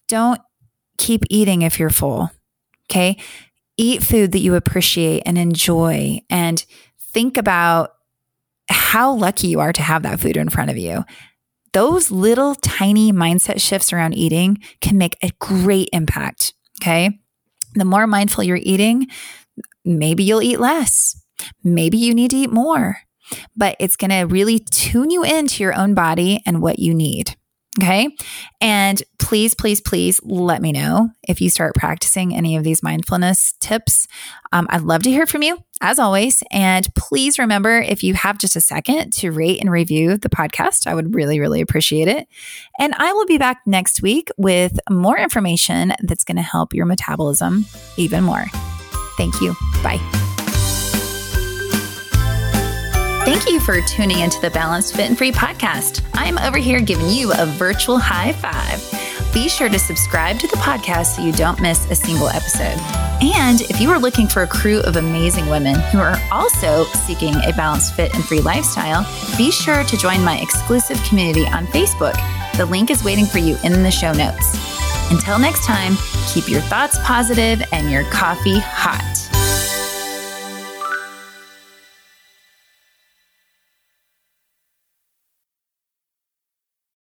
Don't 0.09 0.41
keep 0.99 1.25
eating 1.31 1.63
if 1.63 1.79
you're 1.79 1.91
full. 1.91 2.31
Okay. 2.91 3.17
Eat 3.77 4.03
food 4.03 4.33
that 4.33 4.41
you 4.41 4.55
appreciate 4.55 5.23
and 5.27 5.37
enjoy 5.37 6.21
and 6.31 6.65
think 6.99 7.37
about 7.37 7.95
how 8.69 9.13
lucky 9.13 9.49
you 9.49 9.61
are 9.61 9.73
to 9.73 9.83
have 9.83 10.03
that 10.03 10.21
food 10.21 10.37
in 10.37 10.49
front 10.49 10.71
of 10.71 10.77
you. 10.77 11.05
Those 11.73 12.11
little 12.11 12.55
tiny 12.55 13.13
mindset 13.13 13.61
shifts 13.61 13.93
around 13.93 14.15
eating 14.15 14.63
can 14.81 14.97
make 14.97 15.17
a 15.23 15.33
great 15.41 15.89
impact. 15.93 16.55
Okay. 16.81 17.19
The 17.75 17.85
more 17.85 18.07
mindful 18.07 18.45
you're 18.45 18.61
eating, 18.63 19.09
maybe 19.85 20.23
you'll 20.23 20.43
eat 20.43 20.61
less. 20.61 21.21
Maybe 21.65 21.99
you 21.99 22.15
need 22.15 22.31
to 22.31 22.37
eat 22.37 22.53
more 22.53 22.99
but 23.57 23.76
it's 23.80 23.97
going 23.97 24.11
to 24.11 24.22
really 24.22 24.59
tune 24.59 25.11
you 25.11 25.24
into 25.24 25.62
your 25.62 25.74
own 25.74 25.95
body 25.95 26.43
and 26.47 26.62
what 26.62 26.78
you 26.78 26.95
need. 26.95 27.37
Okay. 27.80 28.09
And 28.61 29.03
please, 29.18 29.53
please, 29.53 29.80
please 29.80 30.20
let 30.22 30.62
me 30.62 30.70
know 30.70 31.11
if 31.26 31.41
you 31.41 31.51
start 31.51 31.74
practicing 31.74 32.35
any 32.35 32.57
of 32.57 32.62
these 32.62 32.85
mindfulness 32.85 33.55
tips. 33.59 34.07
Um, 34.53 34.68
I'd 34.70 34.82
love 34.82 35.03
to 35.03 35.11
hear 35.11 35.26
from 35.26 35.43
you, 35.43 35.59
as 35.80 35.99
always. 35.99 36.45
And 36.53 36.89
please 36.95 37.37
remember 37.37 37.80
if 37.80 38.05
you 38.05 38.14
have 38.14 38.39
just 38.39 38.55
a 38.55 38.61
second 38.61 39.12
to 39.14 39.32
rate 39.32 39.61
and 39.61 39.72
review 39.72 40.16
the 40.16 40.28
podcast, 40.28 40.87
I 40.87 40.95
would 40.95 41.16
really, 41.16 41.41
really 41.41 41.61
appreciate 41.61 42.07
it. 42.07 42.28
And 42.78 42.95
I 42.97 43.12
will 43.12 43.26
be 43.26 43.39
back 43.39 43.62
next 43.66 44.03
week 44.03 44.30
with 44.37 44.78
more 44.89 45.18
information 45.18 45.95
that's 46.03 46.22
going 46.22 46.37
to 46.37 46.43
help 46.43 46.74
your 46.74 46.87
metabolism 46.87 47.66
even 47.97 48.22
more. 48.22 48.45
Thank 49.16 49.41
you. 49.41 49.57
Bye. 49.82 50.34
Thank 53.25 53.49
you 53.49 53.59
for 53.59 53.81
tuning 53.81 54.18
into 54.18 54.39
the 54.43 54.51
Balanced 54.51 54.95
Fit 54.95 55.09
and 55.09 55.16
Free 55.16 55.33
podcast. 55.33 56.05
I'm 56.12 56.37
over 56.37 56.59
here 56.59 56.79
giving 56.79 57.09
you 57.09 57.33
a 57.33 57.47
virtual 57.47 57.97
high 57.97 58.33
five. 58.35 58.83
Be 59.33 59.49
sure 59.49 59.70
to 59.70 59.79
subscribe 59.79 60.39
to 60.41 60.47
the 60.47 60.59
podcast 60.59 61.16
so 61.16 61.22
you 61.22 61.33
don't 61.33 61.59
miss 61.59 61.91
a 61.91 61.95
single 61.95 62.29
episode. 62.29 62.79
And 63.22 63.62
if 63.62 63.81
you 63.81 63.91
are 63.91 63.99
looking 63.99 64.27
for 64.29 64.43
a 64.43 64.47
crew 64.47 64.81
of 64.81 64.97
amazing 64.97 65.49
women 65.49 65.75
who 65.91 66.01
are 66.01 66.18
also 66.31 66.85
seeking 67.07 67.35
a 67.35 67.53
balanced, 67.57 67.95
fit, 67.95 68.14
and 68.14 68.22
free 68.22 68.43
lifestyle, 68.43 69.07
be 69.39 69.51
sure 69.51 69.85
to 69.85 69.97
join 69.97 70.22
my 70.22 70.39
exclusive 70.41 71.03
community 71.05 71.47
on 71.47 71.66
Facebook. 71.68 72.14
The 72.59 72.66
link 72.66 72.91
is 72.91 73.05
waiting 73.05 73.25
for 73.25 73.39
you 73.39 73.57
in 73.64 73.83
the 73.83 73.91
show 73.91 74.12
notes. 74.12 74.53
Until 75.11 75.39
next 75.39 75.64
time, 75.64 75.97
keep 76.29 76.47
your 76.47 76.61
thoughts 76.61 76.99
positive 77.03 77.62
and 77.72 77.91
your 77.91 78.05
coffee 78.11 78.59
hot. 78.59 79.34